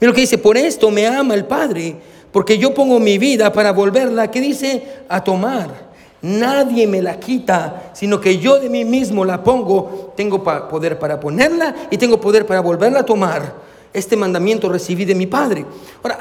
Mira 0.00 0.10
lo 0.10 0.14
que 0.14 0.20
dice, 0.20 0.38
por 0.38 0.56
esto 0.56 0.90
me 0.90 1.06
ama 1.06 1.34
el 1.34 1.44
Padre, 1.44 1.96
porque 2.30 2.58
yo 2.58 2.74
pongo 2.74 2.98
mi 2.98 3.18
vida 3.18 3.52
para 3.52 3.72
volverla, 3.72 4.30
¿qué 4.30 4.40
dice? 4.40 4.82
A 5.08 5.22
tomar. 5.22 5.92
Nadie 6.22 6.86
me 6.86 7.02
la 7.02 7.18
quita, 7.18 7.90
sino 7.94 8.20
que 8.20 8.38
yo 8.38 8.60
de 8.60 8.68
mí 8.68 8.84
mismo 8.84 9.24
la 9.24 9.42
pongo. 9.42 10.12
Tengo 10.16 10.42
poder 10.42 10.98
para 10.98 11.18
ponerla 11.18 11.74
y 11.90 11.98
tengo 11.98 12.20
poder 12.20 12.46
para 12.46 12.60
volverla 12.60 13.00
a 13.00 13.04
tomar. 13.04 13.52
Este 13.92 14.16
mandamiento 14.16 14.68
recibí 14.68 15.04
de 15.04 15.16
mi 15.16 15.26
Padre. 15.26 15.66
Ahora, 16.02 16.18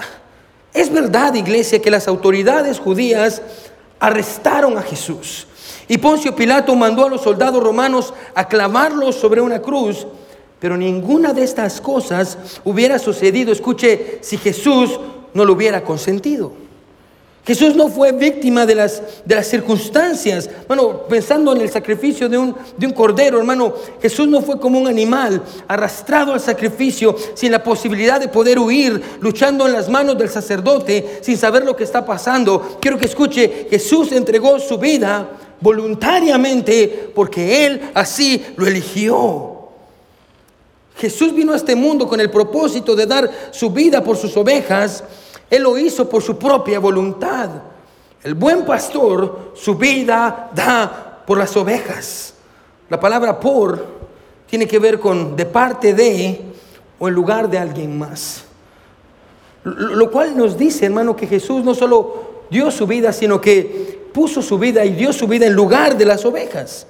es 0.73 0.91
verdad, 0.91 1.35
iglesia, 1.35 1.81
que 1.81 1.91
las 1.91 2.07
autoridades 2.07 2.79
judías 2.79 3.41
arrestaron 3.99 4.77
a 4.77 4.81
Jesús. 4.81 5.47
Y 5.91 5.97
Poncio 5.97 6.33
Pilato 6.33 6.73
mandó 6.73 7.05
a 7.05 7.09
los 7.09 7.19
soldados 7.19 7.61
romanos 7.61 8.13
a 8.33 8.47
clamarlo 8.47 9.11
sobre 9.11 9.41
una 9.41 9.61
cruz, 9.61 10.07
pero 10.57 10.77
ninguna 10.77 11.33
de 11.33 11.43
estas 11.43 11.81
cosas 11.81 12.37
hubiera 12.63 12.97
sucedido, 12.97 13.51
escuche, 13.51 14.19
si 14.21 14.37
Jesús 14.37 14.97
no 15.33 15.43
lo 15.43 15.51
hubiera 15.51 15.83
consentido. 15.83 16.53
Jesús 17.45 17.75
no 17.75 17.89
fue 17.89 18.13
víctima 18.13 18.65
de 18.65 18.75
las, 18.75 19.03
de 19.25 19.35
las 19.35 19.47
circunstancias. 19.47 20.49
Bueno, 20.65 21.01
pensando 21.09 21.53
en 21.53 21.59
el 21.59 21.69
sacrificio 21.69 22.29
de 22.29 22.37
un, 22.37 22.55
de 22.77 22.87
un 22.87 22.93
cordero, 22.93 23.39
hermano, 23.39 23.73
Jesús 24.01 24.29
no 24.29 24.41
fue 24.41 24.61
como 24.61 24.79
un 24.79 24.87
animal 24.87 25.43
arrastrado 25.67 26.33
al 26.33 26.39
sacrificio 26.39 27.17
sin 27.33 27.51
la 27.51 27.61
posibilidad 27.61 28.17
de 28.17 28.29
poder 28.29 28.59
huir, 28.59 29.01
luchando 29.19 29.67
en 29.67 29.73
las 29.73 29.89
manos 29.89 30.17
del 30.17 30.29
sacerdote 30.29 31.19
sin 31.21 31.35
saber 31.35 31.65
lo 31.65 31.75
que 31.75 31.83
está 31.83 32.05
pasando. 32.05 32.77
Quiero 32.79 32.97
que 32.97 33.07
escuche, 33.07 33.67
Jesús 33.69 34.13
entregó 34.13 34.57
su 34.57 34.77
vida 34.77 35.31
voluntariamente 35.61 37.11
porque 37.15 37.65
Él 37.65 37.91
así 37.93 38.43
lo 38.57 38.67
eligió. 38.67 39.59
Jesús 40.97 41.33
vino 41.33 41.53
a 41.53 41.55
este 41.55 41.75
mundo 41.75 42.07
con 42.07 42.19
el 42.19 42.29
propósito 42.29 42.95
de 42.95 43.05
dar 43.05 43.31
su 43.51 43.69
vida 43.69 44.03
por 44.03 44.17
sus 44.17 44.35
ovejas 44.35 45.03
él 45.51 45.63
lo 45.63 45.77
hizo 45.77 46.09
por 46.09 46.23
su 46.23 46.37
propia 46.37 46.79
voluntad. 46.79 47.49
El 48.23 48.35
buen 48.35 48.65
pastor 48.65 49.51
su 49.53 49.75
vida 49.75 50.49
da 50.55 51.23
por 51.27 51.37
las 51.37 51.55
ovejas. 51.57 52.33
La 52.89 52.99
palabra 52.99 53.37
por 53.37 53.85
tiene 54.47 54.65
que 54.65 54.79
ver 54.79 54.97
con 54.97 55.35
de 55.35 55.45
parte 55.45 55.93
de 55.93 56.41
o 56.97 57.07
en 57.09 57.13
lugar 57.13 57.49
de 57.49 57.57
alguien 57.57 57.99
más. 57.99 58.45
Lo 59.63 60.09
cual 60.09 60.37
nos 60.37 60.57
dice, 60.57 60.85
hermano, 60.85 61.17
que 61.17 61.27
Jesús 61.27 61.65
no 61.65 61.75
solo 61.75 62.45
dio 62.49 62.71
su 62.71 62.87
vida, 62.87 63.11
sino 63.11 63.41
que 63.41 64.00
puso 64.11 64.41
su 64.41 64.57
vida 64.57 64.85
y 64.85 64.91
dio 64.91 65.13
su 65.13 65.27
vida 65.27 65.45
en 65.45 65.53
lugar 65.53 65.97
de 65.97 66.05
las 66.05 66.25
ovejas. 66.25 66.87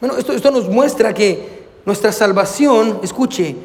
Bueno, 0.00 0.16
esto, 0.16 0.32
esto 0.32 0.50
nos 0.50 0.68
muestra 0.68 1.14
que 1.14 1.66
nuestra 1.84 2.12
salvación, 2.12 3.00
escuche, 3.02 3.56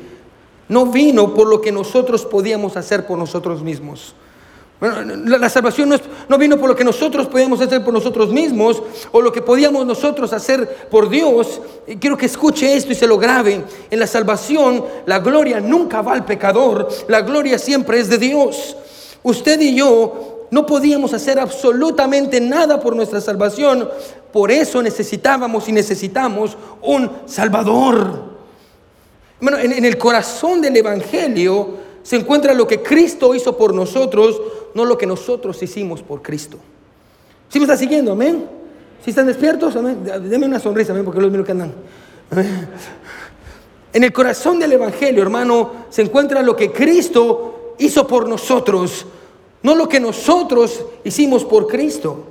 no 0.69 0.85
vino 0.85 1.33
por 1.33 1.47
lo 1.47 1.59
que 1.59 1.71
nosotros 1.71 2.25
podíamos 2.25 2.77
hacer 2.77 3.05
por 3.05 3.17
nosotros 3.17 3.61
mismos. 3.61 4.15
la, 4.79 5.49
salvación 5.49 5.89
no, 5.89 5.97
no, 6.29 6.37
vino 6.37 6.57
por 6.57 6.69
lo 6.69 6.75
que 6.75 6.85
nosotros 6.85 7.27
podíamos 7.27 7.59
hacer 7.59 7.83
por 7.83 7.93
nosotros 7.93 8.31
mismos 8.31 8.81
o 9.11 9.21
lo 9.21 9.33
que 9.33 9.41
podíamos 9.41 9.85
nosotros 9.85 10.31
hacer 10.31 10.87
por 10.89 11.09
Dios. 11.09 11.61
Quiero 11.99 12.17
que 12.17 12.27
escuche 12.27 12.73
esto 12.73 12.93
y 12.93 12.95
se 12.95 13.05
lo 13.05 13.17
grabe. 13.17 13.65
En 13.89 13.99
la 13.99 14.07
salvación 14.07 14.85
la 15.05 15.19
gloria 15.19 15.59
nunca 15.59 16.01
va 16.01 16.13
al 16.13 16.23
pecador, 16.23 16.87
la 17.09 17.21
gloria 17.21 17.59
siempre 17.59 17.99
es 17.99 18.09
de 18.09 18.17
Dios. 18.17 18.77
Usted 19.23 19.59
y 19.59 19.75
yo 19.75 20.30
no 20.51 20.65
podíamos 20.65 21.13
hacer 21.13 21.39
absolutamente 21.39 22.39
nada 22.41 22.79
por 22.79 22.95
nuestra 22.95 23.21
salvación, 23.21 23.89
por 24.31 24.51
eso 24.51 24.81
necesitábamos 24.81 25.67
y 25.69 25.71
necesitamos 25.71 26.57
un 26.81 27.09
Salvador. 27.25 28.31
Bueno, 29.39 29.57
en, 29.57 29.83
el 29.85 29.97
corazón 29.97 30.61
del 30.61 30.75
Evangelio 30.75 31.69
se 32.03 32.17
encuentra 32.17 32.53
lo 32.53 32.67
que 32.67 32.83
Cristo 32.83 33.33
hizo 33.33 33.57
por 33.57 33.73
nosotros, 33.73 34.39
no 34.75 34.85
lo 34.85 34.97
que 34.97 35.07
nosotros 35.07 35.61
hicimos 35.63 36.03
por 36.03 36.21
Cristo. 36.21 36.57
¿Sí 37.49 37.57
me 37.57 37.65
está 37.65 37.77
siguiendo? 37.77 38.11
Amén. 38.11 38.45
¿Sí 39.03 39.09
están 39.09 39.27
despiertos? 39.27 39.75
Amén. 39.75 40.03
Deme 40.03 40.45
una 40.45 40.59
sonrisa, 40.59 40.91
amén, 40.91 41.05
porque 41.05 41.21
los 41.21 41.31
míos 41.31 41.45
que 41.45 41.53
andan. 41.53 41.73
En 43.93 44.03
el 44.03 44.13
corazón 44.13 44.59
del 44.59 44.73
Evangelio, 44.73 45.21
hermano, 45.21 45.85
se 45.89 46.01
encuentra 46.01 46.41
lo 46.41 46.55
que 46.55 46.71
Cristo 46.71 47.75
hizo 47.79 48.07
por 48.07 48.29
nosotros, 48.29 49.05
no 49.63 49.76
lo 49.76 49.88
que 49.88 50.00
nosotros 50.00 50.86
hicimos 51.04 51.45
por 51.45 51.67
Cristo. 51.67 52.26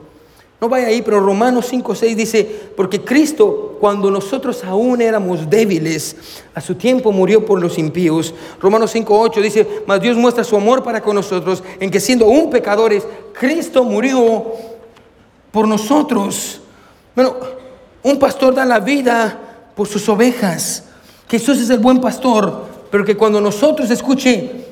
No 0.60 0.68
vaya 0.68 0.88
ahí, 0.88 1.00
pero 1.00 1.20
Romanos 1.20 1.66
5, 1.70 1.94
6 1.94 2.16
dice, 2.16 2.44
porque 2.76 3.00
Cristo, 3.02 3.78
cuando 3.80 4.10
nosotros 4.10 4.62
aún 4.62 5.00
éramos 5.00 5.48
débiles, 5.48 6.16
a 6.54 6.60
su 6.60 6.74
tiempo 6.74 7.12
murió 7.12 7.46
por 7.46 7.60
los 7.62 7.78
impíos. 7.78 8.34
Romanos 8.60 8.90
5, 8.90 9.18
8 9.20 9.40
dice, 9.40 9.66
mas 9.86 10.02
Dios 10.02 10.18
muestra 10.18 10.44
su 10.44 10.56
amor 10.56 10.82
para 10.82 11.00
con 11.00 11.14
nosotros, 11.14 11.62
en 11.78 11.90
que 11.90 11.98
siendo 11.98 12.26
aún 12.26 12.50
pecadores, 12.50 13.04
Cristo 13.32 13.84
murió 13.84 14.52
por 15.50 15.66
nosotros. 15.66 16.60
Bueno, 17.14 17.36
un 18.02 18.18
pastor 18.18 18.54
da 18.54 18.66
la 18.66 18.80
vida 18.80 19.72
por 19.74 19.88
sus 19.88 20.06
ovejas. 20.10 20.84
Jesús 21.26 21.58
es 21.58 21.70
el 21.70 21.78
buen 21.78 22.02
pastor, 22.02 22.66
pero 22.90 23.02
que 23.02 23.16
cuando 23.16 23.40
nosotros, 23.40 23.90
escuche, 23.90 24.66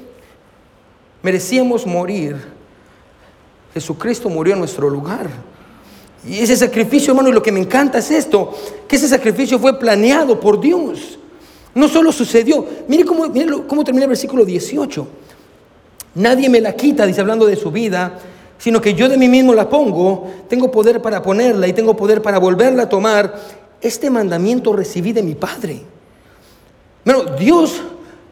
merecíamos 1.22 1.86
morir, 1.86 2.36
Jesucristo 3.74 4.28
murió 4.28 4.54
en 4.54 4.60
nuestro 4.60 4.88
lugar. 4.88 5.28
Y 6.26 6.38
ese 6.38 6.56
sacrificio, 6.56 7.12
hermano, 7.12 7.28
y 7.28 7.32
lo 7.32 7.42
que 7.42 7.52
me 7.52 7.60
encanta 7.60 7.98
es 7.98 8.10
esto, 8.10 8.54
que 8.88 8.96
ese 8.96 9.08
sacrificio 9.08 9.58
fue 9.58 9.78
planeado 9.78 10.38
por 10.40 10.60
Dios. 10.60 11.18
No 11.74 11.88
solo 11.88 12.10
sucedió. 12.10 12.66
Mire 12.88 13.04
cómo, 13.04 13.30
termina 13.84 14.04
el 14.04 14.08
versículo 14.08 14.44
18. 14.44 15.06
Nadie 16.16 16.48
me 16.48 16.60
la 16.60 16.74
quita, 16.74 17.06
dice 17.06 17.20
hablando 17.20 17.46
de 17.46 17.54
su 17.54 17.70
vida, 17.70 18.18
sino 18.58 18.80
que 18.80 18.94
yo 18.94 19.08
de 19.08 19.16
mí 19.16 19.28
mismo 19.28 19.54
la 19.54 19.68
pongo, 19.68 20.28
tengo 20.48 20.72
poder 20.72 21.00
para 21.00 21.22
ponerla 21.22 21.68
y 21.68 21.72
tengo 21.72 21.94
poder 21.94 22.20
para 22.20 22.38
volverla 22.38 22.84
a 22.84 22.88
tomar. 22.88 23.40
Este 23.80 24.10
mandamiento 24.10 24.72
recibí 24.72 25.12
de 25.12 25.22
mi 25.22 25.36
Padre. 25.36 25.82
Bueno, 27.04 27.36
Dios 27.36 27.80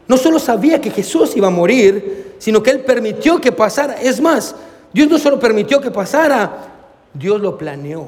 no 0.07 0.17
solo 0.17 0.39
sabía 0.39 0.79
que 0.79 0.91
Jesús 0.91 1.35
iba 1.35 1.47
a 1.47 1.51
morir, 1.51 2.35
sino 2.39 2.63
que 2.63 2.71
Él 2.71 2.81
permitió 2.81 3.41
que 3.41 3.51
pasara. 3.51 4.01
Es 4.01 4.21
más, 4.21 4.55
Dios 4.93 5.09
no 5.09 5.17
solo 5.17 5.39
permitió 5.39 5.81
que 5.81 5.91
pasara, 5.91 6.75
Dios 7.13 7.41
lo 7.41 7.57
planeó. 7.57 8.07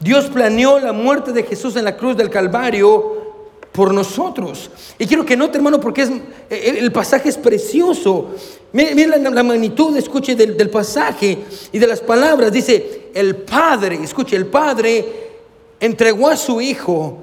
Dios 0.00 0.26
planeó 0.26 0.78
la 0.78 0.92
muerte 0.92 1.32
de 1.32 1.42
Jesús 1.42 1.76
en 1.76 1.84
la 1.84 1.96
cruz 1.96 2.16
del 2.16 2.30
Calvario 2.30 3.18
por 3.72 3.92
nosotros. 3.92 4.70
Y 4.98 5.06
quiero 5.06 5.24
que 5.24 5.36
note, 5.36 5.58
hermano, 5.58 5.80
porque 5.80 6.02
es, 6.02 6.10
el 6.50 6.92
pasaje 6.92 7.28
es 7.28 7.36
precioso. 7.36 8.30
Miren 8.72 9.22
la, 9.34 9.42
magnitud, 9.42 9.96
escuche, 9.96 10.36
del, 10.36 10.70
pasaje 10.70 11.38
y 11.72 11.78
de 11.78 11.86
las 11.86 12.00
palabras. 12.00 12.52
Dice, 12.52 13.10
el 13.14 13.36
Padre, 13.36 13.98
escuche, 14.02 14.36
el 14.36 14.46
Padre 14.46 15.04
entregó 15.80 16.28
a 16.28 16.36
su 16.36 16.60
Hijo 16.60 17.18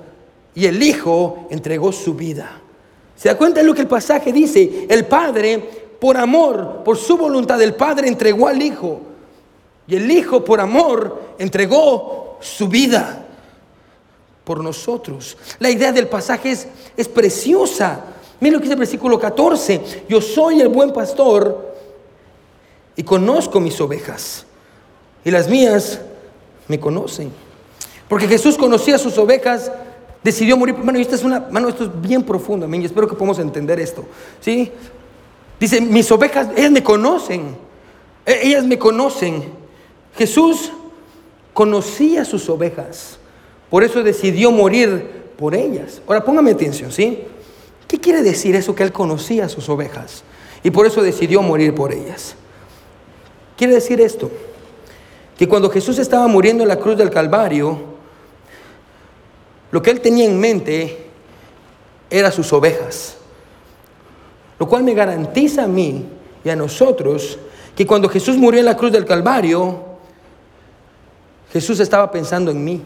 y 0.56 0.66
el 0.66 0.82
Hijo 0.82 1.48
entregó 1.52 1.92
su 1.92 2.14
vida. 2.14 2.62
¿Se 3.16 3.30
da 3.30 3.38
cuenta 3.38 3.62
de 3.62 3.66
lo 3.66 3.74
que 3.74 3.82
el 3.82 3.88
pasaje 3.88 4.32
dice? 4.34 4.88
El 4.90 5.06
Padre, 5.06 5.60
por 6.00 6.18
amor, 6.18 6.84
por 6.84 6.98
su 6.98 7.18
voluntad, 7.18 7.62
el 7.62 7.76
Padre 7.76 8.08
entregó 8.08 8.48
al 8.48 8.62
Hijo. 8.62 9.02
Y 9.88 9.96
el 9.96 10.10
Hijo 10.10 10.44
por 10.44 10.60
amor 10.60 11.36
entregó 11.38 12.38
su 12.42 12.68
vida 12.68 13.26
por 14.44 14.64
nosotros. 14.64 15.38
La 15.60 15.70
idea 15.70 15.92
del 15.92 16.08
pasaje 16.08 16.52
es, 16.52 16.68
es 16.96 17.08
preciosa. 17.08 18.02
Miren 18.40 18.54
lo 18.54 18.60
que 18.60 18.64
dice 18.64 18.74
el 18.74 18.80
versículo 18.80 19.20
14. 19.20 20.06
Yo 20.08 20.22
soy 20.22 20.62
el 20.62 20.68
buen 20.68 20.92
pastor 20.92 21.76
y 22.96 23.04
conozco 23.04 23.60
mis 23.60 23.80
ovejas. 23.82 24.46
Y 25.24 25.32
las 25.32 25.50
mías 25.50 26.00
me 26.68 26.80
conocen. 26.80 27.32
Porque 28.08 28.28
Jesús 28.28 28.58
conocía 28.58 28.98
sus 28.98 29.18
ovejas, 29.18 29.72
decidió 30.26 30.58
morir. 30.58 30.76
Bueno, 30.76 30.98
esto 30.98 31.14
es, 31.14 31.24
una, 31.24 31.40
mano, 31.52 31.70
esto 31.70 31.84
es 31.84 32.02
bien 32.02 32.24
profundo, 32.24 32.68
y 32.68 32.84
espero 32.86 33.08
que 33.08 33.14
podamos 33.14 33.38
entender 33.38 33.80
esto. 33.80 34.04
¿sí? 34.42 34.72
Dice, 35.60 35.80
mis 35.80 36.12
ovejas, 36.12 36.48
ellas 36.58 36.72
me 36.72 36.82
conocen. 36.84 37.56
E, 38.26 38.48
ellas 38.48 38.66
me 38.66 38.80
conocen. 38.80 39.44
Jesús 40.18 40.72
conocía 41.54 42.26
sus 42.26 42.50
ovejas, 42.50 43.20
por 43.70 43.84
eso 43.84 44.02
decidió 44.02 44.52
morir 44.52 45.26
por 45.38 45.54
ellas. 45.54 46.02
Ahora 46.08 46.26
póngame 46.26 46.52
atención, 46.52 46.92
¿sí? 46.92 47.20
¿Qué 47.88 48.00
quiere 48.00 48.24
decir 48.24 48.56
eso 48.56 48.74
que 48.74 48.82
él 48.82 48.92
conocía 48.92 49.48
sus 49.48 49.70
ovejas 49.70 50.24
y 50.64 50.72
por 50.72 50.88
eso 50.88 51.04
decidió 51.04 51.42
morir 51.44 51.76
por 51.76 51.94
ellas? 51.94 52.36
Quiere 53.56 53.76
decir 53.76 54.02
esto, 54.02 54.32
que 55.38 55.48
cuando 55.48 55.70
Jesús 55.70 56.00
estaba 56.00 56.28
muriendo 56.28 56.64
en 56.64 56.70
la 56.70 56.80
cruz 56.80 56.98
del 56.98 57.12
Calvario, 57.12 57.95
lo 59.76 59.82
que 59.82 59.92
él 59.92 60.00
tenía 60.00 60.24
en 60.24 60.40
mente 60.40 61.06
era 62.10 62.32
sus 62.32 62.54
ovejas, 62.54 63.18
lo 64.58 64.70
cual 64.70 64.84
me 64.84 64.94
garantiza 64.94 65.66
a 65.66 65.68
mí 65.68 66.06
y 66.46 66.50
a 66.50 66.56
nosotros 66.56 67.38
que 67.76 67.86
cuando 67.86 68.08
Jesús 68.08 68.38
murió 68.38 68.62
en 68.62 68.68
la 68.68 68.78
cruz 68.78 68.94
del 68.94 69.04
Calvario, 69.04 69.78
Jesús 71.52 71.82
estaba 71.82 72.10
pensando 72.10 72.52
en 72.52 72.64
mí, 72.64 72.82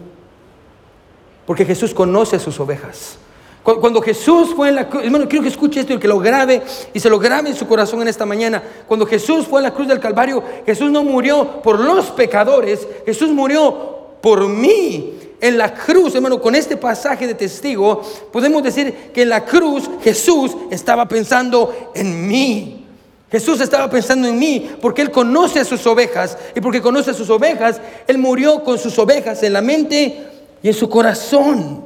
porque 1.46 1.64
Jesús 1.64 1.94
conoce 1.94 2.38
a 2.38 2.40
sus 2.40 2.60
ovejas. 2.60 3.20
Cuando 3.62 4.02
Jesús 4.02 4.56
fue 4.56 4.70
en 4.70 4.76
la 4.78 4.90
cruz, 4.90 5.04
hermano, 5.04 5.30
quiero 5.30 5.44
que 5.44 5.50
escuche 5.50 5.82
esto 5.82 5.94
y 5.94 6.00
que 6.00 6.08
lo 6.08 6.18
grabe 6.18 6.64
y 6.92 7.00
se 7.00 7.08
lo 7.08 7.20
grabe 7.20 7.50
en 7.50 7.56
su 7.56 7.68
corazón 7.68 8.02
en 8.02 8.08
esta 8.08 8.26
mañana. 8.26 8.64
Cuando 8.88 9.06
Jesús 9.06 9.46
fue 9.46 9.60
en 9.60 9.66
la 9.66 9.76
cruz 9.76 9.88
del 9.88 10.00
Calvario, 10.00 10.44
Jesús 10.66 10.90
no 10.90 11.04
murió 11.04 11.62
por 11.62 11.80
los 11.80 12.08
pecadores, 12.08 12.88
Jesús 13.06 13.30
murió 13.30 14.18
por 14.24 14.48
mí. 14.48 15.29
En 15.42 15.58
la 15.58 15.74
cruz, 15.74 16.16
hermano, 16.16 16.42
con 16.42 16.54
este 16.54 16.76
pasaje 16.76 17.26
de 17.26 17.34
testigo, 17.34 18.02
podemos 18.32 18.62
decir 18.62 19.12
que 19.14 19.22
en 19.22 19.30
la 19.30 19.46
cruz 19.46 19.90
Jesús 20.02 20.56
estaba 20.70 21.08
pensando 21.08 21.92
en 21.96 22.28
mí. 22.28 22.86
Jesús 23.32 23.62
estaba 23.62 23.90
pensando 23.90 24.28
en 24.28 24.38
mí 24.38 24.70
porque 24.82 25.02
Él 25.02 25.12
conoce 25.12 25.60
a 25.60 25.66
sus 25.66 25.86
ovejas 25.86 26.38
y 26.56 26.62
porque 26.62 26.82
conoce 26.82 27.12
a 27.12 27.14
sus 27.14 27.30
ovejas, 27.30 27.80
Él 28.08 28.18
murió 28.18 28.64
con 28.64 28.78
sus 28.78 28.98
ovejas 29.00 29.42
en 29.44 29.54
la 29.54 29.62
mente 29.62 30.28
y 30.62 30.68
en 30.68 30.74
su 30.74 30.90
corazón. 30.90 31.84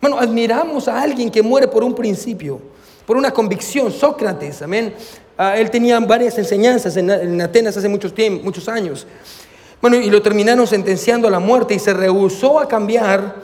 Bueno, 0.00 0.18
admiramos 0.18 0.86
a 0.86 1.00
alguien 1.00 1.30
que 1.30 1.42
muere 1.42 1.68
por 1.68 1.82
un 1.82 1.94
principio. 1.94 2.60
por 3.06 3.16
una 3.16 3.30
convicción. 3.30 3.92
Sócrates, 3.92 4.62
amén. 4.62 4.94
Ah, 5.36 5.58
él 5.58 5.70
tenía 5.70 5.98
varias 6.00 6.38
enseñanzas 6.38 6.96
en, 6.96 7.10
en 7.10 7.40
Atenas 7.40 7.76
hace 7.76 7.88
muchos 7.88 8.68
años. 8.68 9.06
Bueno, 9.84 9.98
y 9.98 10.08
lo 10.08 10.22
terminaron 10.22 10.66
sentenciando 10.66 11.28
a 11.28 11.30
la 11.30 11.40
muerte 11.40 11.74
y 11.74 11.78
se 11.78 11.92
rehusó 11.92 12.58
a 12.58 12.66
cambiar 12.66 13.34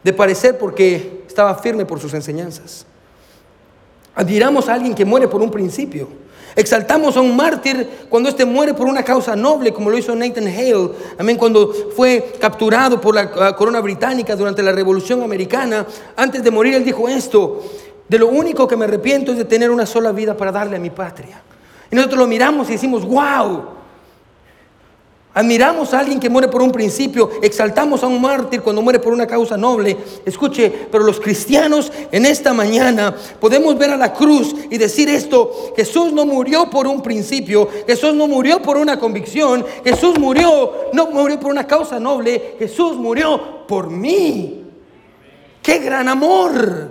de 0.00 0.12
parecer 0.12 0.56
porque 0.56 1.24
estaba 1.26 1.56
firme 1.56 1.84
por 1.84 1.98
sus 1.98 2.14
enseñanzas. 2.14 2.86
Admiramos 4.14 4.68
a 4.68 4.74
alguien 4.74 4.94
que 4.94 5.04
muere 5.04 5.26
por 5.26 5.42
un 5.42 5.50
principio. 5.50 6.06
Exaltamos 6.54 7.16
a 7.16 7.20
un 7.20 7.34
mártir 7.34 8.06
cuando 8.08 8.28
éste 8.28 8.44
muere 8.44 8.74
por 8.74 8.86
una 8.86 9.02
causa 9.02 9.34
noble, 9.34 9.72
como 9.72 9.90
lo 9.90 9.98
hizo 9.98 10.14
Nathan 10.14 10.46
Hale. 10.46 10.90
Amén, 11.18 11.36
cuando 11.36 11.74
fue 11.96 12.34
capturado 12.38 13.00
por 13.00 13.16
la 13.16 13.56
corona 13.56 13.80
británica 13.80 14.36
durante 14.36 14.62
la 14.62 14.70
Revolución 14.70 15.20
Americana. 15.20 15.84
Antes 16.14 16.44
de 16.44 16.50
morir, 16.52 16.74
él 16.74 16.84
dijo 16.84 17.08
esto: 17.08 17.60
De 18.08 18.20
lo 18.20 18.28
único 18.28 18.68
que 18.68 18.76
me 18.76 18.84
arrepiento 18.84 19.32
es 19.32 19.38
de 19.38 19.46
tener 19.46 19.72
una 19.72 19.84
sola 19.84 20.12
vida 20.12 20.36
para 20.36 20.52
darle 20.52 20.76
a 20.76 20.78
mi 20.78 20.90
patria. 20.90 21.42
Y 21.90 21.96
nosotros 21.96 22.20
lo 22.20 22.28
miramos 22.28 22.68
y 22.68 22.74
decimos: 22.74 23.04
¡Wow! 23.04 23.79
Admiramos 25.32 25.94
a 25.94 26.00
alguien 26.00 26.18
que 26.18 26.28
muere 26.28 26.48
por 26.48 26.60
un 26.60 26.72
principio, 26.72 27.30
exaltamos 27.40 28.02
a 28.02 28.08
un 28.08 28.20
mártir 28.20 28.62
cuando 28.62 28.82
muere 28.82 28.98
por 28.98 29.12
una 29.12 29.28
causa 29.28 29.56
noble. 29.56 29.96
Escuche, 30.26 30.88
pero 30.90 31.04
los 31.04 31.20
cristianos 31.20 31.92
en 32.10 32.26
esta 32.26 32.52
mañana 32.52 33.14
podemos 33.38 33.78
ver 33.78 33.90
a 33.90 33.96
la 33.96 34.12
cruz 34.12 34.56
y 34.68 34.76
decir 34.76 35.08
esto, 35.08 35.72
Jesús 35.76 36.12
no 36.12 36.26
murió 36.26 36.68
por 36.68 36.88
un 36.88 37.00
principio, 37.00 37.68
Jesús 37.86 38.12
no 38.14 38.26
murió 38.26 38.60
por 38.60 38.76
una 38.76 38.98
convicción, 38.98 39.64
Jesús 39.84 40.18
murió, 40.18 40.88
no 40.92 41.06
murió 41.06 41.38
por 41.38 41.52
una 41.52 41.64
causa 41.64 42.00
noble, 42.00 42.56
Jesús 42.58 42.96
murió 42.96 43.66
por 43.68 43.88
mí. 43.88 44.64
¡Qué 45.62 45.78
gran 45.78 46.08
amor! 46.08 46.90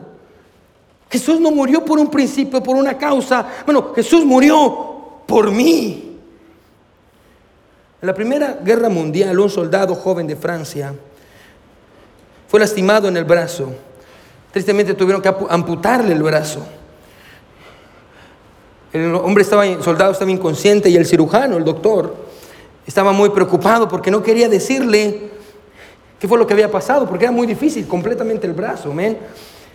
Jesús 1.11 1.41
no 1.41 1.51
murió 1.51 1.83
por 1.83 1.99
un 1.99 2.07
principio, 2.07 2.63
por 2.63 2.77
una 2.77 2.97
causa. 2.97 3.45
Bueno, 3.65 3.91
Jesús 3.93 4.23
murió 4.23 5.23
por 5.25 5.51
mí. 5.51 6.08
En 8.01 8.07
la 8.07 8.13
Primera 8.13 8.59
Guerra 8.63 8.87
Mundial, 8.87 9.37
un 9.39 9.49
soldado 9.49 9.93
joven 9.93 10.25
de 10.25 10.37
Francia 10.37 10.93
fue 12.47 12.59
lastimado 12.59 13.09
en 13.09 13.17
el 13.17 13.25
brazo. 13.25 13.71
Tristemente 14.51 14.93
tuvieron 14.93 15.21
que 15.21 15.33
amputarle 15.49 16.13
el 16.13 16.23
brazo. 16.23 16.65
El 18.93 19.13
hombre 19.15 19.43
estaba, 19.43 19.67
el 19.67 19.83
soldado 19.83 20.13
estaba 20.13 20.31
inconsciente 20.31 20.89
y 20.89 20.95
el 20.95 21.05
cirujano, 21.05 21.57
el 21.57 21.63
doctor, 21.65 22.15
estaba 22.87 23.11
muy 23.11 23.29
preocupado 23.29 23.87
porque 23.87 24.09
no 24.09 24.23
quería 24.23 24.49
decirle 24.49 25.29
qué 26.19 26.27
fue 26.27 26.39
lo 26.39 26.47
que 26.47 26.53
había 26.53 26.71
pasado, 26.71 27.07
porque 27.07 27.25
era 27.25 27.31
muy 27.31 27.45
difícil, 27.45 27.85
completamente 27.87 28.47
el 28.47 28.53
brazo. 28.53 28.93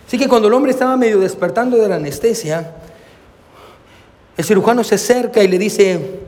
Así 0.05 0.17
que 0.17 0.27
cuando 0.27 0.47
el 0.47 0.53
hombre 0.53 0.71
estaba 0.71 0.97
medio 0.97 1.19
despertando 1.19 1.77
de 1.77 1.87
la 1.87 1.95
anestesia, 1.95 2.71
el 4.35 4.43
cirujano 4.43 4.83
se 4.83 4.95
acerca 4.95 5.41
y 5.43 5.47
le 5.47 5.57
dice, 5.57 6.24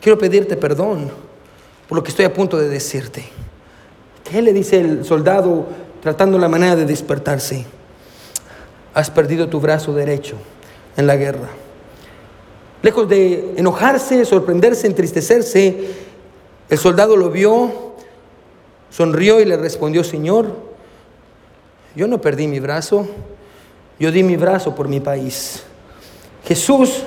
quiero 0.00 0.18
pedirte 0.18 0.56
perdón 0.56 1.10
por 1.88 1.96
lo 1.96 2.02
que 2.02 2.10
estoy 2.10 2.24
a 2.24 2.32
punto 2.32 2.56
de 2.58 2.68
decirte. 2.68 3.24
¿Qué 4.24 4.42
le 4.42 4.52
dice 4.52 4.80
el 4.80 5.04
soldado 5.04 5.66
tratando 6.02 6.38
la 6.38 6.48
manera 6.48 6.74
de 6.74 6.84
despertarse? 6.84 7.64
Has 8.92 9.10
perdido 9.10 9.48
tu 9.48 9.60
brazo 9.60 9.92
derecho 9.92 10.36
en 10.96 11.06
la 11.06 11.16
guerra. 11.16 11.48
Lejos 12.82 13.08
de 13.08 13.54
enojarse, 13.56 14.24
sorprenderse, 14.24 14.86
entristecerse, 14.86 15.90
el 16.68 16.78
soldado 16.78 17.16
lo 17.16 17.30
vio, 17.30 17.94
sonrió 18.90 19.40
y 19.40 19.44
le 19.44 19.56
respondió, 19.56 20.02
Señor, 20.02 20.46
yo 21.94 22.06
no 22.08 22.20
perdí 22.20 22.48
mi 22.48 22.60
brazo, 22.60 23.06
yo 23.98 24.10
di 24.10 24.22
mi 24.22 24.36
brazo 24.36 24.74
por 24.74 24.88
mi 24.88 25.00
país. 25.00 25.62
Jesús 26.44 27.02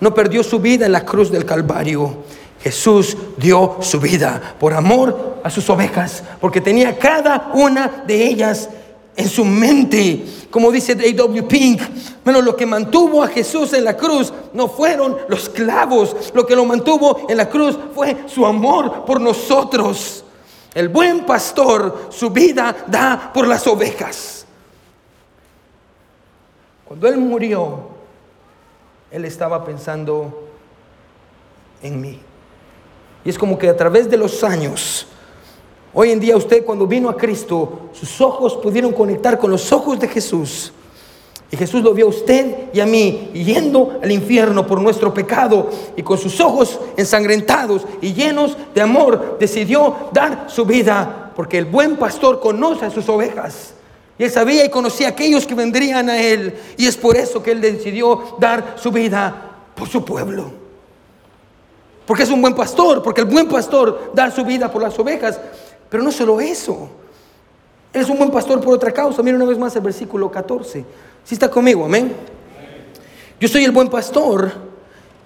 no 0.00 0.14
perdió 0.14 0.42
su 0.42 0.58
vida 0.58 0.86
en 0.86 0.92
la 0.92 1.04
cruz 1.04 1.30
del 1.30 1.44
Calvario. 1.44 2.24
Jesús 2.60 3.16
dio 3.36 3.76
su 3.80 4.00
vida 4.00 4.56
por 4.58 4.74
amor 4.74 5.38
a 5.44 5.50
sus 5.50 5.68
ovejas, 5.70 6.22
porque 6.40 6.60
tenía 6.60 6.98
cada 6.98 7.52
una 7.54 8.04
de 8.06 8.26
ellas 8.26 8.68
en 9.14 9.28
su 9.28 9.44
mente. 9.44 10.24
Como 10.50 10.70
dice 10.70 10.92
A.W. 10.92 11.42
Pink, 11.44 11.80
bueno, 12.24 12.42
lo 12.42 12.56
que 12.56 12.66
mantuvo 12.66 13.22
a 13.22 13.28
Jesús 13.28 13.72
en 13.72 13.84
la 13.84 13.96
cruz 13.96 14.32
no 14.52 14.68
fueron 14.68 15.16
los 15.28 15.48
clavos, 15.48 16.32
lo 16.34 16.46
que 16.46 16.56
lo 16.56 16.64
mantuvo 16.64 17.26
en 17.28 17.36
la 17.36 17.48
cruz 17.48 17.78
fue 17.94 18.24
su 18.26 18.44
amor 18.44 19.04
por 19.04 19.20
nosotros. 19.20 20.24
El 20.74 20.88
buen 20.88 21.24
pastor 21.24 22.08
su 22.10 22.30
vida 22.30 22.84
da 22.86 23.30
por 23.32 23.46
las 23.46 23.66
ovejas. 23.66 24.44
Cuando 26.84 27.08
Él 27.08 27.16
murió, 27.16 27.95
él 29.10 29.24
estaba 29.24 29.64
pensando 29.64 30.48
en 31.82 32.00
mí. 32.00 32.20
Y 33.24 33.30
es 33.30 33.38
como 33.38 33.58
que 33.58 33.68
a 33.68 33.76
través 33.76 34.08
de 34.10 34.16
los 34.16 34.42
años, 34.44 35.06
hoy 35.92 36.10
en 36.10 36.20
día 36.20 36.36
usted 36.36 36.64
cuando 36.64 36.86
vino 36.86 37.08
a 37.08 37.16
Cristo, 37.16 37.90
sus 37.92 38.20
ojos 38.20 38.56
pudieron 38.56 38.92
conectar 38.92 39.38
con 39.38 39.50
los 39.50 39.72
ojos 39.72 39.98
de 39.98 40.08
Jesús. 40.08 40.72
Y 41.50 41.56
Jesús 41.56 41.82
lo 41.82 41.94
vio 41.94 42.06
a 42.06 42.08
usted 42.08 42.72
y 42.72 42.80
a 42.80 42.86
mí 42.86 43.30
yendo 43.32 44.00
al 44.02 44.10
infierno 44.10 44.66
por 44.66 44.80
nuestro 44.80 45.14
pecado 45.14 45.70
y 45.96 46.02
con 46.02 46.18
sus 46.18 46.40
ojos 46.40 46.80
ensangrentados 46.96 47.86
y 48.00 48.14
llenos 48.14 48.56
de 48.74 48.80
amor 48.80 49.36
decidió 49.38 49.94
dar 50.12 50.46
su 50.48 50.64
vida 50.64 51.32
porque 51.36 51.58
el 51.58 51.66
buen 51.66 51.96
pastor 51.96 52.40
conoce 52.40 52.86
a 52.86 52.90
sus 52.90 53.08
ovejas. 53.08 53.75
Y 54.18 54.24
él 54.24 54.30
sabía 54.30 54.64
y 54.64 54.70
conocía 54.70 55.08
a 55.08 55.10
aquellos 55.10 55.46
que 55.46 55.54
vendrían 55.54 56.08
a 56.08 56.20
él. 56.20 56.54
Y 56.76 56.86
es 56.86 56.96
por 56.96 57.16
eso 57.16 57.42
que 57.42 57.50
él 57.50 57.60
decidió 57.60 58.36
dar 58.38 58.76
su 58.78 58.90
vida 58.90 59.52
por 59.74 59.88
su 59.88 60.04
pueblo. 60.04 60.50
Porque 62.06 62.22
es 62.22 62.30
un 62.30 62.40
buen 62.40 62.54
pastor, 62.54 63.02
porque 63.02 63.20
el 63.20 63.26
buen 63.26 63.48
pastor 63.48 64.12
da 64.14 64.30
su 64.30 64.44
vida 64.44 64.70
por 64.70 64.80
las 64.80 64.98
ovejas. 64.98 65.38
Pero 65.90 66.02
no 66.02 66.12
solo 66.12 66.40
eso. 66.40 66.88
Él 67.92 68.02
es 68.02 68.08
un 68.08 68.16
buen 68.16 68.30
pastor 68.30 68.60
por 68.60 68.74
otra 68.74 68.92
causa. 68.92 69.22
Mira 69.22 69.36
una 69.36 69.46
vez 69.46 69.58
más 69.58 69.74
el 69.76 69.82
versículo 69.82 70.30
14. 70.30 70.84
Si 71.24 71.34
está 71.34 71.50
conmigo, 71.50 71.84
amén. 71.84 72.14
Yo 73.38 73.48
soy 73.48 73.64
el 73.64 73.72
buen 73.72 73.88
pastor 73.88 74.52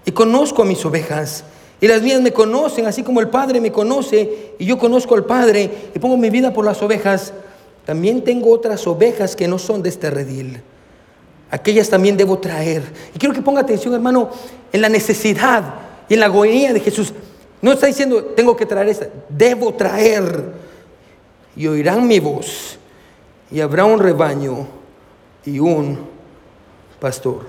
y 0.05 0.11
conozco 0.11 0.63
a 0.63 0.65
mis 0.65 0.85
ovejas. 0.85 1.45
Y 1.81 1.87
las 1.87 2.03
mías 2.03 2.21
me 2.21 2.33
conocen, 2.33 2.87
así 2.87 3.03
como 3.03 3.21
el 3.21 3.29
Padre 3.29 3.61
me 3.61 3.73
conoce 3.73 4.55
y 4.59 4.67
yo 4.67 4.79
conozco 4.79 5.15
al 5.15 5.25
Padre 5.25 5.91
y 5.95 5.99
pongo 5.99 6.17
mi 6.17 6.29
vida 6.29 6.53
por 6.53 6.65
las 6.65 6.83
ovejas. 6.83 7.33
También 7.91 8.23
tengo 8.23 8.53
otras 8.53 8.87
ovejas 8.87 9.35
que 9.35 9.49
no 9.49 9.59
son 9.59 9.83
de 9.83 9.89
este 9.89 10.11
redil. 10.11 10.63
Aquellas 11.51 11.91
también 11.91 12.17
debo 12.17 12.39
traer. 12.39 12.85
Y 13.13 13.19
quiero 13.19 13.35
que 13.35 13.43
ponga 13.43 13.63
atención, 13.63 13.93
hermano, 13.93 14.31
en 14.73 14.81
la 14.81 14.89
necesidad 14.89 15.75
y 16.09 16.15
en 16.15 16.21
la 16.21 16.27
agonía 16.27 16.73
de 16.73 16.79
Jesús. 16.79 17.13
No 17.61 17.73
está 17.73 17.89
diciendo, 17.89 18.27
tengo 18.27 18.57
que 18.57 18.65
traer 18.65 18.91
esta, 18.91 19.09
debo 19.29 19.75
traer. 19.75 20.53
Y 21.57 21.67
oirán 21.67 22.07
mi 22.07 22.21
voz. 22.21 22.79
Y 23.51 23.59
habrá 23.59 23.85
un 23.87 23.99
rebaño 23.99 24.69
y 25.45 25.59
un 25.59 25.99
pastor. 27.01 27.41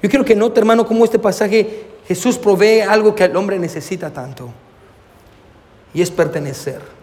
Yo 0.00 0.08
quiero 0.08 0.24
que 0.24 0.36
note, 0.36 0.60
hermano, 0.60 0.86
cómo 0.86 1.04
este 1.04 1.18
pasaje 1.18 1.84
Jesús 2.06 2.38
provee 2.38 2.82
algo 2.82 3.12
que 3.12 3.24
el 3.24 3.34
hombre 3.34 3.58
necesita 3.58 4.12
tanto. 4.12 4.50
Y 5.92 6.00
es 6.00 6.12
pertenecer. 6.12 6.97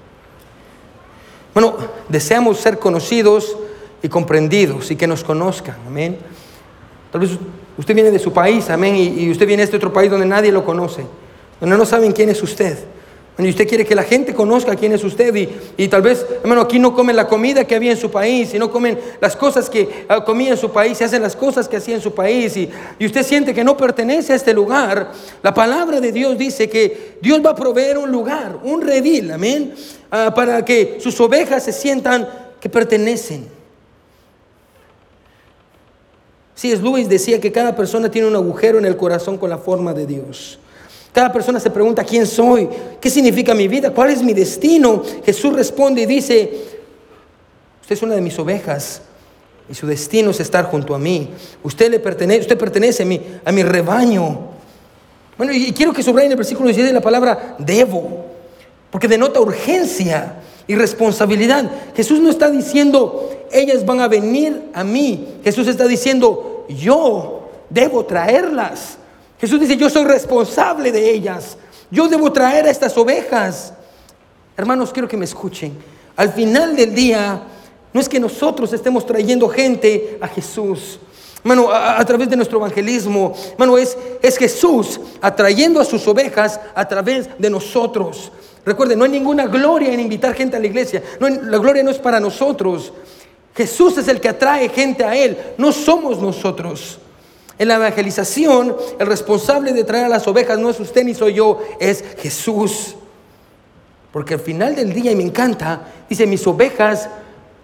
Bueno, 1.55 1.77
deseamos 2.09 2.57
ser 2.57 2.79
conocidos 2.79 3.55
y 4.03 4.09
comprendidos 4.09 4.91
y 4.91 4.97
que 4.97 5.07
nos 5.07 5.23
conozcan, 5.23 5.77
amén. 5.87 6.17
Tal 7.13 7.21
vez 7.21 7.31
usted 7.77 7.95
viene 7.95 8.11
de 8.11 8.19
su 8.19 8.33
país, 8.33 8.69
amén, 8.69 8.97
y, 8.97 9.31
usted 9.31 9.47
viene 9.47 9.61
de 9.61 9.63
este 9.63 9.77
otro 9.77 9.93
país 9.93 10.11
donde 10.11 10.25
nadie 10.25 10.51
lo 10.51 10.65
conoce, 10.65 11.05
donde 11.61 11.77
no 11.77 11.85
saben 11.85 12.11
quién 12.11 12.27
es 12.27 12.43
usted. 12.43 12.77
Y 13.37 13.49
usted 13.49 13.67
quiere 13.67 13.85
que 13.85 13.95
la 13.95 14.03
gente 14.03 14.33
conozca 14.33 14.77
quién 14.77 14.93
es 14.93 15.03
usted 15.03 15.35
y, 15.77 15.87
tal 15.89 16.01
vez, 16.01 16.25
hermano, 16.41 16.61
aquí 16.61 16.79
no 16.79 16.95
comen 16.95 17.17
la 17.17 17.27
comida 17.27 17.65
que 17.65 17.75
había 17.75 17.91
en 17.91 17.97
su 17.97 18.09
país 18.09 18.53
y 18.53 18.59
no 18.59 18.71
comen 18.71 18.97
las 19.19 19.35
cosas 19.35 19.69
que 19.69 20.05
uh, 20.09 20.23
comía 20.23 20.51
en 20.51 20.57
su 20.57 20.71
país 20.71 21.01
y 21.01 21.03
hacen 21.03 21.21
las 21.21 21.35
cosas 21.35 21.67
que 21.67 21.75
hacía 21.75 21.95
en 21.95 22.01
su 22.01 22.13
país 22.13 22.55
y, 22.55 22.69
y, 22.97 23.05
usted 23.05 23.23
siente 23.23 23.53
que 23.53 23.65
no 23.65 23.75
pertenece 23.75 24.31
a 24.31 24.37
este 24.37 24.53
lugar. 24.53 25.11
La 25.43 25.53
palabra 25.53 25.99
de 25.99 26.13
Dios 26.13 26.37
dice 26.37 26.69
que 26.69 27.17
Dios 27.21 27.41
va 27.45 27.49
a 27.49 27.55
proveer 27.55 27.97
un 27.97 28.09
lugar, 28.09 28.57
un 28.63 28.81
redil, 28.81 29.29
amén, 29.31 29.73
Ah, 30.17 30.33
para 30.33 30.63
que 30.63 30.97
sus 31.01 31.19
ovejas 31.19 31.63
se 31.63 31.73
sientan 31.73 32.29
que 32.61 32.69
pertenecen. 32.69 33.49
Sí, 36.53 36.71
es 36.71 36.81
Luis 36.81 37.09
decía 37.09 37.41
que 37.41 37.51
cada 37.51 37.75
persona 37.75 38.09
tiene 38.09 38.29
un 38.29 38.35
agujero 38.35 38.77
en 38.77 38.85
el 38.85 38.95
corazón 38.95 39.37
con 39.37 39.49
la 39.49 39.57
forma 39.57 39.93
de 39.93 40.05
Dios. 40.05 40.57
Cada 41.15 41.31
persona 41.31 41.61
se 41.61 41.69
pregunta 41.69 42.03
quién 42.03 42.27
soy, 42.27 42.67
qué 42.99 43.09
significa 43.09 43.53
mi 43.53 43.69
vida, 43.69 43.89
cuál 43.91 44.09
es 44.09 44.21
mi 44.21 44.33
destino. 44.33 45.01
Jesús 45.25 45.53
responde 45.53 46.01
y 46.01 46.05
dice, 46.05 46.51
usted 47.81 47.95
es 47.95 48.01
una 48.01 48.15
de 48.15 48.21
mis 48.21 48.37
ovejas 48.37 49.01
y 49.69 49.73
su 49.73 49.87
destino 49.87 50.31
es 50.31 50.41
estar 50.41 50.65
junto 50.65 50.93
a 50.93 50.99
mí. 50.99 51.29
Usted 51.63 51.89
le 51.89 52.01
pertenece, 52.01 52.41
usted 52.41 52.57
pertenece 52.57 53.03
a 53.03 53.05
mi, 53.05 53.21
a 53.45 53.51
mi 53.53 53.63
rebaño. 53.63 54.39
Bueno, 55.37 55.53
y 55.53 55.71
quiero 55.71 55.93
que 55.93 56.03
subrayen 56.03 56.31
el 56.31 56.37
versículo 56.37 56.67
16 56.67 56.93
la 56.93 56.99
palabra 56.99 57.55
debo 57.59 58.25
porque 58.91 59.07
denota 59.07 59.39
urgencia 59.39 60.35
y 60.67 60.75
responsabilidad. 60.75 61.71
Jesús 61.95 62.19
no 62.19 62.29
está 62.29 62.51
diciendo, 62.51 63.29
ellas 63.53 63.85
van 63.85 64.01
a 64.01 64.09
venir 64.09 64.63
a 64.73 64.83
mí. 64.83 65.29
Jesús 65.45 65.69
está 65.69 65.87
diciendo, 65.87 66.65
yo 66.67 67.47
debo 67.69 68.03
traerlas. 68.03 68.97
Jesús 69.45 69.59
dice, 69.59 69.77
yo 69.77 69.91
soy 69.91 70.05
responsable 70.05 70.91
de 70.91 71.07
ellas. 71.07 71.55
Yo 71.91 72.07
debo 72.07 72.33
traer 72.33 72.65
a 72.65 72.71
estas 72.71 72.97
ovejas. 72.97 73.73
Hermanos, 74.57 74.91
quiero 74.91 75.07
que 75.07 75.17
me 75.17 75.25
escuchen. 75.25 75.77
Al 76.15 76.33
final 76.33 76.75
del 76.75 76.95
día, 76.95 77.43
no 77.93 78.01
es 78.01 78.09
que 78.09 78.19
nosotros 78.19 78.73
estemos 78.73 79.05
trayendo 79.05 79.47
gente 79.47 80.17
a 80.19 80.27
Jesús. 80.27 80.99
Hermano, 81.43 81.71
a, 81.71 82.03
través 82.05 82.27
de 82.27 82.35
nuestro 82.35 82.57
evangelismo, 82.57 83.35
hermano, 83.51 83.77
es, 83.77 83.95
es 84.19 84.35
Jesús 84.35 84.99
atrayendo 85.21 85.79
a 85.79 85.85
sus 85.85 86.07
ovejas 86.07 86.59
a 86.73 86.87
través 86.87 87.29
de 87.37 87.47
nosotros. 87.51 88.31
Recuerden, 88.65 88.97
no 88.97 89.05
hay 89.05 89.11
ninguna 89.11 89.45
gloria 89.45 89.93
en 89.93 89.99
invitar 89.99 90.33
gente 90.33 90.57
a 90.57 90.59
la 90.59 90.65
iglesia. 90.65 91.03
La 91.19 91.59
gloria 91.59 91.83
no 91.83 91.91
es 91.91 91.99
para 91.99 92.19
nosotros. 92.19 92.91
Jesús 93.55 93.95
es 93.99 94.07
el 94.07 94.19
que 94.19 94.29
atrae 94.29 94.69
gente 94.69 95.03
a 95.03 95.15
Él, 95.15 95.37
no 95.59 95.71
somos 95.71 96.19
nosotros. 96.19 96.97
En 97.57 97.67
la 97.67 97.75
evangelización, 97.75 98.75
el 98.99 99.07
responsable 99.07 99.71
de 99.71 99.83
traer 99.83 100.05
a 100.05 100.09
las 100.09 100.27
ovejas 100.27 100.59
no 100.59 100.69
es 100.69 100.79
usted 100.79 101.03
ni 101.03 101.13
soy 101.13 101.35
yo, 101.35 101.59
es 101.79 102.03
Jesús. 102.19 102.95
Porque 104.11 104.33
al 104.33 104.39
final 104.39 104.75
del 104.75 104.93
día, 104.93 105.11
y 105.11 105.15
me 105.15 105.23
encanta, 105.23 105.87
dice, 106.09 106.25
mis 106.25 106.45
ovejas 106.47 107.09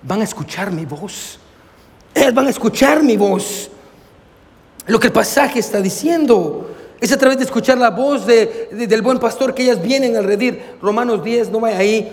van 0.03 0.21
a 0.21 0.23
escuchar 0.23 0.71
mi 0.71 0.85
voz. 0.85 1.39
Ellas 2.13 2.33
van 2.33 2.47
a 2.47 2.49
escuchar 2.49 3.03
mi 3.03 3.17
voz. 3.17 3.69
Lo 4.87 4.99
que 4.99 5.07
el 5.07 5.13
pasaje 5.13 5.59
está 5.59 5.79
diciendo. 5.81 6.69
Es 6.99 7.11
a 7.11 7.17
través 7.17 7.37
de 7.37 7.45
escuchar 7.45 7.77
la 7.77 7.89
voz 7.89 8.25
del 8.27 9.01
buen 9.01 9.19
pastor 9.19 9.53
que 9.53 9.63
ellas 9.63 9.81
vienen 9.81 10.15
al 10.15 10.23
redir. 10.23 10.75
Romanos 10.81 11.23
10, 11.23 11.49
no 11.49 11.59
vaya 11.59 11.77
ahí. 11.77 12.11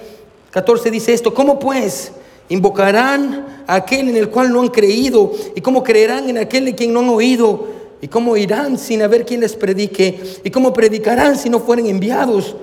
14 0.50 0.90
dice 0.90 1.12
esto. 1.12 1.34
¿Cómo 1.34 1.58
pues 1.58 2.12
invocarán 2.48 3.64
a 3.66 3.74
aquel 3.76 4.08
en 4.08 4.16
el 4.16 4.30
cual 4.30 4.52
no 4.52 4.60
han 4.60 4.68
creído? 4.68 5.32
¿Y 5.54 5.60
cómo 5.60 5.82
creerán 5.82 6.28
en 6.28 6.38
aquel 6.38 6.64
de 6.64 6.74
quien 6.74 6.92
no 6.92 7.00
han 7.00 7.08
oído? 7.08 7.66
¿Y 8.00 8.08
cómo 8.08 8.36
irán 8.36 8.78
sin 8.78 9.02
haber 9.02 9.24
quien 9.24 9.40
les 9.40 9.56
predique? 9.56 10.20
¿Y 10.44 10.50
cómo 10.50 10.72
predicarán 10.72 11.36
si 11.36 11.50
no 11.50 11.60
fueren 11.60 11.86
enviados? 11.86 12.56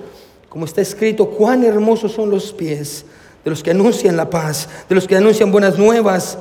Como 0.50 0.66
está 0.66 0.82
escrito, 0.82 1.30
cuán 1.30 1.64
hermosos 1.64 2.14
son 2.14 2.30
los 2.30 2.54
pies 2.54 3.06
de 3.44 3.50
los 3.52 3.62
que 3.62 3.72
anuncian 3.72 4.18
la 4.18 4.30
paz, 4.30 4.70
de 4.88 4.96
los 4.96 5.08
que 5.08 5.16
anuncian 5.16 5.52
buenas 5.52 5.78
nuevas. 5.78 6.38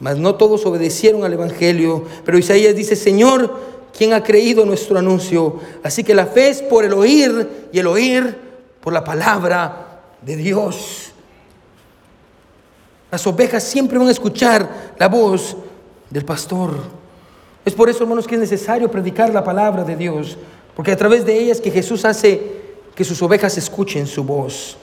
Mas 0.00 0.18
no 0.18 0.34
todos 0.34 0.66
obedecieron 0.66 1.24
al 1.24 1.32
Evangelio. 1.32 2.04
Pero 2.24 2.36
Isaías 2.36 2.74
dice, 2.74 2.96
Señor, 2.96 3.74
¿Quién 3.96 4.12
ha 4.12 4.22
creído 4.22 4.66
nuestro 4.66 4.98
anuncio? 4.98 5.60
Así 5.84 6.02
que 6.02 6.14
la 6.14 6.26
fe 6.26 6.48
es 6.48 6.62
por 6.62 6.84
el 6.84 6.92
oír 6.92 7.68
y 7.72 7.78
el 7.78 7.86
oír 7.86 8.36
por 8.80 8.92
la 8.92 9.04
palabra 9.04 10.02
de 10.20 10.36
Dios. 10.36 11.12
Las 13.14 13.28
ovejas 13.28 13.62
siempre 13.62 13.96
van 13.96 14.08
a 14.08 14.10
escuchar 14.10 14.68
la 14.98 15.06
voz 15.06 15.56
del 16.10 16.24
pastor. 16.24 16.72
Es 17.64 17.72
por 17.72 17.88
eso, 17.88 18.02
hermanos, 18.02 18.26
que 18.26 18.34
es 18.34 18.40
necesario 18.40 18.90
predicar 18.90 19.32
la 19.32 19.44
palabra 19.44 19.84
de 19.84 19.94
Dios, 19.94 20.36
porque 20.74 20.90
a 20.90 20.96
través 20.96 21.24
de 21.24 21.38
ellas 21.38 21.60
que 21.60 21.70
Jesús 21.70 22.04
hace 22.04 22.42
que 22.92 23.04
sus 23.04 23.22
ovejas 23.22 23.56
escuchen 23.56 24.08
su 24.08 24.24
voz. 24.24 24.76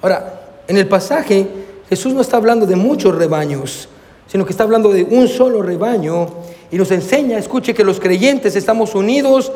Ahora, 0.00 0.62
en 0.68 0.76
el 0.76 0.86
pasaje, 0.86 1.48
Jesús 1.88 2.14
no 2.14 2.20
está 2.20 2.36
hablando 2.36 2.66
de 2.66 2.76
muchos 2.76 3.12
rebaños, 3.12 3.88
sino 4.28 4.46
que 4.46 4.52
está 4.52 4.62
hablando 4.62 4.92
de 4.92 5.02
un 5.02 5.26
solo 5.26 5.60
rebaño 5.60 6.28
y 6.70 6.76
nos 6.76 6.92
enseña, 6.92 7.36
escuche 7.36 7.74
que 7.74 7.82
los 7.82 7.98
creyentes 7.98 8.54
estamos 8.54 8.94
unidos 8.94 9.50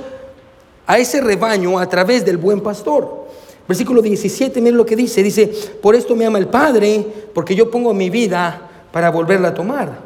a 0.84 0.98
ese 0.98 1.20
rebaño 1.20 1.78
a 1.78 1.88
través 1.88 2.24
del 2.24 2.38
buen 2.38 2.60
pastor. 2.60 3.28
Versículo 3.68 4.00
17, 4.00 4.62
miren 4.62 4.78
lo 4.78 4.86
que 4.86 4.96
dice, 4.96 5.22
dice, 5.22 5.46
por 5.82 5.94
esto 5.94 6.16
me 6.16 6.24
ama 6.24 6.38
el 6.38 6.48
Padre, 6.48 7.06
porque 7.34 7.54
yo 7.54 7.70
pongo 7.70 7.92
mi 7.92 8.08
vida 8.08 8.62
para 8.90 9.10
volverla 9.10 9.48
a 9.48 9.54
tomar. 9.54 9.98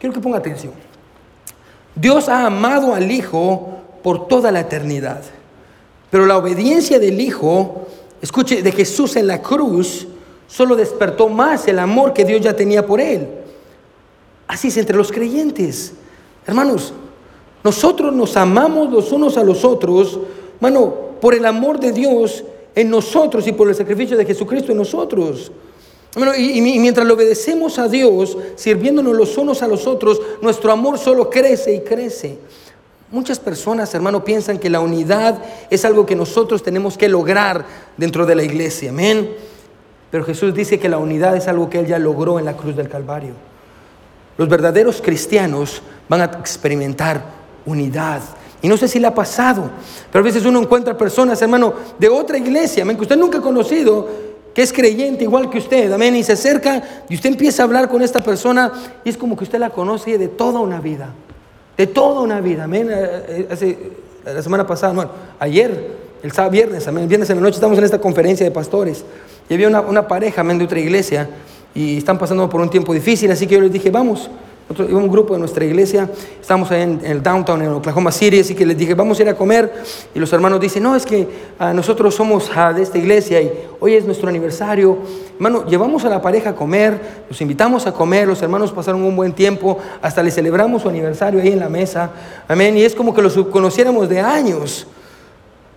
Quiero 0.00 0.14
que 0.14 0.20
ponga 0.20 0.38
atención. 0.38 0.72
Dios 1.94 2.30
ha 2.30 2.46
amado 2.46 2.94
al 2.94 3.10
Hijo 3.10 3.74
por 4.02 4.26
toda 4.26 4.50
la 4.50 4.60
eternidad, 4.60 5.20
pero 6.10 6.24
la 6.24 6.38
obediencia 6.38 6.98
del 6.98 7.20
Hijo, 7.20 7.86
escuche, 8.22 8.62
de 8.62 8.72
Jesús 8.72 9.16
en 9.16 9.26
la 9.26 9.42
cruz, 9.42 10.06
solo 10.48 10.74
despertó 10.74 11.28
más 11.28 11.68
el 11.68 11.80
amor 11.80 12.14
que 12.14 12.24
Dios 12.24 12.40
ya 12.40 12.56
tenía 12.56 12.86
por 12.86 13.02
él. 13.02 13.28
Así 14.46 14.68
es 14.68 14.78
entre 14.78 14.96
los 14.96 15.12
creyentes. 15.12 15.92
Hermanos, 16.46 16.94
nosotros 17.62 18.14
nos 18.14 18.34
amamos 18.38 18.90
los 18.90 19.12
unos 19.12 19.36
a 19.36 19.44
los 19.44 19.62
otros, 19.62 20.18
hermano, 20.56 20.94
por 21.20 21.34
el 21.34 21.44
amor 21.44 21.78
de 21.78 21.92
Dios 21.92 22.44
en 22.74 22.90
nosotros 22.90 23.46
y 23.46 23.52
por 23.52 23.68
el 23.68 23.74
sacrificio 23.74 24.16
de 24.16 24.24
Jesucristo 24.24 24.72
en 24.72 24.78
nosotros. 24.78 25.52
y, 26.38 26.60
mientras 26.60 27.06
le 27.06 27.12
obedecemos 27.12 27.78
a 27.78 27.88
Dios, 27.88 28.36
sirviéndonos 28.56 29.16
los 29.16 29.36
unos 29.36 29.62
a 29.62 29.68
los 29.68 29.86
otros, 29.86 30.20
nuestro 30.40 30.72
amor 30.72 30.98
solo 30.98 31.30
crece 31.30 31.74
y 31.74 31.80
crece. 31.80 32.38
Muchas 33.10 33.38
personas, 33.38 33.94
hermano, 33.94 34.24
piensan 34.24 34.58
que 34.58 34.70
la 34.70 34.80
unidad 34.80 35.38
es 35.70 35.84
algo 35.84 36.04
que 36.04 36.16
nosotros 36.16 36.62
tenemos 36.62 36.98
que 36.98 37.08
lograr 37.08 37.64
dentro 37.96 38.26
de 38.26 38.34
la 38.34 38.42
iglesia. 38.42 38.90
Amén. 38.90 39.30
Pero 40.10 40.24
Jesús 40.24 40.54
dice 40.54 40.78
que 40.78 40.88
la 40.88 40.98
unidad 40.98 41.36
es 41.36 41.46
algo 41.48 41.68
que 41.68 41.78
Él 41.78 41.86
ya 41.86 41.98
logró 41.98 42.38
en 42.38 42.44
la 42.44 42.56
cruz 42.56 42.76
del 42.76 42.88
Calvario. 42.88 43.34
Los 44.36 44.48
verdaderos 44.48 45.00
cristianos 45.00 45.80
van 46.08 46.22
a 46.22 46.24
experimentar 46.24 47.24
unidad. 47.66 48.20
Y 48.64 48.68
no 48.68 48.78
sé 48.78 48.88
si 48.88 48.98
le 48.98 49.06
ha 49.06 49.14
pasado, 49.14 49.70
pero 50.10 50.22
a 50.22 50.24
veces 50.24 50.46
uno 50.46 50.58
encuentra 50.58 50.96
personas, 50.96 51.42
hermano, 51.42 51.74
de 51.98 52.08
otra 52.08 52.38
iglesia, 52.38 52.82
amén, 52.82 52.96
que 52.96 53.02
usted 53.02 53.18
nunca 53.18 53.36
ha 53.36 53.42
conocido, 53.42 54.08
que 54.54 54.62
es 54.62 54.72
creyente 54.72 55.24
igual 55.24 55.50
que 55.50 55.58
usted, 55.58 55.92
amén, 55.92 56.16
y 56.16 56.22
se 56.22 56.32
acerca 56.32 56.82
y 57.10 57.14
usted 57.14 57.28
empieza 57.28 57.62
a 57.62 57.66
hablar 57.66 57.90
con 57.90 58.00
esta 58.00 58.20
persona 58.20 58.72
y 59.04 59.10
es 59.10 59.18
como 59.18 59.36
que 59.36 59.44
usted 59.44 59.58
la 59.58 59.68
conoce 59.68 60.16
de 60.16 60.28
toda 60.28 60.60
una 60.60 60.80
vida, 60.80 61.10
de 61.76 61.86
toda 61.88 62.22
una 62.22 62.40
vida, 62.40 62.64
amén. 62.64 62.88
Eh, 62.90 63.48
eh, 63.50 63.92
la 64.24 64.42
semana 64.42 64.66
pasada, 64.66 64.94
bueno, 64.94 65.10
ayer, 65.40 65.98
el 66.22 66.32
sábado, 66.32 66.52
viernes, 66.52 66.88
amén, 66.88 67.06
viernes 67.06 67.28
en 67.28 67.36
la 67.36 67.42
noche 67.42 67.56
estamos 67.56 67.76
en 67.76 67.84
esta 67.84 68.00
conferencia 68.00 68.46
de 68.46 68.50
pastores 68.50 69.04
y 69.46 69.52
había 69.52 69.68
una, 69.68 69.82
una 69.82 70.08
pareja, 70.08 70.40
amén, 70.40 70.56
de 70.56 70.64
otra 70.64 70.80
iglesia 70.80 71.28
y 71.74 71.98
están 71.98 72.16
pasando 72.16 72.48
por 72.48 72.62
un 72.62 72.70
tiempo 72.70 72.94
difícil, 72.94 73.30
así 73.30 73.46
que 73.46 73.56
yo 73.56 73.60
les 73.60 73.72
dije, 73.74 73.90
vamos, 73.90 74.30
un 74.68 75.08
grupo 75.08 75.34
de 75.34 75.40
nuestra 75.40 75.64
iglesia, 75.64 76.08
estamos 76.40 76.70
ahí 76.70 76.82
en, 76.82 77.00
el 77.04 77.22
downtown, 77.22 77.60
en 77.62 77.68
Oklahoma 77.68 78.10
City, 78.10 78.40
así 78.40 78.54
que 78.54 78.64
les 78.64 78.76
dije, 78.76 78.94
vamos 78.94 79.18
a 79.18 79.22
ir 79.22 79.28
a 79.28 79.34
comer. 79.34 79.72
Y 80.14 80.18
los 80.18 80.32
hermanos 80.32 80.58
dicen, 80.58 80.82
no, 80.82 80.96
es 80.96 81.04
que 81.04 81.28
ah, 81.58 81.74
nosotros 81.74 82.14
somos 82.14 82.50
ah, 82.54 82.72
de 82.72 82.82
esta 82.82 82.96
iglesia 82.96 83.42
y 83.42 83.52
hoy 83.78 83.94
es 83.94 84.06
nuestro 84.06 84.28
aniversario. 84.28 84.98
Hermano, 85.34 85.66
llevamos 85.66 86.04
a 86.04 86.08
la 86.08 86.22
pareja 86.22 86.50
a 86.50 86.54
comer, 86.54 86.98
los 87.28 87.40
invitamos 87.40 87.86
a 87.86 87.92
comer, 87.92 88.26
los 88.26 88.40
hermanos 88.40 88.72
pasaron 88.72 89.02
un 89.02 89.14
buen 89.14 89.32
tiempo, 89.32 89.78
hasta 90.00 90.22
le 90.22 90.30
celebramos 90.30 90.82
su 90.82 90.88
aniversario 90.88 91.40
ahí 91.40 91.52
en 91.52 91.60
la 91.60 91.68
mesa. 91.68 92.10
Amén. 92.48 92.76
Y 92.78 92.82
es 92.82 92.94
como 92.94 93.14
que 93.14 93.20
los 93.20 93.34
conociéramos 93.48 94.08
de 94.08 94.20
años. 94.20 94.86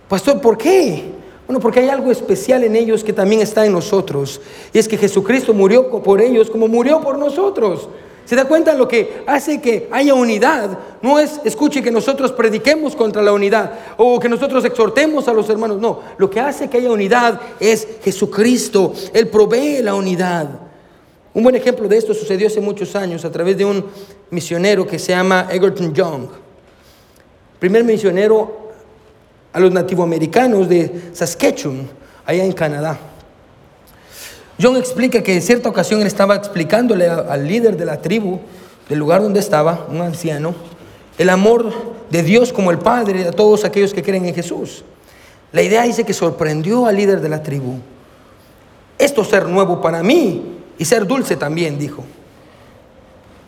Pastor, 0.08 0.40
¿por 0.40 0.56
qué? 0.56 1.12
Bueno, 1.46 1.60
porque 1.60 1.80
hay 1.80 1.88
algo 1.88 2.10
especial 2.10 2.64
en 2.64 2.74
ellos 2.74 3.04
que 3.04 3.12
también 3.12 3.42
está 3.42 3.66
en 3.66 3.72
nosotros. 3.72 4.40
Y 4.72 4.78
es 4.78 4.88
que 4.88 4.96
Jesucristo 4.96 5.52
murió 5.52 5.90
por 6.02 6.20
ellos 6.22 6.48
como 6.50 6.68
murió 6.68 7.00
por 7.00 7.18
nosotros. 7.18 7.88
¿Se 8.28 8.36
da 8.36 8.44
cuenta 8.44 8.74
lo 8.74 8.86
que 8.86 9.22
hace 9.26 9.58
que 9.58 9.88
haya 9.90 10.12
unidad? 10.12 10.78
No 11.00 11.18
es, 11.18 11.40
escuche, 11.44 11.82
que 11.82 11.90
nosotros 11.90 12.30
prediquemos 12.30 12.94
contra 12.94 13.22
la 13.22 13.32
unidad 13.32 13.72
o 13.96 14.20
que 14.20 14.28
nosotros 14.28 14.62
exhortemos 14.66 15.26
a 15.28 15.32
los 15.32 15.48
hermanos. 15.48 15.80
No, 15.80 16.00
lo 16.18 16.28
que 16.28 16.38
hace 16.38 16.68
que 16.68 16.76
haya 16.76 16.90
unidad 16.90 17.40
es 17.58 17.88
Jesucristo. 18.02 18.92
Él 19.14 19.28
provee 19.28 19.80
la 19.80 19.94
unidad. 19.94 20.46
Un 21.32 21.42
buen 21.42 21.54
ejemplo 21.54 21.88
de 21.88 21.96
esto 21.96 22.12
sucedió 22.12 22.48
hace 22.48 22.60
muchos 22.60 22.94
años 22.94 23.24
a 23.24 23.32
través 23.32 23.56
de 23.56 23.64
un 23.64 23.86
misionero 24.28 24.86
que 24.86 24.98
se 24.98 25.12
llama 25.12 25.48
Egerton 25.50 25.94
Young. 25.94 26.28
Primer 27.58 27.82
misionero 27.82 28.72
a 29.54 29.58
los 29.58 29.72
nativoamericanos 29.72 30.68
de 30.68 31.12
Saskatchewan, 31.14 31.88
allá 32.26 32.44
en 32.44 32.52
Canadá. 32.52 33.07
John 34.60 34.76
explica 34.76 35.22
que 35.22 35.34
en 35.34 35.42
cierta 35.42 35.68
ocasión 35.68 36.02
estaba 36.02 36.34
explicándole 36.34 37.06
al 37.08 37.46
líder 37.46 37.76
de 37.76 37.84
la 37.84 38.02
tribu, 38.02 38.40
del 38.88 38.98
lugar 38.98 39.22
donde 39.22 39.38
estaba, 39.38 39.86
un 39.88 40.00
anciano, 40.00 40.54
el 41.16 41.30
amor 41.30 41.72
de 42.10 42.22
Dios 42.22 42.52
como 42.52 42.70
el 42.70 42.78
Padre 42.78 43.28
a 43.28 43.32
todos 43.32 43.64
aquellos 43.64 43.94
que 43.94 44.02
creen 44.02 44.24
en 44.26 44.34
Jesús. 44.34 44.84
La 45.52 45.62
idea 45.62 45.82
dice 45.82 46.04
que 46.04 46.12
sorprendió 46.12 46.86
al 46.86 46.96
líder 46.96 47.20
de 47.20 47.28
la 47.28 47.42
tribu. 47.42 47.76
Esto 48.98 49.24
ser 49.24 49.46
nuevo 49.46 49.80
para 49.80 50.02
mí 50.02 50.58
y 50.76 50.84
ser 50.84 51.06
dulce 51.06 51.36
también, 51.36 51.78
dijo. 51.78 52.04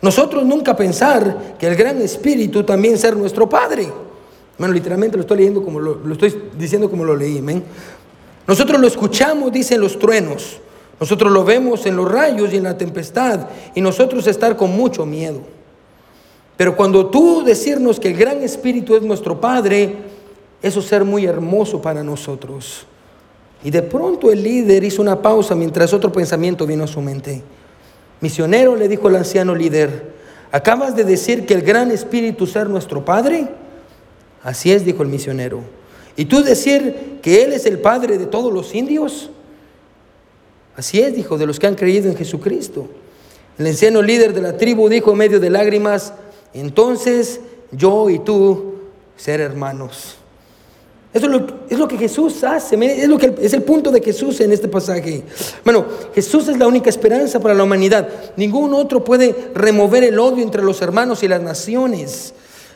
Nosotros 0.01 0.45
nunca 0.45 0.75
pensar 0.75 1.55
que 1.59 1.67
el 1.67 1.75
gran 1.75 2.01
espíritu 2.01 2.63
también 2.63 2.97
ser 2.97 3.17
nuestro 3.17 3.47
Padre. 3.49 3.91
Bueno, 4.57 4.73
literalmente 4.73 5.17
lo 5.17 5.21
estoy 5.21 5.37
leyendo 5.37 5.63
como 5.63 5.79
lo, 5.79 5.95
lo 5.95 6.13
estoy 6.13 6.49
diciendo 6.57 6.89
como 6.89 7.03
lo 7.03 7.15
leí, 7.15 7.43
Nosotros 8.47 8.79
lo 8.79 8.87
escuchamos, 8.87 9.51
dicen 9.51 9.81
los 9.81 9.99
truenos. 9.99 10.59
Nosotros 11.01 11.31
lo 11.31 11.43
vemos 11.43 11.87
en 11.87 11.95
los 11.95 12.09
rayos 12.09 12.53
y 12.53 12.57
en 12.57 12.63
la 12.63 12.77
tempestad 12.77 13.47
y 13.73 13.81
nosotros 13.81 14.27
estar 14.27 14.55
con 14.55 14.77
mucho 14.77 15.03
miedo. 15.03 15.41
Pero 16.55 16.75
cuando 16.75 17.07
tú 17.07 17.43
decirnos 17.43 17.99
que 17.99 18.09
el 18.09 18.17
gran 18.17 18.43
espíritu 18.43 18.95
es 18.95 19.01
nuestro 19.01 19.41
Padre, 19.41 19.95
eso 20.61 20.79
ser 20.79 21.03
muy 21.03 21.25
hermoso 21.25 21.81
para 21.81 22.03
nosotros. 22.03 22.85
Y 23.63 23.71
de 23.71 23.81
pronto 23.81 24.31
el 24.31 24.43
líder 24.43 24.83
hizo 24.83 25.01
una 25.01 25.23
pausa 25.23 25.55
mientras 25.55 25.91
otro 25.91 26.11
pensamiento 26.11 26.67
vino 26.67 26.83
a 26.83 26.87
su 26.87 27.01
mente. 27.01 27.41
Misionero, 28.19 28.75
le 28.75 28.87
dijo 28.87 29.09
el 29.09 29.15
anciano 29.15 29.55
líder, 29.55 30.13
¿acabas 30.51 30.95
de 30.95 31.03
decir 31.03 31.47
que 31.47 31.55
el 31.55 31.63
gran 31.63 31.89
espíritu 31.89 32.45
ser 32.45 32.69
nuestro 32.69 33.03
Padre? 33.03 33.47
Así 34.43 34.71
es, 34.71 34.85
dijo 34.85 35.01
el 35.01 35.09
misionero. 35.09 35.61
¿Y 36.15 36.25
tú 36.25 36.43
decir 36.43 37.17
que 37.23 37.43
Él 37.43 37.53
es 37.53 37.65
el 37.65 37.79
Padre 37.79 38.19
de 38.19 38.27
todos 38.27 38.53
los 38.53 38.75
indios? 38.75 39.31
Así 40.75 41.01
es, 41.01 41.15
dijo, 41.15 41.37
de 41.37 41.45
los 41.45 41.59
que 41.59 41.67
han 41.67 41.75
creído 41.75 42.09
en 42.09 42.15
Jesucristo. 42.15 42.87
El 43.57 43.67
anciano 43.67 44.01
líder 44.01 44.33
de 44.33 44.41
la 44.41 44.57
tribu 44.57 44.89
dijo 44.89 45.11
en 45.11 45.17
medio 45.17 45.39
de 45.39 45.49
lágrimas, 45.49 46.13
entonces 46.53 47.41
yo 47.71 48.09
y 48.09 48.19
tú 48.19 48.75
ser 49.15 49.39
hermanos. 49.39 50.17
Eso 51.13 51.25
es 51.69 51.77
lo, 51.77 51.87
que 51.89 51.97
Jesús 51.97 52.41
hace, 52.45 52.77
es, 53.03 53.09
lo 53.09 53.17
que, 53.17 53.35
es 53.41 53.53
el 53.53 53.63
punto 53.63 53.91
de 53.91 54.01
Jesús 54.01 54.39
en 54.39 54.53
este 54.53 54.69
pasaje. 54.69 55.23
Bueno, 55.65 55.85
Jesús 56.15 56.47
es 56.47 56.57
la 56.57 56.67
única 56.67 56.89
esperanza 56.89 57.41
para 57.41 57.53
la 57.53 57.63
humanidad. 57.63 58.07
Ningún 58.37 58.73
otro 58.73 59.03
puede 59.03 59.51
remover 59.53 60.05
el 60.05 60.17
odio 60.17 60.41
entre 60.41 60.63
los 60.63 60.81
hermanos 60.81 61.21
y 61.21 61.27
las 61.27 61.41
naciones. 61.41 62.33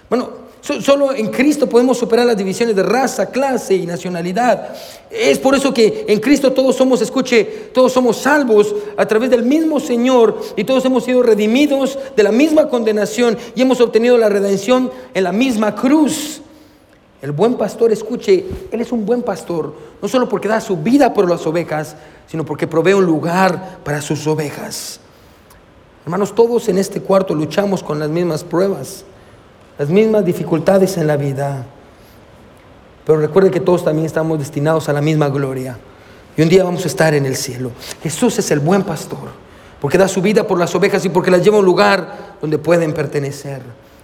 Bueno, 0.10 0.45
Solo 0.66 1.14
en 1.14 1.28
Cristo 1.28 1.70
podemos 1.70 1.96
superar 1.96 2.26
las 2.26 2.38
divisiones 2.38 2.76
de 2.76 2.82
raza, 2.82 3.28
clase 3.28 3.76
y 3.76 3.86
nacionalidad. 3.86 4.74
Es 5.12 5.38
por 5.38 5.54
eso 5.54 5.72
que 5.72 6.06
en 6.08 6.20
Cristo 6.20 6.54
todos 6.54 6.76
somos, 6.76 7.04
escuche, 7.04 7.44
todos 7.72 7.94
somos 7.94 8.18
salvos 8.18 8.74
a 8.98 9.06
través 9.06 9.30
del 9.30 9.44
mismo 9.44 9.80
Señor 9.80 10.42
y 10.56 10.64
todos 10.64 10.84
hemos 10.86 11.04
sido 11.04 11.22
redimidos 11.22 12.00
de 12.16 12.24
la 12.24 12.32
misma 12.32 12.68
condenación 12.68 13.38
y 13.54 13.62
hemos 13.62 13.80
obtenido 13.80 14.18
la 14.18 14.28
redención 14.28 14.90
en 15.14 15.24
la 15.24 15.32
misma 15.32 15.76
cruz. 15.76 16.42
El 17.22 17.32
buen 17.32 17.54
pastor, 17.54 17.92
escuche, 17.92 18.46
Él 18.72 18.82
es 18.82 18.92
un 18.92 19.06
buen 19.06 19.22
pastor, 19.22 19.72
no 20.02 20.08
solo 20.08 20.28
porque 20.28 20.48
da 20.48 20.60
su 20.60 20.78
vida 20.78 21.14
por 21.14 21.30
las 21.30 21.46
ovejas, 21.46 21.96
sino 22.26 22.44
porque 22.44 22.66
provee 22.66 22.94
un 22.94 23.06
lugar 23.06 23.78
para 23.84 24.02
sus 24.02 24.26
ovejas. 24.26 25.00
Hermanos, 26.06 26.34
todos 26.34 26.68
en 26.70 26.80
este 26.80 27.02
cuarto 27.02 27.36
luchamos 27.36 27.84
con 27.84 28.00
las 28.00 28.10
mismas 28.10 28.44
pruebas 28.44 29.06
las 29.78 29.90
mismas 29.90 30.26
dificultades 30.26 30.98
en 30.98 31.08
la 31.08 31.18
vida. 31.18 31.66
Pero 33.06 33.20
recuerde 33.20 33.52
que 33.52 33.60
todos 33.60 33.84
también 33.84 34.06
estamos 34.06 34.40
destinados 34.40 34.90
a 34.90 34.94
la 34.94 35.02
misma 35.02 35.30
gloria. 35.30 35.78
Y 36.38 36.42
un 36.42 36.50
día 36.50 36.64
vamos 36.64 36.84
a 36.84 36.88
estar 36.88 37.14
en 37.14 37.26
el 37.26 37.36
cielo. 37.36 37.72
Jesús 38.02 38.40
es 38.40 38.52
el 38.52 38.60
buen 38.60 38.84
pastor, 38.84 39.30
porque 39.80 39.98
da 39.98 40.08
su 40.08 40.22
vida 40.22 40.46
por 40.46 40.60
las 40.60 40.74
ovejas 40.76 41.06
y 41.06 41.10
porque 41.10 41.32
las 41.32 41.44
lleva 41.44 41.58
a 41.58 41.60
un 41.60 41.66
lugar 41.66 42.36
donde 42.42 42.58
pueden 42.58 42.94
pertenecer. 42.94 43.62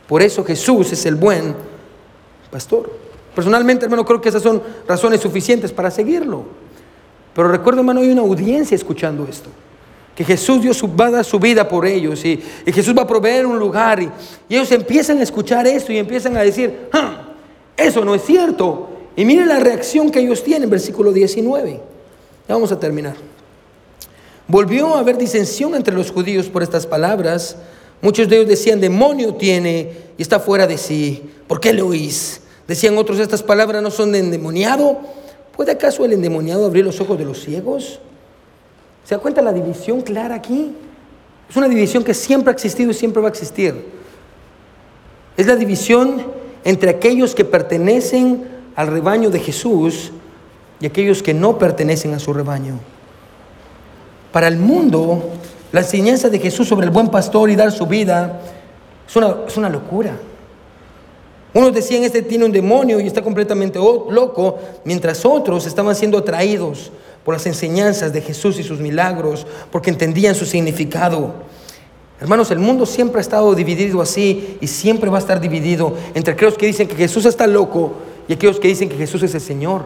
Por 0.07 0.21
eso 0.21 0.43
Jesús 0.43 0.91
es 0.91 1.05
el 1.05 1.15
buen 1.15 1.55
pastor. 2.51 2.91
Personalmente, 3.33 3.85
hermano, 3.85 4.05
creo 4.05 4.21
que 4.21 4.29
esas 4.29 4.43
son 4.43 4.61
razones 4.87 5.21
suficientes 5.21 5.71
para 5.71 5.89
seguirlo. 5.89 6.43
Pero 7.33 7.47
recuerdo, 7.47 7.79
hermano, 7.79 8.01
hay 8.01 8.11
una 8.11 8.21
audiencia 8.21 8.75
escuchando 8.75 9.25
esto 9.29 9.49
que 10.15 10.23
Jesús 10.23 10.61
dio 10.61 10.73
su, 10.73 10.93
va 10.93 11.07
a 11.07 11.11
dar 11.11 11.25
su 11.25 11.39
vida 11.39 11.67
por 11.67 11.85
ellos 11.85 12.23
y, 12.25 12.41
Jesús 12.65 12.95
va 12.97 13.03
a 13.03 13.07
proveer 13.07 13.45
un 13.45 13.57
lugar 13.57 14.01
y, 14.01 14.09
ellos 14.49 14.71
empiezan 14.71 15.19
a 15.19 15.23
escuchar 15.23 15.65
esto 15.67 15.91
y 15.91 15.97
empiezan 15.97 16.35
a 16.37 16.41
decir, 16.41 16.89
ah, 16.91 17.29
eso 17.77 18.03
no 18.03 18.13
es 18.13 18.23
cierto. 18.23 18.89
Y 19.15 19.25
miren 19.25 19.47
la 19.47 19.59
reacción 19.59 20.09
que 20.09 20.19
ellos 20.19 20.43
tienen, 20.43 20.69
versículo 20.69 21.11
19. 21.11 21.71
Ya 22.47 22.53
vamos 22.53 22.71
a 22.71 22.79
terminar. 22.79 23.15
Volvió 24.47 24.95
a 24.95 24.99
haber 24.99 25.17
disensión 25.17 25.75
entre 25.75 25.93
los 25.93 26.11
judíos 26.11 26.47
por 26.47 26.63
estas 26.63 26.85
palabras. 26.85 27.55
Muchos 28.01 28.27
de 28.27 28.37
ellos 28.37 28.49
decían, 28.49 28.81
demonio 28.81 29.35
tiene 29.35 29.91
y 30.17 30.21
está 30.21 30.39
fuera 30.39 30.67
de 30.67 30.77
sí. 30.77 31.29
¿Por 31.47 31.59
qué 31.59 31.71
le 31.71 31.81
oís? 31.81 32.41
Decían 32.67 32.97
otros, 32.97 33.19
estas 33.19 33.43
palabras 33.43 33.81
no 33.81 33.91
son 33.91 34.11
de 34.11 34.19
endemoniado. 34.19 34.99
¿Puede 35.55 35.71
acaso 35.71 36.03
el 36.05 36.13
endemoniado 36.13 36.65
abrir 36.65 36.83
los 36.83 36.99
ojos 36.99 37.17
de 37.17 37.25
los 37.25 37.41
ciegos? 37.43 37.99
¿Se 39.03 39.15
da 39.15 39.21
cuenta 39.21 39.41
la 39.41 39.53
división 39.53 40.01
clara 40.01 40.35
aquí? 40.35 40.75
Es 41.49 41.55
una 41.57 41.67
división 41.67 42.03
que 42.03 42.13
siempre 42.13 42.51
ha 42.51 42.53
existido 42.53 42.91
y 42.91 42.93
siempre 42.93 43.21
va 43.21 43.27
a 43.27 43.31
existir. 43.31 43.85
Es 45.35 45.47
la 45.47 45.55
división 45.55 46.23
entre 46.63 46.89
aquellos 46.89 47.35
que 47.35 47.43
pertenecen 47.43 48.47
al 48.75 48.87
rebaño 48.87 49.29
de 49.29 49.39
Jesús 49.39 50.11
y 50.79 50.85
aquellos 50.85 51.21
que 51.21 51.33
no 51.33 51.57
pertenecen 51.57 52.13
a 52.13 52.19
su 52.19 52.33
rebaño. 52.33 52.79
Para 54.31 54.47
el 54.47 54.57
mundo, 54.57 55.29
la 55.71 55.81
enseñanza 55.81 56.29
de 56.29 56.39
Jesús 56.39 56.67
sobre 56.67 56.85
el 56.85 56.91
buen 56.91 57.09
pastor 57.09 57.49
y 57.49 57.55
dar 57.55 57.71
su 57.71 57.85
vida 57.85 58.39
es 59.07 59.15
una, 59.15 59.35
es 59.47 59.57
una 59.57 59.69
locura. 59.69 60.17
Unos 61.53 61.73
decían, 61.73 62.03
este 62.03 62.21
tiene 62.21 62.45
un 62.45 62.51
demonio 62.51 62.99
y 63.01 63.07
está 63.07 63.21
completamente 63.21 63.77
loco, 63.77 64.57
mientras 64.85 65.25
otros 65.25 65.65
estaban 65.65 65.95
siendo 65.95 66.19
atraídos 66.19 66.91
por 67.23 67.33
las 67.33 67.45
enseñanzas 67.45 68.13
de 68.13 68.21
Jesús 68.21 68.59
y 68.59 68.63
sus 68.63 68.79
milagros, 68.79 69.45
porque 69.71 69.89
entendían 69.89 70.35
su 70.35 70.45
significado. 70.45 71.33
Hermanos, 72.19 72.51
el 72.51 72.59
mundo 72.59 72.85
siempre 72.85 73.19
ha 73.19 73.21
estado 73.21 73.53
dividido 73.55 74.01
así 74.01 74.57
y 74.61 74.67
siempre 74.67 75.09
va 75.09 75.17
a 75.17 75.21
estar 75.21 75.39
dividido 75.39 75.95
entre 76.13 76.33
aquellos 76.33 76.57
que 76.57 76.67
dicen 76.67 76.87
que 76.87 76.95
Jesús 76.95 77.25
está 77.25 77.47
loco 77.47 77.93
y 78.27 78.33
aquellos 78.33 78.59
que 78.59 78.67
dicen 78.67 78.89
que 78.89 78.95
Jesús 78.95 79.23
es 79.23 79.33
el 79.33 79.41
Señor. 79.41 79.83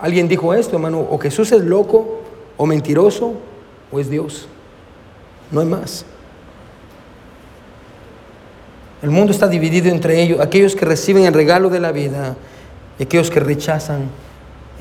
Alguien 0.00 0.26
dijo 0.26 0.52
esto, 0.52 0.74
hermano, 0.74 1.06
o 1.08 1.18
Jesús 1.18 1.52
es 1.52 1.62
loco 1.62 2.22
o 2.56 2.66
mentiroso 2.66 3.34
o 3.92 4.00
es 4.00 4.10
Dios. 4.10 4.48
No 5.52 5.60
hay 5.60 5.66
más. 5.66 6.04
El 9.00 9.10
mundo 9.10 9.32
está 9.32 9.46
dividido 9.46 9.90
entre 9.90 10.22
ellos, 10.22 10.40
aquellos 10.40 10.74
que 10.74 10.84
reciben 10.84 11.24
el 11.24 11.34
regalo 11.34 11.70
de 11.70 11.80
la 11.80 11.92
vida 11.92 12.36
y 12.98 13.04
aquellos 13.04 13.30
que 13.30 13.40
rechazan 13.40 14.10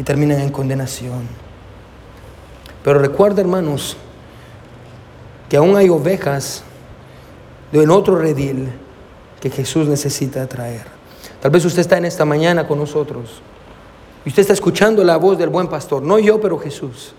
y 0.01 0.03
terminan 0.03 0.41
en 0.41 0.49
condenación. 0.49 1.27
Pero 2.83 2.97
recuerda, 2.97 3.39
hermanos, 3.39 3.95
que 5.47 5.57
aún 5.57 5.75
hay 5.77 5.89
ovejas 5.89 6.63
de 7.71 7.87
otro 7.87 8.15
redil 8.15 8.69
que 9.39 9.51
Jesús 9.51 9.87
necesita 9.87 10.47
traer. 10.47 10.87
Tal 11.39 11.51
vez 11.51 11.63
usted 11.65 11.81
está 11.81 11.99
en 11.99 12.05
esta 12.05 12.25
mañana 12.25 12.67
con 12.67 12.79
nosotros 12.79 13.43
y 14.25 14.29
usted 14.29 14.41
está 14.41 14.53
escuchando 14.53 15.03
la 15.03 15.17
voz 15.17 15.37
del 15.37 15.49
buen 15.49 15.67
pastor, 15.67 16.01
no 16.01 16.17
yo, 16.17 16.41
pero 16.41 16.57
Jesús. 16.57 17.13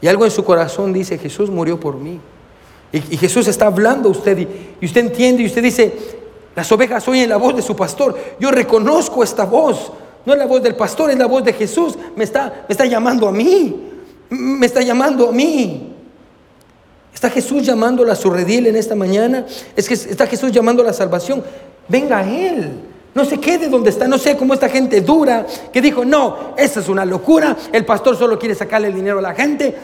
Y 0.00 0.08
algo 0.08 0.24
en 0.24 0.30
su 0.30 0.42
corazón 0.42 0.90
dice, 0.90 1.18
Jesús 1.18 1.50
murió 1.50 1.78
por 1.78 1.96
mí. 1.96 2.18
Y, 2.92 3.18
Jesús 3.18 3.46
está 3.46 3.66
hablando 3.66 4.08
a 4.08 4.12
usted 4.12 4.48
y 4.80 4.86
usted 4.86 5.02
entiende 5.02 5.42
y 5.42 5.46
usted 5.46 5.62
dice, 5.62 6.16
las 6.56 6.72
ovejas 6.72 7.06
oyen 7.08 7.28
la 7.28 7.36
voz 7.36 7.54
de 7.54 7.60
su 7.60 7.76
pastor. 7.76 8.18
Yo 8.40 8.50
reconozco 8.50 9.22
esta 9.22 9.44
voz. 9.44 9.92
No 10.24 10.32
es 10.32 10.38
la 10.38 10.46
voz 10.46 10.62
del 10.62 10.74
pastor, 10.74 11.10
es 11.10 11.18
la 11.18 11.26
voz 11.26 11.44
de 11.44 11.52
Jesús. 11.52 11.98
Me 12.16 12.24
está, 12.24 12.64
me 12.68 12.72
está 12.72 12.84
llamando 12.84 13.28
a 13.28 13.32
mí. 13.32 13.90
Me 14.30 14.66
está 14.66 14.82
llamando 14.82 15.28
a 15.28 15.32
mí. 15.32 15.94
¿Está 17.12 17.28
Jesús 17.30 17.64
llamándola 17.64 18.14
a 18.14 18.16
su 18.16 18.30
redil 18.30 18.66
en 18.66 18.76
esta 18.76 18.94
mañana? 18.94 19.46
Es 19.76 19.88
que 19.88 19.94
está 19.94 20.26
Jesús 20.26 20.50
llamando 20.50 20.82
a 20.82 20.86
la 20.86 20.92
salvación. 20.92 21.42
Venga 21.88 22.18
a 22.18 22.28
Él. 22.28 22.70
No 23.14 23.24
se 23.24 23.38
quede 23.38 23.68
donde 23.68 23.90
está. 23.90 24.08
No 24.08 24.18
sé 24.18 24.36
cómo 24.36 24.54
esta 24.54 24.68
gente 24.68 25.00
dura 25.02 25.46
que 25.72 25.80
dijo, 25.80 26.04
no, 26.04 26.54
esa 26.56 26.80
es 26.80 26.88
una 26.88 27.04
locura. 27.04 27.56
El 27.72 27.84
pastor 27.84 28.16
solo 28.16 28.38
quiere 28.38 28.54
sacarle 28.54 28.88
el 28.88 28.94
dinero 28.94 29.18
a 29.18 29.22
la 29.22 29.34
gente. 29.34 29.74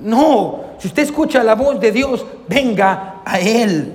No, 0.00 0.64
si 0.78 0.88
usted 0.88 1.02
escucha 1.02 1.44
la 1.44 1.54
voz 1.54 1.78
de 1.78 1.92
Dios, 1.92 2.24
venga 2.48 3.20
a 3.24 3.38
Él. 3.38 3.92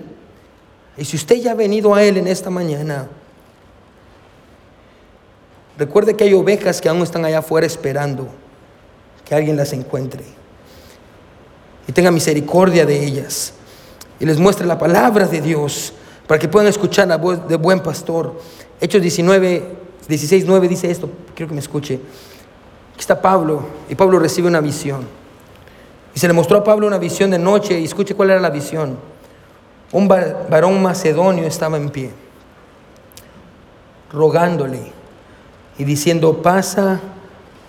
Y 0.98 1.04
si 1.04 1.18
usted 1.18 1.38
ya 1.38 1.52
ha 1.52 1.56
venido 1.56 1.96
a 1.96 2.04
Él 2.04 2.18
en 2.18 2.28
esta 2.28 2.50
mañana, 2.52 3.08
Recuerde 5.78 6.16
que 6.16 6.24
hay 6.24 6.34
ovejas 6.34 6.80
que 6.80 6.88
aún 6.88 7.02
están 7.02 7.26
allá 7.26 7.40
afuera 7.40 7.68
esperando 7.68 8.30
que 9.26 9.36
alguien 9.36 9.58
las 9.58 9.74
encuentre. 9.74 10.24
Y 11.88 11.92
tenga 11.92 12.12
misericordia 12.12 12.86
de 12.86 13.04
ellas. 13.04 13.54
Y 14.20 14.26
les 14.26 14.40
muestre 14.40 14.66
la 14.66 14.78
palabra 14.78 15.28
de 15.28 15.42
Dios 15.42 15.94
para 16.28 16.40
que 16.40 16.48
puedan 16.48 16.68
escuchar 16.68 17.08
la 17.08 17.18
voz 17.18 17.48
de 17.48 17.58
buen 17.58 17.82
pastor. 17.82 18.40
Hechos 18.80 19.02
19, 19.02 19.64
16, 20.08 20.46
9 20.48 20.68
dice 20.68 20.90
esto. 20.90 21.10
Quiero 21.36 21.50
que 21.50 21.56
me 21.56 21.60
escuche. 21.60 21.96
Aquí 22.94 23.02
está 23.02 23.22
Pablo. 23.22 23.66
Y 23.90 23.96
Pablo 23.96 24.20
recibe 24.20 24.48
una 24.48 24.62
visión. 24.62 25.06
Y 26.14 26.20
se 26.20 26.28
le 26.28 26.34
mostró 26.34 26.60
a 26.60 26.64
Pablo 26.64 26.88
una 26.88 26.98
visión 26.98 27.30
de 27.30 27.38
noche. 27.38 27.78
Y 27.80 27.84
escuche 27.84 28.16
cuál 28.16 28.30
era 28.30 28.40
la 28.40 28.50
visión. 28.50 28.98
Un 29.92 30.08
varón 30.08 30.82
macedonio 30.82 31.46
estaba 31.46 31.78
en 31.78 31.90
pie, 31.90 32.10
rogándole 34.12 34.95
y 35.78 35.84
diciendo, 35.84 36.42
pasa 36.42 37.00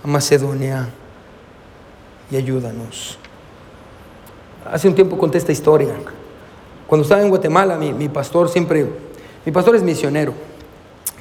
a 0.02 0.06
Macedonia 0.06 0.88
y 2.30 2.36
ayúdanos. 2.36 3.18
Hace 4.64 4.88
un 4.88 4.94
tiempo 4.94 5.16
conté 5.18 5.38
esta 5.38 5.52
historia. 5.52 5.94
Cuando 6.86 7.02
estaba 7.02 7.22
en 7.22 7.28
Guatemala, 7.28 7.76
mi, 7.76 8.08
pastor 8.08 8.48
siempre, 8.48 8.86
mi 9.44 9.52
pastor 9.52 9.76
es 9.76 9.82
misionero. 9.82 10.32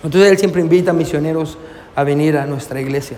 Entonces 0.03 0.29
él 0.31 0.38
siempre 0.38 0.61
invita 0.61 0.91
a 0.91 0.93
misioneros 0.93 1.57
a 1.95 2.03
venir 2.03 2.38
a 2.38 2.45
nuestra 2.45 2.79
iglesia. 2.79 3.17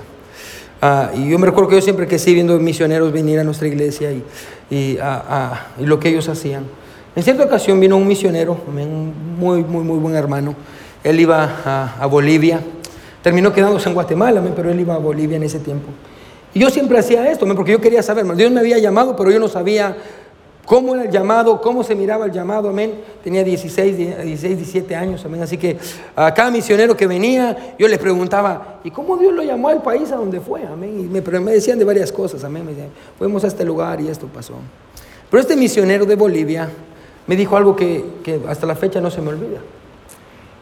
Ah, 0.81 1.11
y 1.15 1.29
yo 1.29 1.39
me 1.39 1.47
recuerdo 1.47 1.69
que 1.69 1.75
yo 1.75 1.81
siempre 1.81 2.07
que 2.07 2.19
sí 2.19 2.33
viendo 2.33 2.57
misioneros 2.59 3.11
venir 3.11 3.39
a 3.39 3.43
nuestra 3.43 3.67
iglesia 3.67 4.11
y, 4.11 4.23
y, 4.69 4.97
y, 5.79 5.85
lo 5.85 5.99
que 5.99 6.09
ellos 6.09 6.29
hacían. 6.29 6.65
En 7.15 7.23
cierta 7.23 7.43
ocasión 7.43 7.79
vino 7.79 7.97
un 7.97 8.07
misionero, 8.07 8.57
un 8.67 9.13
muy, 9.39 9.63
muy, 9.63 9.83
muy 9.83 9.97
buen 9.97 10.15
hermano. 10.15 10.55
Él 11.03 11.19
iba 11.19 11.43
a, 11.65 11.95
a 11.99 12.05
Bolivia 12.05 12.61
Terminó 13.21 13.51
quedándose 13.51 13.89
en 13.89 13.95
Guatemala, 13.95 14.41
pero 14.55 14.71
él 14.71 14.79
iba 14.79 14.95
a 14.95 14.99
Bolivia 14.99 15.37
en 15.37 15.43
ese 15.43 15.59
tiempo. 15.59 15.89
Y 16.53 16.59
yo 16.59 16.69
siempre 16.69 16.97
hacía 16.97 17.29
esto, 17.29 17.45
porque 17.55 17.71
yo 17.71 17.81
quería 17.81 18.01
saber, 18.01 18.25
Dios 18.35 18.51
me 18.51 18.59
había 18.59 18.77
llamado, 18.79 19.15
pero 19.15 19.31
yo 19.31 19.39
no 19.39 19.47
sabía 19.47 19.95
cómo 20.65 20.95
era 20.95 21.05
el 21.05 21.11
llamado, 21.11 21.61
cómo 21.61 21.83
se 21.83 21.95
miraba 21.95 22.25
el 22.25 22.31
llamado, 22.31 22.69
amén. 22.69 22.95
Tenía 23.23 23.43
16, 23.43 23.97
16 23.97 24.57
17 24.57 24.95
años, 24.95 25.23
amén. 25.23 25.41
Así 25.41 25.57
que 25.57 25.77
a 26.15 26.33
cada 26.33 26.51
misionero 26.51 26.95
que 26.95 27.07
venía, 27.07 27.75
yo 27.79 27.87
les 27.87 27.97
preguntaba, 27.99 28.79
¿y 28.83 28.91
cómo 28.91 29.17
Dios 29.17 29.33
lo 29.33 29.43
llamó 29.43 29.69
al 29.69 29.81
país 29.81 30.11
a 30.11 30.17
donde 30.17 30.41
fue? 30.41 30.65
Amén. 30.65 30.99
Y 30.99 31.03
me, 31.03 31.21
me 31.39 31.53
decían 31.53 31.79
de 31.79 31.85
varias 31.85 32.11
cosas, 32.11 32.43
amén. 32.43 32.65
Me 32.65 32.71
decían, 32.71 32.89
fuimos 33.17 33.43
a 33.43 33.47
este 33.47 33.63
lugar 33.63 34.01
y 34.01 34.09
esto 34.09 34.27
pasó. 34.27 34.55
Pero 35.29 35.41
este 35.41 35.55
misionero 35.55 36.05
de 36.05 36.15
Bolivia 36.15 36.69
me 37.27 37.35
dijo 37.35 37.55
algo 37.55 37.75
que, 37.75 38.03
que 38.23 38.41
hasta 38.47 38.65
la 38.65 38.75
fecha 38.75 38.99
no 38.99 39.09
se 39.09 39.21
me 39.21 39.29
olvida. 39.29 39.59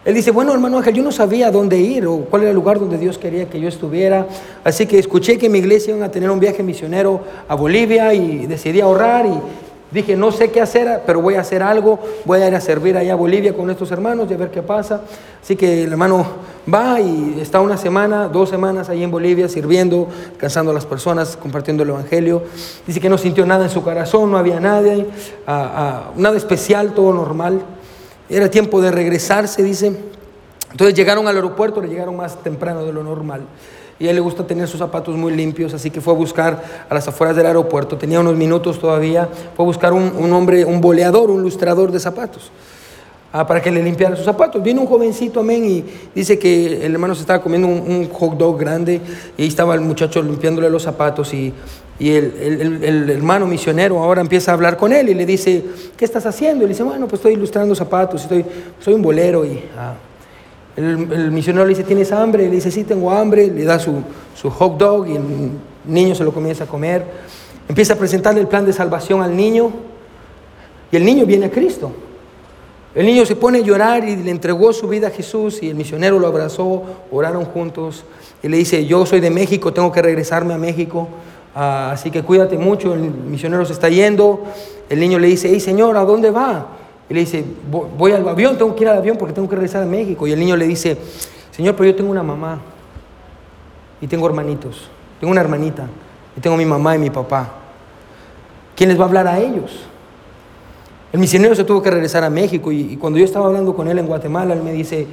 Él 0.05 0.13
dice, 0.13 0.31
bueno, 0.31 0.53
hermano 0.53 0.77
Ángel, 0.77 0.93
yo 0.93 1.03
no 1.03 1.11
sabía 1.11 1.49
dónde 1.51 1.79
ir 1.79 2.05
o 2.05 2.19
cuál 2.19 2.43
era 2.43 2.51
el 2.51 2.55
lugar 2.55 2.79
donde 2.79 2.97
Dios 2.97 3.17
quería 3.17 3.49
que 3.49 3.59
yo 3.59 3.67
estuviera. 3.67 4.27
Así 4.63 4.85
que 4.85 4.99
escuché 4.99 5.37
que 5.37 5.49
mi 5.49 5.57
iglesia 5.57 5.95
iba 5.95 6.05
a 6.05 6.11
tener 6.11 6.29
un 6.29 6.39
viaje 6.39 6.61
misionero 6.61 7.21
a 7.47 7.55
Bolivia 7.55 8.13
y 8.13 8.45
decidí 8.45 8.81
ahorrar 8.81 9.25
y 9.25 9.33
Dije, 9.95 10.17
no 10.17 10.29
sé 10.31 10.51
qué 10.51 10.59
hacer, 10.59 11.03
pero 11.05 11.21
voy 11.21 11.35
a 11.35 11.39
hacer 11.39 11.63
algo, 11.63 11.99
voy 12.25 12.41
a 12.41 12.47
ir 12.49 12.55
a 12.55 12.59
servir 12.59 12.97
allá 12.97 13.13
a 13.13 13.15
Bolivia 13.15 13.53
con 13.53 13.69
estos 13.69 13.91
hermanos 13.91 14.27
y 14.29 14.33
a 14.33 14.37
ver 14.37 14.51
qué 14.51 14.61
pasa. 14.61 15.01
Así 15.41 15.55
que 15.55 15.83
el 15.83 15.91
hermano 15.91 16.25
va 16.71 16.99
y 16.99 17.37
está 17.39 17.61
una 17.61 17.77
semana, 17.77 18.27
dos 18.27 18.49
semanas 18.49 18.89
ahí 18.89 19.03
en 19.03 19.11
Bolivia 19.11 19.47
sirviendo, 19.47 20.09
cansando 20.37 20.71
a 20.71 20.73
las 20.73 20.85
personas, 20.85 21.37
compartiendo 21.37 21.83
el 21.83 21.89
Evangelio. 21.89 22.43
Dice 22.85 22.99
que 22.99 23.07
no 23.07 23.17
sintió 23.17 23.45
nada 23.45 23.63
en 23.63 23.69
su 23.69 23.83
corazón, 23.83 24.31
no 24.31 24.37
había 24.37 24.59
nadie, 24.59 25.05
nada 25.47 26.35
especial, 26.35 26.93
todo 26.93 27.13
normal. 27.13 27.61
Era 28.29 28.49
tiempo 28.49 28.81
de 28.81 28.91
regresarse, 28.91 29.63
dice. 29.63 29.95
Entonces 30.71 30.95
llegaron 30.95 31.27
al 31.27 31.35
aeropuerto, 31.35 31.79
le 31.81 31.87
llegaron 31.87 32.17
más 32.17 32.41
temprano 32.43 32.85
de 32.85 32.91
lo 32.91 33.03
normal. 33.03 33.41
Y 33.97 34.07
a 34.07 34.09
él 34.09 34.15
le 34.15 34.21
gusta 34.21 34.45
tener 34.45 34.67
sus 34.67 34.79
zapatos 34.79 35.15
muy 35.15 35.33
limpios, 35.33 35.73
así 35.73 35.89
que 35.89 36.01
fue 36.01 36.13
a 36.13 36.17
buscar 36.17 36.61
a 36.89 36.93
las 36.93 37.07
afueras 37.07 37.35
del 37.35 37.45
aeropuerto, 37.45 37.97
tenía 37.97 38.19
unos 38.19 38.35
minutos 38.35 38.77
todavía, 38.77 39.29
fue 39.55 39.63
a 39.63 39.67
buscar 39.67 39.93
un, 39.93 40.33
hombre, 40.33 40.65
un 40.65 40.81
boleador, 40.81 41.29
un 41.29 41.41
lustrador 41.41 41.93
de 41.93 41.99
zapatos, 42.01 42.51
ah, 43.39 43.47
para 43.47 43.61
que 43.61 43.71
le 43.71 43.83
limpiara 43.83 44.15
sus 44.15 44.25
zapatos. 44.25 44.61
Vino 44.61 44.81
un 44.81 44.87
jovencito, 44.87 45.39
amén, 45.39 45.65
y 45.65 45.83
dice 46.13 46.39
que 46.39 46.85
el 46.85 46.93
hermano 46.93 47.15
se 47.15 47.21
estaba 47.21 47.41
comiendo 47.41 47.67
un, 47.67 48.09
hot 48.09 48.37
dog 48.37 48.59
grande 48.59 49.01
y 49.37 49.47
estaba 49.47 49.73
el 49.75 49.81
muchacho 49.81 50.21
limpiándole 50.21 50.69
los 50.69 50.83
zapatos 50.83 51.33
y, 51.33 51.53
el, 51.99 53.09
hermano 53.09 53.47
misionero 53.47 54.03
ahora 54.03 54.19
empieza 54.21 54.51
a 54.51 54.53
hablar 54.53 54.75
con 54.75 54.91
él 54.91 55.09
y 55.09 55.13
le 55.13 55.25
dice, 55.25 55.63
¿qué 55.95 56.05
estás 56.05 56.25
haciendo? 56.25 56.63
Y 56.63 56.67
le 56.67 56.73
dice, 56.73 56.83
bueno, 56.83 57.07
pues 57.07 57.19
estoy 57.19 57.33
ilustrando 57.33 57.73
zapatos, 57.73 58.23
estoy, 58.23 58.45
soy 58.79 58.93
un 58.93 59.01
bolero 59.01 59.45
y... 59.45 59.63
Ah, 59.77 59.95
el, 60.75 61.31
misionero 61.31 61.65
le 61.65 61.69
dice, 61.69 61.83
¿tienes 61.83 62.11
hambre? 62.11 62.43
Le 62.43 62.55
dice, 62.55 62.69
sí, 62.69 62.83
tengo 62.83 63.11
hambre. 63.11 63.47
Le 63.47 63.63
da 63.63 63.79
su, 63.79 64.03
hot 64.49 64.77
dog 64.77 65.07
y 65.07 65.15
el 65.15 65.23
niño 65.85 66.15
se 66.15 66.23
lo 66.23 66.33
comienza 66.33 66.65
a 66.65 66.67
comer. 66.67 67.05
Empieza 67.67 67.93
a 67.93 67.97
presentarle 67.97 68.41
el 68.41 68.47
plan 68.47 68.65
de 68.65 68.73
salvación 68.73 69.21
al 69.21 69.35
niño 69.35 69.71
y 70.91 70.97
el 70.97 71.05
niño 71.05 71.25
viene 71.25 71.45
a 71.45 71.51
Cristo. 71.51 71.91
El 72.95 73.05
niño 73.05 73.25
se 73.25 73.35
pone 73.35 73.57
a 73.57 73.61
llorar 73.61 74.07
y 74.07 74.15
le 74.15 74.31
entregó 74.31 74.71
su 74.71 74.87
vida 74.87 75.07
a 75.07 75.11
Jesús 75.11 75.61
y 75.61 75.69
el 75.69 75.75
misionero 75.75 76.17
lo 76.17 76.27
abrazó, 76.27 76.81
oraron 77.11 77.43
juntos 77.43 78.05
y 78.41 78.47
le 78.47 78.55
dice, 78.55 78.85
yo 78.85 79.05
soy 79.05 79.19
de 79.19 79.29
México, 79.29 79.73
tengo 79.73 79.91
que 79.91 80.01
regresarme 80.01 80.53
a 80.53 80.57
México, 80.57 81.09
ah, 81.53 81.91
así 81.91 82.09
que 82.09 82.23
cuídate 82.23 82.57
mucho, 82.57 82.93
el 82.93 83.01
misionero 83.01 83.65
se 83.65 83.73
está 83.73 83.89
yendo. 83.89 84.43
El 84.87 85.01
niño 85.01 85.19
le 85.19 85.27
dice, 85.27 85.49
hey 85.51 85.59
Señor, 85.59 85.97
¿a 85.97 86.05
dónde 86.05 86.31
va? 86.31 86.67
Y 87.09 87.13
le 87.13 87.19
dice, 87.19 87.43
voy 87.69 88.13
al 88.13 88.27
avión, 88.29 88.57
tengo 88.57 88.73
que 88.73 88.83
ir 88.83 88.89
al 88.89 88.97
avión 88.99 89.17
porque 89.17 89.33
tengo 89.33 89.49
que 89.49 89.55
regresar 89.55 89.83
a 89.83 89.85
México. 89.85 90.25
Y 90.25 90.31
el 90.31 90.39
niño 90.39 90.55
le 90.55 90.65
dice, 90.65 90.97
Señor, 91.51 91.75
pero 91.75 91.89
yo 91.89 91.95
tengo 91.95 92.11
una 92.11 92.23
mamá 92.23 92.61
y 93.99 94.07
tengo 94.07 94.25
hermanitos, 94.25 94.89
tengo 95.19 95.31
una 95.31 95.41
hermanita 95.41 95.85
y 96.37 96.39
tengo 96.39 96.55
mi 96.55 96.65
mamá 96.65 96.95
y 96.95 96.99
mi 96.99 97.09
papá. 97.09 97.55
¿Quién 98.73 98.89
les 98.89 98.97
va 98.97 99.03
a 99.03 99.07
hablar 99.07 99.27
a 99.27 99.39
ellos? 99.39 99.85
El 101.15 101.21
misionero 101.21 101.55
se 101.55 101.63
tuvo 101.63 101.81
que 101.81 101.89
regresar 101.89 102.25
a 102.25 102.29
México 102.29 102.73
y, 102.73 102.97
cuando 102.97 103.17
yo 103.17 103.23
estaba 103.23 103.45
hablando 103.45 103.73
con 103.73 103.87
él 103.87 103.97
en 103.97 104.05
Guatemala, 104.05 104.53
él 104.53 104.61
me 104.61 104.73
dice, 104.73 105.07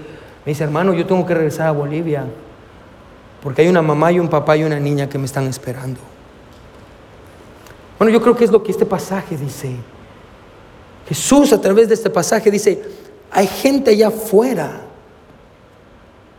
me 0.45 0.51
dice, 0.51 0.65
hermano, 0.65 0.93
yo 0.95 1.07
tengo 1.07 1.25
que 1.25 1.33
regresar 1.33 1.69
a 1.69 1.71
Bolivia 1.71 2.25
porque 3.41 3.63
hay 3.63 3.69
una 3.69 3.83
mamá 3.83 4.11
y 4.11 4.19
un 4.19 4.27
papá 4.27 4.57
y 4.57 4.65
una 4.65 4.81
niña 4.81 5.09
que 5.09 5.17
me 5.17 5.27
están 5.27 5.47
esperando. 5.47 6.01
Bueno, 8.01 8.13
yo 8.13 8.21
creo 8.21 8.35
que 8.35 8.43
es 8.43 8.51
lo 8.51 8.65
que 8.65 8.73
este 8.73 8.85
pasaje 8.85 9.37
dice. 9.37 9.77
Jesús 11.07 11.53
a 11.53 11.61
través 11.61 11.87
de 11.87 11.95
este 11.95 12.11
pasaje 12.11 12.51
dice, 12.51 12.83
hay 13.31 13.47
gente 13.47 13.93
allá 13.93 14.09
afuera 14.09 14.81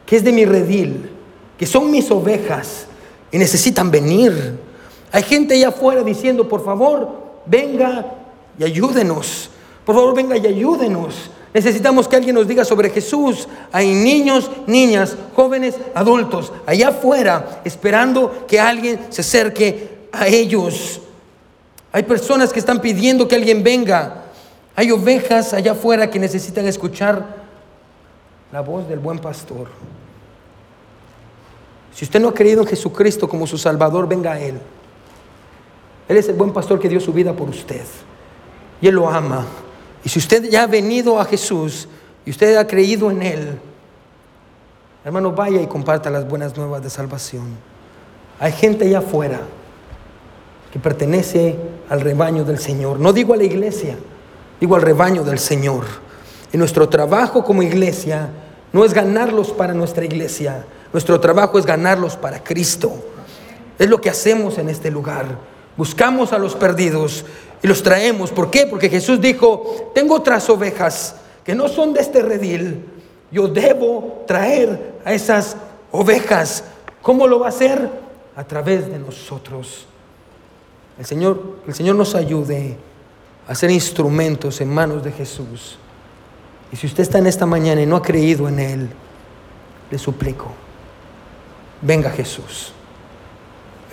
que 0.05 0.18
es 0.18 0.26
de 0.26 0.34
mi 0.34 0.43
redil, 0.43 1.09
que 1.57 1.66
son 1.66 1.89
mis 1.89 2.11
ovejas 2.11 2.88
y 3.32 3.38
necesitan 3.38 3.89
venir. 3.89 4.59
Hay 5.09 5.24
gente 5.24 5.53
allá 5.53 5.70
afuera 5.70 6.03
diciendo, 6.03 6.49
por 6.49 6.66
favor, 6.66 7.07
venga 7.45 8.22
y 8.57 8.63
ayúdenos. 8.63 9.49
Por 9.85 9.95
favor, 9.95 10.15
venga 10.15 10.37
y 10.37 10.45
ayúdenos. 10.47 11.29
Necesitamos 11.53 12.07
que 12.07 12.15
alguien 12.15 12.35
nos 12.35 12.47
diga 12.47 12.65
sobre 12.65 12.89
Jesús. 12.89 13.47
Hay 13.71 13.93
niños, 13.93 14.49
niñas, 14.65 15.15
jóvenes, 15.35 15.75
adultos, 15.93 16.51
allá 16.65 16.89
afuera, 16.89 17.61
esperando 17.63 18.45
que 18.47 18.59
alguien 18.59 18.99
se 19.09 19.21
acerque 19.21 20.07
a 20.11 20.27
ellos. 20.27 21.01
Hay 21.91 22.03
personas 22.03 22.51
que 22.51 22.59
están 22.59 22.81
pidiendo 22.81 23.27
que 23.27 23.35
alguien 23.35 23.63
venga. 23.63 24.23
Hay 24.75 24.89
ovejas 24.89 25.53
allá 25.53 25.73
afuera 25.73 26.09
que 26.09 26.17
necesitan 26.17 26.65
escuchar 26.67 27.43
la 28.51 28.61
voz 28.61 28.87
del 28.87 28.99
buen 28.99 29.19
pastor. 29.19 29.67
Si 31.93 32.05
usted 32.05 32.19
no 32.19 32.29
ha 32.29 32.33
creído 32.33 32.61
en 32.61 32.67
Jesucristo 32.67 33.29
como 33.29 33.45
su 33.45 33.59
Salvador, 33.59 34.07
venga 34.07 34.31
a 34.31 34.39
Él. 34.39 34.59
Él 36.07 36.17
es 36.17 36.27
el 36.27 36.35
buen 36.35 36.51
pastor 36.51 36.79
que 36.79 36.89
dio 36.89 36.99
su 36.99 37.13
vida 37.13 37.33
por 37.33 37.49
usted. 37.49 37.83
Y 38.84 38.89
Él 38.89 38.95
lo 38.95 39.09
ama. 39.09 39.45
Y 40.03 40.09
si 40.09 40.19
usted 40.19 40.43
ya 40.49 40.63
ha 40.63 40.67
venido 40.67 41.17
a 41.17 41.23
Jesús 41.23 41.88
y 42.25 42.31
usted 42.31 42.57
ha 42.57 42.67
creído 42.67 43.09
en 43.09 43.23
Él, 43.23 43.57
hermano, 45.05 45.31
vaya 45.31 45.61
y 45.61 45.67
comparta 45.67 46.09
las 46.09 46.27
buenas 46.27 46.57
nuevas 46.57 46.84
de 46.84 46.89
salvación. 46.89 47.45
Hay 48.41 48.51
gente 48.51 48.84
allá 48.84 48.99
afuera 48.99 49.39
que 50.69 50.79
pertenece 50.79 51.55
al 51.88 52.01
rebaño 52.01 52.43
del 52.43 52.59
Señor. 52.59 52.99
No 52.99 53.13
digo 53.13 53.34
a 53.34 53.38
la 53.38 53.45
iglesia, 53.45 53.95
digo 54.59 54.75
al 54.75 54.81
rebaño 54.81 55.23
del 55.23 55.39
Señor. 55.39 55.86
Y 56.51 56.57
nuestro 56.57 56.89
trabajo 56.89 57.41
como 57.45 57.63
iglesia 57.63 58.31
no 58.73 58.84
es 58.84 58.93
ganarlos 58.93 59.51
para 59.51 59.73
nuestra 59.73 60.03
iglesia, 60.03 60.65
nuestro 60.91 61.21
trabajo 61.21 61.57
es 61.57 61.65
ganarlos 61.65 62.17
para 62.17 62.43
Cristo. 62.43 62.91
Es 63.79 63.88
lo 63.88 64.01
que 64.01 64.09
hacemos 64.09 64.57
en 64.57 64.67
este 64.67 64.91
lugar. 64.91 65.52
Buscamos 65.76 66.34
a 66.34 66.38
los 66.38 66.55
perdidos 66.55 67.26
y 67.61 67.67
los 67.67 67.82
traemos. 67.82 68.32
¿Por 68.32 68.51
qué? 68.51 68.67
Porque 68.67 68.89
Jesús 68.89 69.19
dijo, 69.19 69.91
tengo 69.95 70.15
otras 70.15 70.49
ovejas 70.49 71.15
que 71.43 71.55
no 71.55 71.67
son 71.67 71.93
de 71.93 72.01
este 72.01 72.21
redil. 72.21 72.86
Yo 73.32 73.47
debo 73.47 74.24
traer 74.28 74.93
a 75.03 75.13
esas 75.13 75.57
ovejas. 75.91 76.63
¿Cómo 77.01 77.28
lo 77.28 77.39
va 77.39 77.47
a 77.47 77.49
hacer? 77.49 77.89
A 78.36 78.43
través 78.43 78.88
de 78.88 78.99
nosotros. 78.99 79.86
El 80.99 81.05
Señor, 81.05 81.57
el 81.67 81.74
Señor 81.74 81.95
nos 81.95 82.13
ayude 82.13 82.78
a 83.47 83.55
ser 83.55 83.71
instrumentos 83.71 84.61
en 84.61 84.69
manos 84.69 85.03
de 85.03 85.11
Jesús. 85.11 85.78
Y 86.71 86.76
si 86.76 86.88
usted 86.88 87.03
está 87.03 87.17
en 87.17 87.28
esta 87.28 87.45
mañana 87.45 87.82
y 87.82 87.86
no 87.86 87.95
ha 87.95 88.01
creído 88.01 88.47
en 88.47 88.59
Él, 88.59 88.89
le 89.89 89.97
suplico, 89.97 90.47
venga 91.82 92.09
Jesús. 92.09 92.74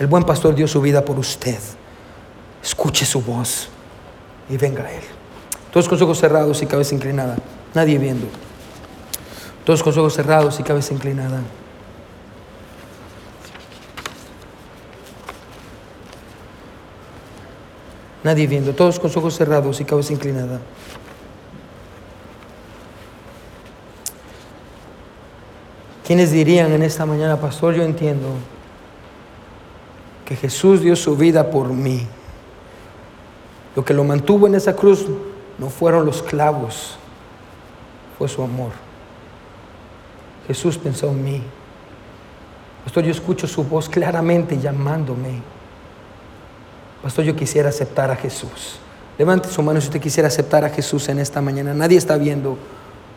El 0.01 0.07
buen 0.07 0.23
pastor 0.23 0.55
dio 0.55 0.67
su 0.67 0.81
vida 0.81 1.05
por 1.05 1.19
usted. 1.19 1.59
Escuche 2.63 3.05
su 3.05 3.21
voz 3.21 3.67
y 4.49 4.57
venga 4.57 4.83
a 4.83 4.91
Él. 4.91 5.03
Todos 5.71 5.87
con 5.87 6.01
ojos 6.01 6.17
cerrados 6.17 6.59
y 6.63 6.65
cabeza 6.65 6.95
inclinada. 6.95 7.37
Nadie 7.75 7.99
viendo. 7.99 8.25
Todos 9.63 9.83
con 9.83 9.95
ojos 9.95 10.15
cerrados 10.15 10.59
y 10.59 10.63
cabeza 10.63 10.95
inclinada. 10.95 11.41
Nadie 18.23 18.47
viendo, 18.47 18.73
todos 18.73 18.99
con 18.99 19.11
ojos 19.15 19.35
cerrados 19.35 19.81
y 19.81 19.85
cabeza 19.85 20.13
inclinada. 20.13 20.61
¿Quiénes 26.07 26.31
dirían 26.31 26.71
en 26.71 26.81
esta 26.81 27.05
mañana, 27.05 27.39
pastor, 27.39 27.75
yo 27.75 27.83
entiendo 27.83 28.29
que 30.31 30.37
Jesús 30.37 30.79
dio 30.79 30.95
su 30.95 31.17
vida 31.17 31.51
por 31.51 31.67
mí? 31.67 32.07
Lo 33.75 33.83
que 33.83 33.93
lo 33.93 34.05
mantuvo 34.05 34.47
en 34.47 34.55
esa 34.55 34.73
cruz 34.77 35.05
no 35.57 35.69
fueron 35.69 36.05
los 36.05 36.23
clavos, 36.23 36.95
fue 38.17 38.29
su 38.29 38.41
amor. 38.41 38.71
Jesús 40.47 40.77
pensó 40.77 41.09
en 41.09 41.21
mí. 41.21 41.43
Pastor, 42.85 43.03
yo 43.03 43.11
escucho 43.11 43.45
su 43.45 43.65
voz 43.65 43.89
claramente 43.89 44.57
llamándome. 44.57 45.41
Pastor, 47.03 47.25
yo 47.25 47.35
quisiera 47.35 47.67
aceptar 47.67 48.09
a 48.09 48.15
Jesús. 48.15 48.79
Levante 49.17 49.49
su 49.49 49.61
mano 49.61 49.81
si 49.81 49.87
usted 49.87 49.99
quisiera 49.99 50.29
aceptar 50.29 50.63
a 50.63 50.69
Jesús 50.69 51.09
en 51.09 51.19
esta 51.19 51.41
mañana. 51.41 51.73
Nadie 51.73 51.97
está 51.97 52.15
viendo. 52.15 52.57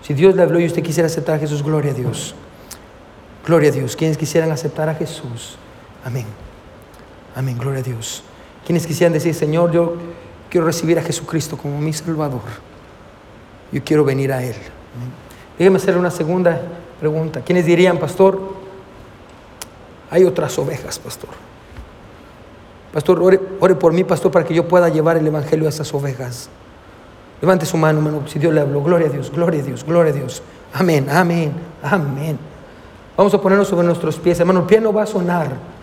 Si 0.03 0.15
Dios 0.15 0.35
le 0.35 0.43
habló 0.43 0.59
y 0.59 0.67
usted 0.67 0.83
quisiera 0.83 1.07
aceptar 1.07 1.37
a 1.37 1.39
Jesús, 1.39 1.62
gloria 1.62 1.93
a 1.93 1.95
Dios. 1.95 2.35
Gloria 3.47 3.71
a 3.71 3.73
Dios. 3.73 3.95
Quienes 3.95 4.19
quisieran 4.19 4.51
aceptar 4.51 4.89
a 4.89 4.97
Jesús. 4.97 5.59
Amén. 6.05 6.27
Amén, 7.35 7.59
gloria 7.59 7.80
a 7.80 7.82
Dios. 7.82 8.22
Quienes 8.64 8.87
quisieran 8.87 9.12
decir, 9.12 9.35
Señor, 9.35 9.72
yo 9.72 9.97
quiero 10.49 10.66
recibir 10.66 10.99
a 10.99 11.03
Jesucristo 11.03 11.57
como 11.57 11.80
mi 11.80 11.93
Salvador. 11.93 12.43
Yo 13.72 13.82
quiero 13.85 14.05
venir 14.05 14.32
a 14.32 14.43
Él. 14.43 14.55
Déjeme 15.59 15.76
hacer 15.76 15.97
una 15.97 16.11
segunda 16.11 16.61
pregunta. 17.01 17.41
¿Quiénes 17.41 17.66
dirían, 17.66 17.99
pastor? 17.99 18.41
Hay 20.11 20.24
otras 20.24 20.57
ovejas, 20.59 20.99
pastor. 20.99 21.30
Pastor, 22.93 23.20
ore, 23.20 23.41
ore, 23.59 23.74
por 23.74 23.93
mí, 23.93 24.05
pastor, 24.05 24.30
para 24.30 24.45
que 24.45 24.55
yo 24.55 24.68
pueda 24.68 24.89
llevar 24.89 25.16
el 25.16 25.26
Evangelio 25.26 25.66
a 25.66 25.70
esas 25.70 25.93
ovejas. 25.93 26.49
Levante 27.41 27.66
su 27.66 27.76
mano, 27.76 27.99
hermano, 27.99 28.26
si 28.28 28.39
Dios 28.39 28.55
le 28.55 28.61
habló. 28.61 28.80
Gloria 28.82 29.09
a 29.09 29.11
Dios, 29.11 29.32
gloria 29.32 29.61
a 29.61 29.64
Dios, 29.64 29.85
gloria 29.85 30.12
a 30.12 30.14
Dios. 30.14 30.43
Amén, 30.72 31.09
amén, 31.11 31.53
amén. 31.82 32.39
Vamos 33.16 33.35
a 33.35 33.41
ponernos 33.41 33.66
sobre 33.66 33.87
nuestros 33.87 34.16
pies, 34.16 34.39
hermano. 34.39 34.61
El 34.61 34.66
pie 34.66 34.80
no 34.80 34.93
va 34.93 35.03
a 35.03 35.07
sonar. 35.07 35.74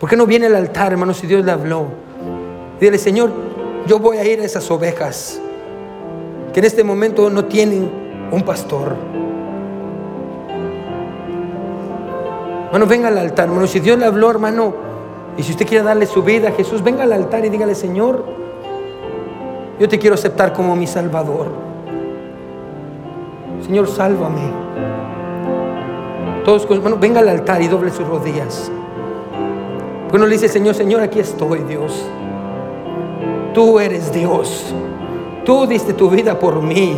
¿Por 0.00 0.08
qué 0.08 0.16
no 0.16 0.26
viene 0.26 0.46
al 0.46 0.54
altar, 0.54 0.92
hermano, 0.92 1.12
si 1.12 1.26
Dios 1.26 1.44
le 1.44 1.50
habló? 1.50 1.86
Dile, 2.80 2.98
Señor, 2.98 3.30
yo 3.86 3.98
voy 3.98 4.18
a 4.18 4.24
ir 4.24 4.40
a 4.40 4.44
esas 4.44 4.70
ovejas 4.70 5.40
que 6.52 6.60
en 6.60 6.66
este 6.66 6.84
momento 6.84 7.28
no 7.30 7.46
tienen 7.46 7.90
un 8.30 8.42
pastor. 8.42 8.94
Hermano, 12.66 12.86
venga 12.86 13.08
al 13.08 13.18
altar, 13.18 13.48
hermano. 13.48 13.66
Si 13.66 13.80
Dios 13.80 13.98
le 13.98 14.04
habló, 14.04 14.30
hermano, 14.30 14.74
y 15.36 15.42
si 15.42 15.52
usted 15.52 15.66
quiere 15.66 15.82
darle 15.82 16.06
su 16.06 16.22
vida 16.22 16.50
a 16.50 16.52
Jesús, 16.52 16.82
venga 16.82 17.02
al 17.02 17.12
altar 17.12 17.44
y 17.44 17.48
dígale, 17.48 17.74
Señor, 17.74 18.24
yo 19.80 19.88
te 19.88 19.98
quiero 19.98 20.14
aceptar 20.14 20.52
como 20.52 20.76
mi 20.76 20.86
Salvador. 20.86 21.46
Señor, 23.64 23.88
sálvame. 23.88 24.52
Todos, 26.44 26.70
hermano, 26.70 26.98
venga 26.98 27.18
al 27.18 27.28
altar 27.28 27.60
y 27.62 27.68
doble 27.68 27.90
sus 27.90 28.06
rodillas. 28.06 28.70
Uno 30.12 30.26
le 30.26 30.32
dice, 30.32 30.48
Señor, 30.48 30.74
Señor, 30.74 31.02
aquí 31.02 31.20
estoy, 31.20 31.60
Dios. 31.60 32.04
Tú 33.52 33.78
eres 33.78 34.12
Dios. 34.12 34.74
Tú 35.44 35.66
diste 35.66 35.92
tu 35.92 36.08
vida 36.08 36.38
por 36.38 36.62
mí. 36.62 36.96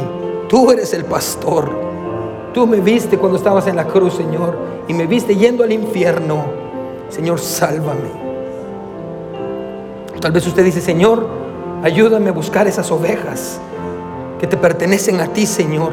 Tú 0.49 0.71
eres 0.71 0.95
el 0.95 1.05
pastor. 1.05 1.71
Tú 2.53 2.67
me 2.67 2.81
viste 2.81 3.19
cuando 3.19 3.39
estabas 3.39 3.67
en 3.67 3.77
la 3.77 3.87
cruz, 3.87 4.15
Señor, 4.15 4.57
y 4.89 4.95
me 4.95 5.07
viste 5.07 5.37
yendo 5.37 5.63
al 5.63 5.73
infierno. 5.73 6.45
Señor, 7.09 7.39
sálvame. 7.39 8.11
Tal 10.21 10.33
vez 10.33 10.47
usted 10.47 10.65
dice, 10.65 10.81
Señor, 10.81 11.27
ayúdame 11.83 12.31
a 12.31 12.33
buscar 12.33 12.67
esas 12.67 12.91
ovejas 12.91 13.61
que 14.41 14.47
te 14.47 14.57
pertenecen 14.57 15.21
a 15.21 15.29
ti, 15.29 15.47
Señor. 15.47 15.93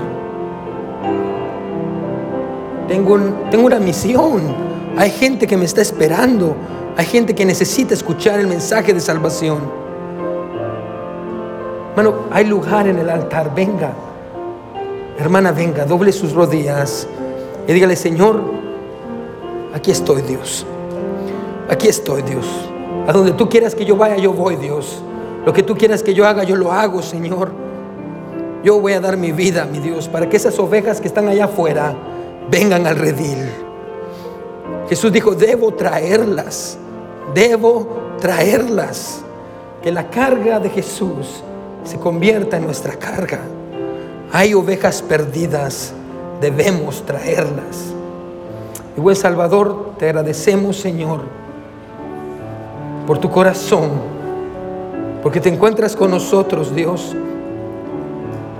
Tengo, 2.87 3.17
tengo 3.51 3.65
una 3.65 3.79
misión. 3.79 4.41
Hay 4.97 5.11
gente 5.11 5.45
que 5.45 5.57
me 5.57 5.65
está 5.65 5.81
esperando. 5.81 6.55
Hay 6.97 7.05
gente 7.05 7.35
que 7.35 7.45
necesita 7.45 7.93
escuchar 7.93 8.39
el 8.39 8.47
mensaje 8.47 8.91
de 8.91 8.99
salvación. 8.99 9.59
Hermano, 11.91 12.25
hay 12.31 12.45
lugar 12.45 12.87
en 12.87 12.97
el 12.97 13.09
altar, 13.09 13.53
venga. 13.53 13.93
Hermana, 15.19 15.51
venga, 15.51 15.85
doble 15.85 16.11
sus 16.11 16.33
rodillas 16.33 17.07
y 17.67 17.73
dígale, 17.73 17.95
Señor, 17.95 18.41
aquí 19.73 19.91
estoy 19.91 20.23
Dios. 20.23 20.65
Aquí 21.69 21.87
estoy 21.87 22.23
Dios. 22.23 22.45
A 23.07 23.13
donde 23.13 23.31
tú 23.33 23.47
quieras 23.47 23.75
que 23.75 23.85
yo 23.85 23.95
vaya, 23.95 24.17
yo 24.17 24.33
voy 24.33 24.55
Dios. 24.55 25.01
Lo 25.45 25.53
que 25.53 25.63
tú 25.63 25.75
quieras 25.77 26.01
que 26.01 26.13
yo 26.13 26.25
haga, 26.25 26.43
yo 26.43 26.55
lo 26.55 26.71
hago, 26.71 27.01
Señor. 27.01 27.51
Yo 28.63 28.79
voy 28.79 28.93
a 28.93 28.99
dar 28.99 29.17
mi 29.17 29.31
vida, 29.31 29.65
mi 29.65 29.79
Dios, 29.79 30.07
para 30.07 30.27
que 30.27 30.37
esas 30.37 30.57
ovejas 30.57 30.99
que 30.99 31.07
están 31.07 31.27
allá 31.27 31.45
afuera 31.45 31.95
vengan 32.49 32.87
al 32.87 32.97
redil. 32.97 33.49
Jesús 34.89 35.11
dijo, 35.11 35.35
debo 35.35 35.73
traerlas, 35.73 36.77
debo 37.33 37.87
traerlas. 38.19 39.21
Que 39.81 39.91
la 39.91 40.09
carga 40.09 40.59
de 40.59 40.69
Jesús 40.69 41.43
se 41.83 41.97
convierta 41.97 42.57
en 42.57 42.65
nuestra 42.65 42.93
carga. 42.93 43.39
Hay 44.33 44.53
ovejas 44.53 45.01
perdidas, 45.01 45.93
debemos 46.41 47.05
traerlas. 47.05 47.93
Y 48.97 48.99
buen 48.99 49.15
Salvador, 49.15 49.91
te 49.97 50.05
agradecemos, 50.05 50.77
Señor, 50.77 51.21
por 53.05 53.19
tu 53.19 53.29
corazón, 53.29 53.91
porque 55.21 55.39
te 55.39 55.49
encuentras 55.49 55.95
con 55.95 56.11
nosotros, 56.11 56.75
Dios, 56.75 57.15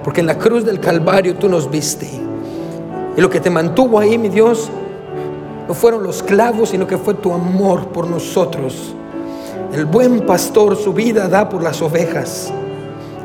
porque 0.04 0.22
en 0.22 0.28
la 0.28 0.38
cruz 0.38 0.64
del 0.64 0.80
Calvario 0.80 1.36
tú 1.36 1.50
nos 1.50 1.70
viste. 1.70 2.08
Y 3.18 3.20
lo 3.20 3.30
que 3.30 3.40
te 3.40 3.50
mantuvo 3.50 4.00
ahí, 4.00 4.18
mi 4.18 4.30
Dios, 4.30 4.70
no 5.68 5.74
fueron 5.74 6.04
los 6.04 6.24
clavos, 6.24 6.70
sino 6.70 6.88
que 6.88 6.98
fue 6.98 7.14
tu 7.14 7.34
amor 7.34 7.88
por 7.90 8.08
nosotros. 8.08 8.94
El 9.74 9.86
buen 9.86 10.26
pastor 10.26 10.78
su 10.78 10.94
vida 10.94 11.28
da 11.28 11.50
por 11.50 11.62
las 11.62 11.82
ovejas. 11.82 12.52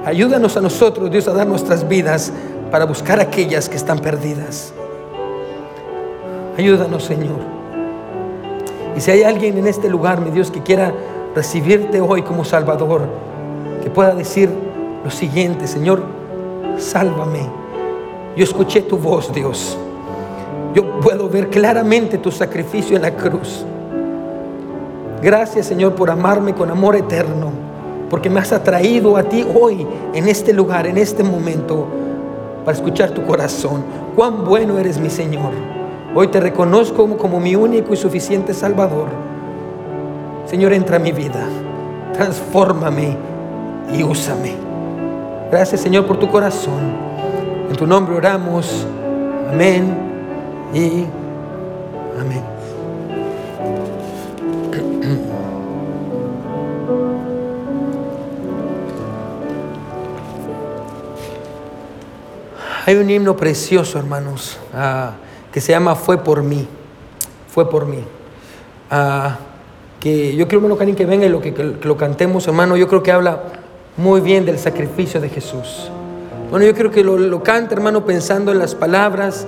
Ayúdanos 0.05 0.57
a 0.57 0.61
nosotros, 0.61 1.11
Dios, 1.11 1.29
a 1.29 1.33
dar 1.33 1.47
nuestras 1.47 1.89
vidas 1.89 2.33
para 2.71 2.85
buscar 2.85 3.21
aquellas 3.21 3.69
que 3.69 3.77
están 3.77 4.01
perdidas. 4.01 4.73
Ayúdanos, 6.59 7.05
Señor. 7.05 7.39
Y 8.97 9.01
si 9.01 9.11
hay 9.13 9.23
alguien 9.23 9.57
en 9.57 9.69
este 9.69 9.89
lugar, 9.89 10.21
mi 10.21 10.31
Dios, 10.31 10.51
que 10.51 10.63
quiera 10.63 10.93
recibirte 11.35 12.01
hoy 12.01 12.23
como 12.23 12.45
Salvador, 12.45 13.03
que 13.83 13.91
pueda 13.91 14.15
decir 14.15 14.51
lo 15.05 15.11
siguiente, 15.11 15.67
Señor, 15.67 16.03
sálvame. 16.77 17.49
Yo 18.37 18.45
escuché 18.45 18.83
tu 18.83 18.99
voz, 18.99 19.33
Dios. 19.33 19.79
Yo 20.75 21.01
puedo 21.01 21.29
ver 21.29 21.49
claramente 21.49 22.19
tu 22.19 22.31
sacrificio 22.31 22.97
en 22.97 23.03
la 23.03 23.15
cruz. 23.15 23.65
Gracias, 25.23 25.67
Señor, 25.67 25.95
por 25.95 26.11
amarme 26.11 26.55
con 26.55 26.71
amor 26.71 26.97
eterno 26.97 27.53
porque 28.13 28.29
me 28.29 28.41
has 28.41 28.53
atraído 28.53 29.17
a 29.17 29.23
ti 29.23 29.43
hoy, 29.59 29.87
en 30.13 30.29
este 30.29 30.53
lugar, 30.53 30.87
en 30.87 30.99
este 30.99 31.25
momento, 31.25 31.87
para 32.63 32.77
escuchar 32.77 33.13
tu 33.13 33.25
corazón. 33.25 33.83
Cuán 34.15 34.45
bueno 34.45 34.79
eres 34.79 34.99
mi 34.99 35.09
Señor. 35.09 35.51
Hoy 36.15 36.29
te 36.29 36.39
reconozco 36.39 37.17
como, 37.17 37.41
mi 37.41 37.57
único 37.57 37.95
y 37.95 37.97
suficiente 37.97 38.53
Salvador. 38.53 39.09
Señor, 40.45 40.75
entra 40.75 40.97
a 40.97 40.99
mi 40.99 41.11
vida, 41.11 41.43
transfórmame 42.13 43.17
y 43.95 44.03
úsame. 44.03 44.57
Gracias, 45.51 45.81
Señor, 45.81 46.05
por 46.05 46.19
tu 46.19 46.29
corazón. 46.29 46.83
En 47.71 47.77
tu 47.77 47.87
nombre 47.87 48.15
oramos. 48.15 48.87
Amén 49.51 50.12
y 50.75 51.07
amén. 52.19 52.43
Hay 62.85 62.97
un 62.97 63.09
himno 63.09 63.37
precioso, 63.37 63.99
hermanos, 63.99 64.59
ah, 64.75 65.13
que 65.53 65.61
se 65.61 65.73
llama 65.73 65.95
Fue 65.95 66.19
por 66.19 66.43
mí. 66.43 66.67
Fue 67.49 67.71
por 67.71 67.87
mí. 67.87 68.03
Ah, 68.91 69.39
que 70.01 70.35
yo 70.35 70.49
quiero, 70.49 70.59
hermano 70.59 70.77
Karim, 70.77 70.97
que 70.97 71.07
venga 71.07 71.25
y 71.25 71.29
lo, 71.29 71.41
que, 71.41 71.53
lo 71.53 71.97
cantemos, 71.97 72.49
hermano. 72.49 72.77
Yo 72.77 72.89
creo 72.89 73.03
que 73.03 73.13
habla 73.13 73.45
muy 73.97 74.21
bien 74.21 74.45
del 74.45 74.59
sacrificio 74.59 75.21
de 75.21 75.29
Jesús. 75.29 75.91
Bueno, 76.51 76.67
yo 76.67 76.75
creo 76.75 76.91
que 76.91 77.05
lo, 77.05 77.17
lo 77.17 77.43
canta, 77.43 77.75
hermano, 77.75 78.05
pensando 78.05 78.51
en 78.51 78.59
las 78.59 78.75
palabras 78.75 79.47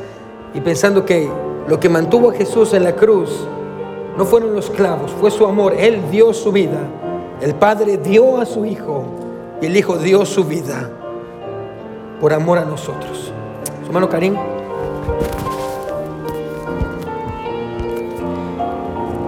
y 0.55 0.61
pensando 0.61 1.05
que 1.05 1.29
lo 1.67 1.81
que 1.81 1.89
mantuvo 1.89 2.31
a 2.31 2.35
Jesús 2.35 2.73
en 2.75 2.85
la 2.85 2.95
cruz 2.95 3.47
no 4.17 4.25
fueron 4.25 4.55
los 4.55 4.71
clavos, 4.71 5.11
fue 5.21 5.31
su 5.31 5.45
amor. 5.45 5.75
Él 5.77 6.01
dio 6.11 6.33
su 6.33 6.53
vida. 6.53 6.79
El 7.41 7.55
Padre 7.57 7.99
dio 7.99 8.39
a 8.41 8.47
su 8.47 8.65
Hijo 8.65 9.05
y 9.61 9.67
el 9.67 9.77
Hijo 9.77 9.99
dio 9.99 10.25
su 10.25 10.45
vida 10.45 10.91
por 12.21 12.33
amor 12.33 12.59
a 12.59 12.65
nosotros. 12.65 13.33
Su 13.83 13.87
hermano 13.87 14.09
Karim. 14.09 14.37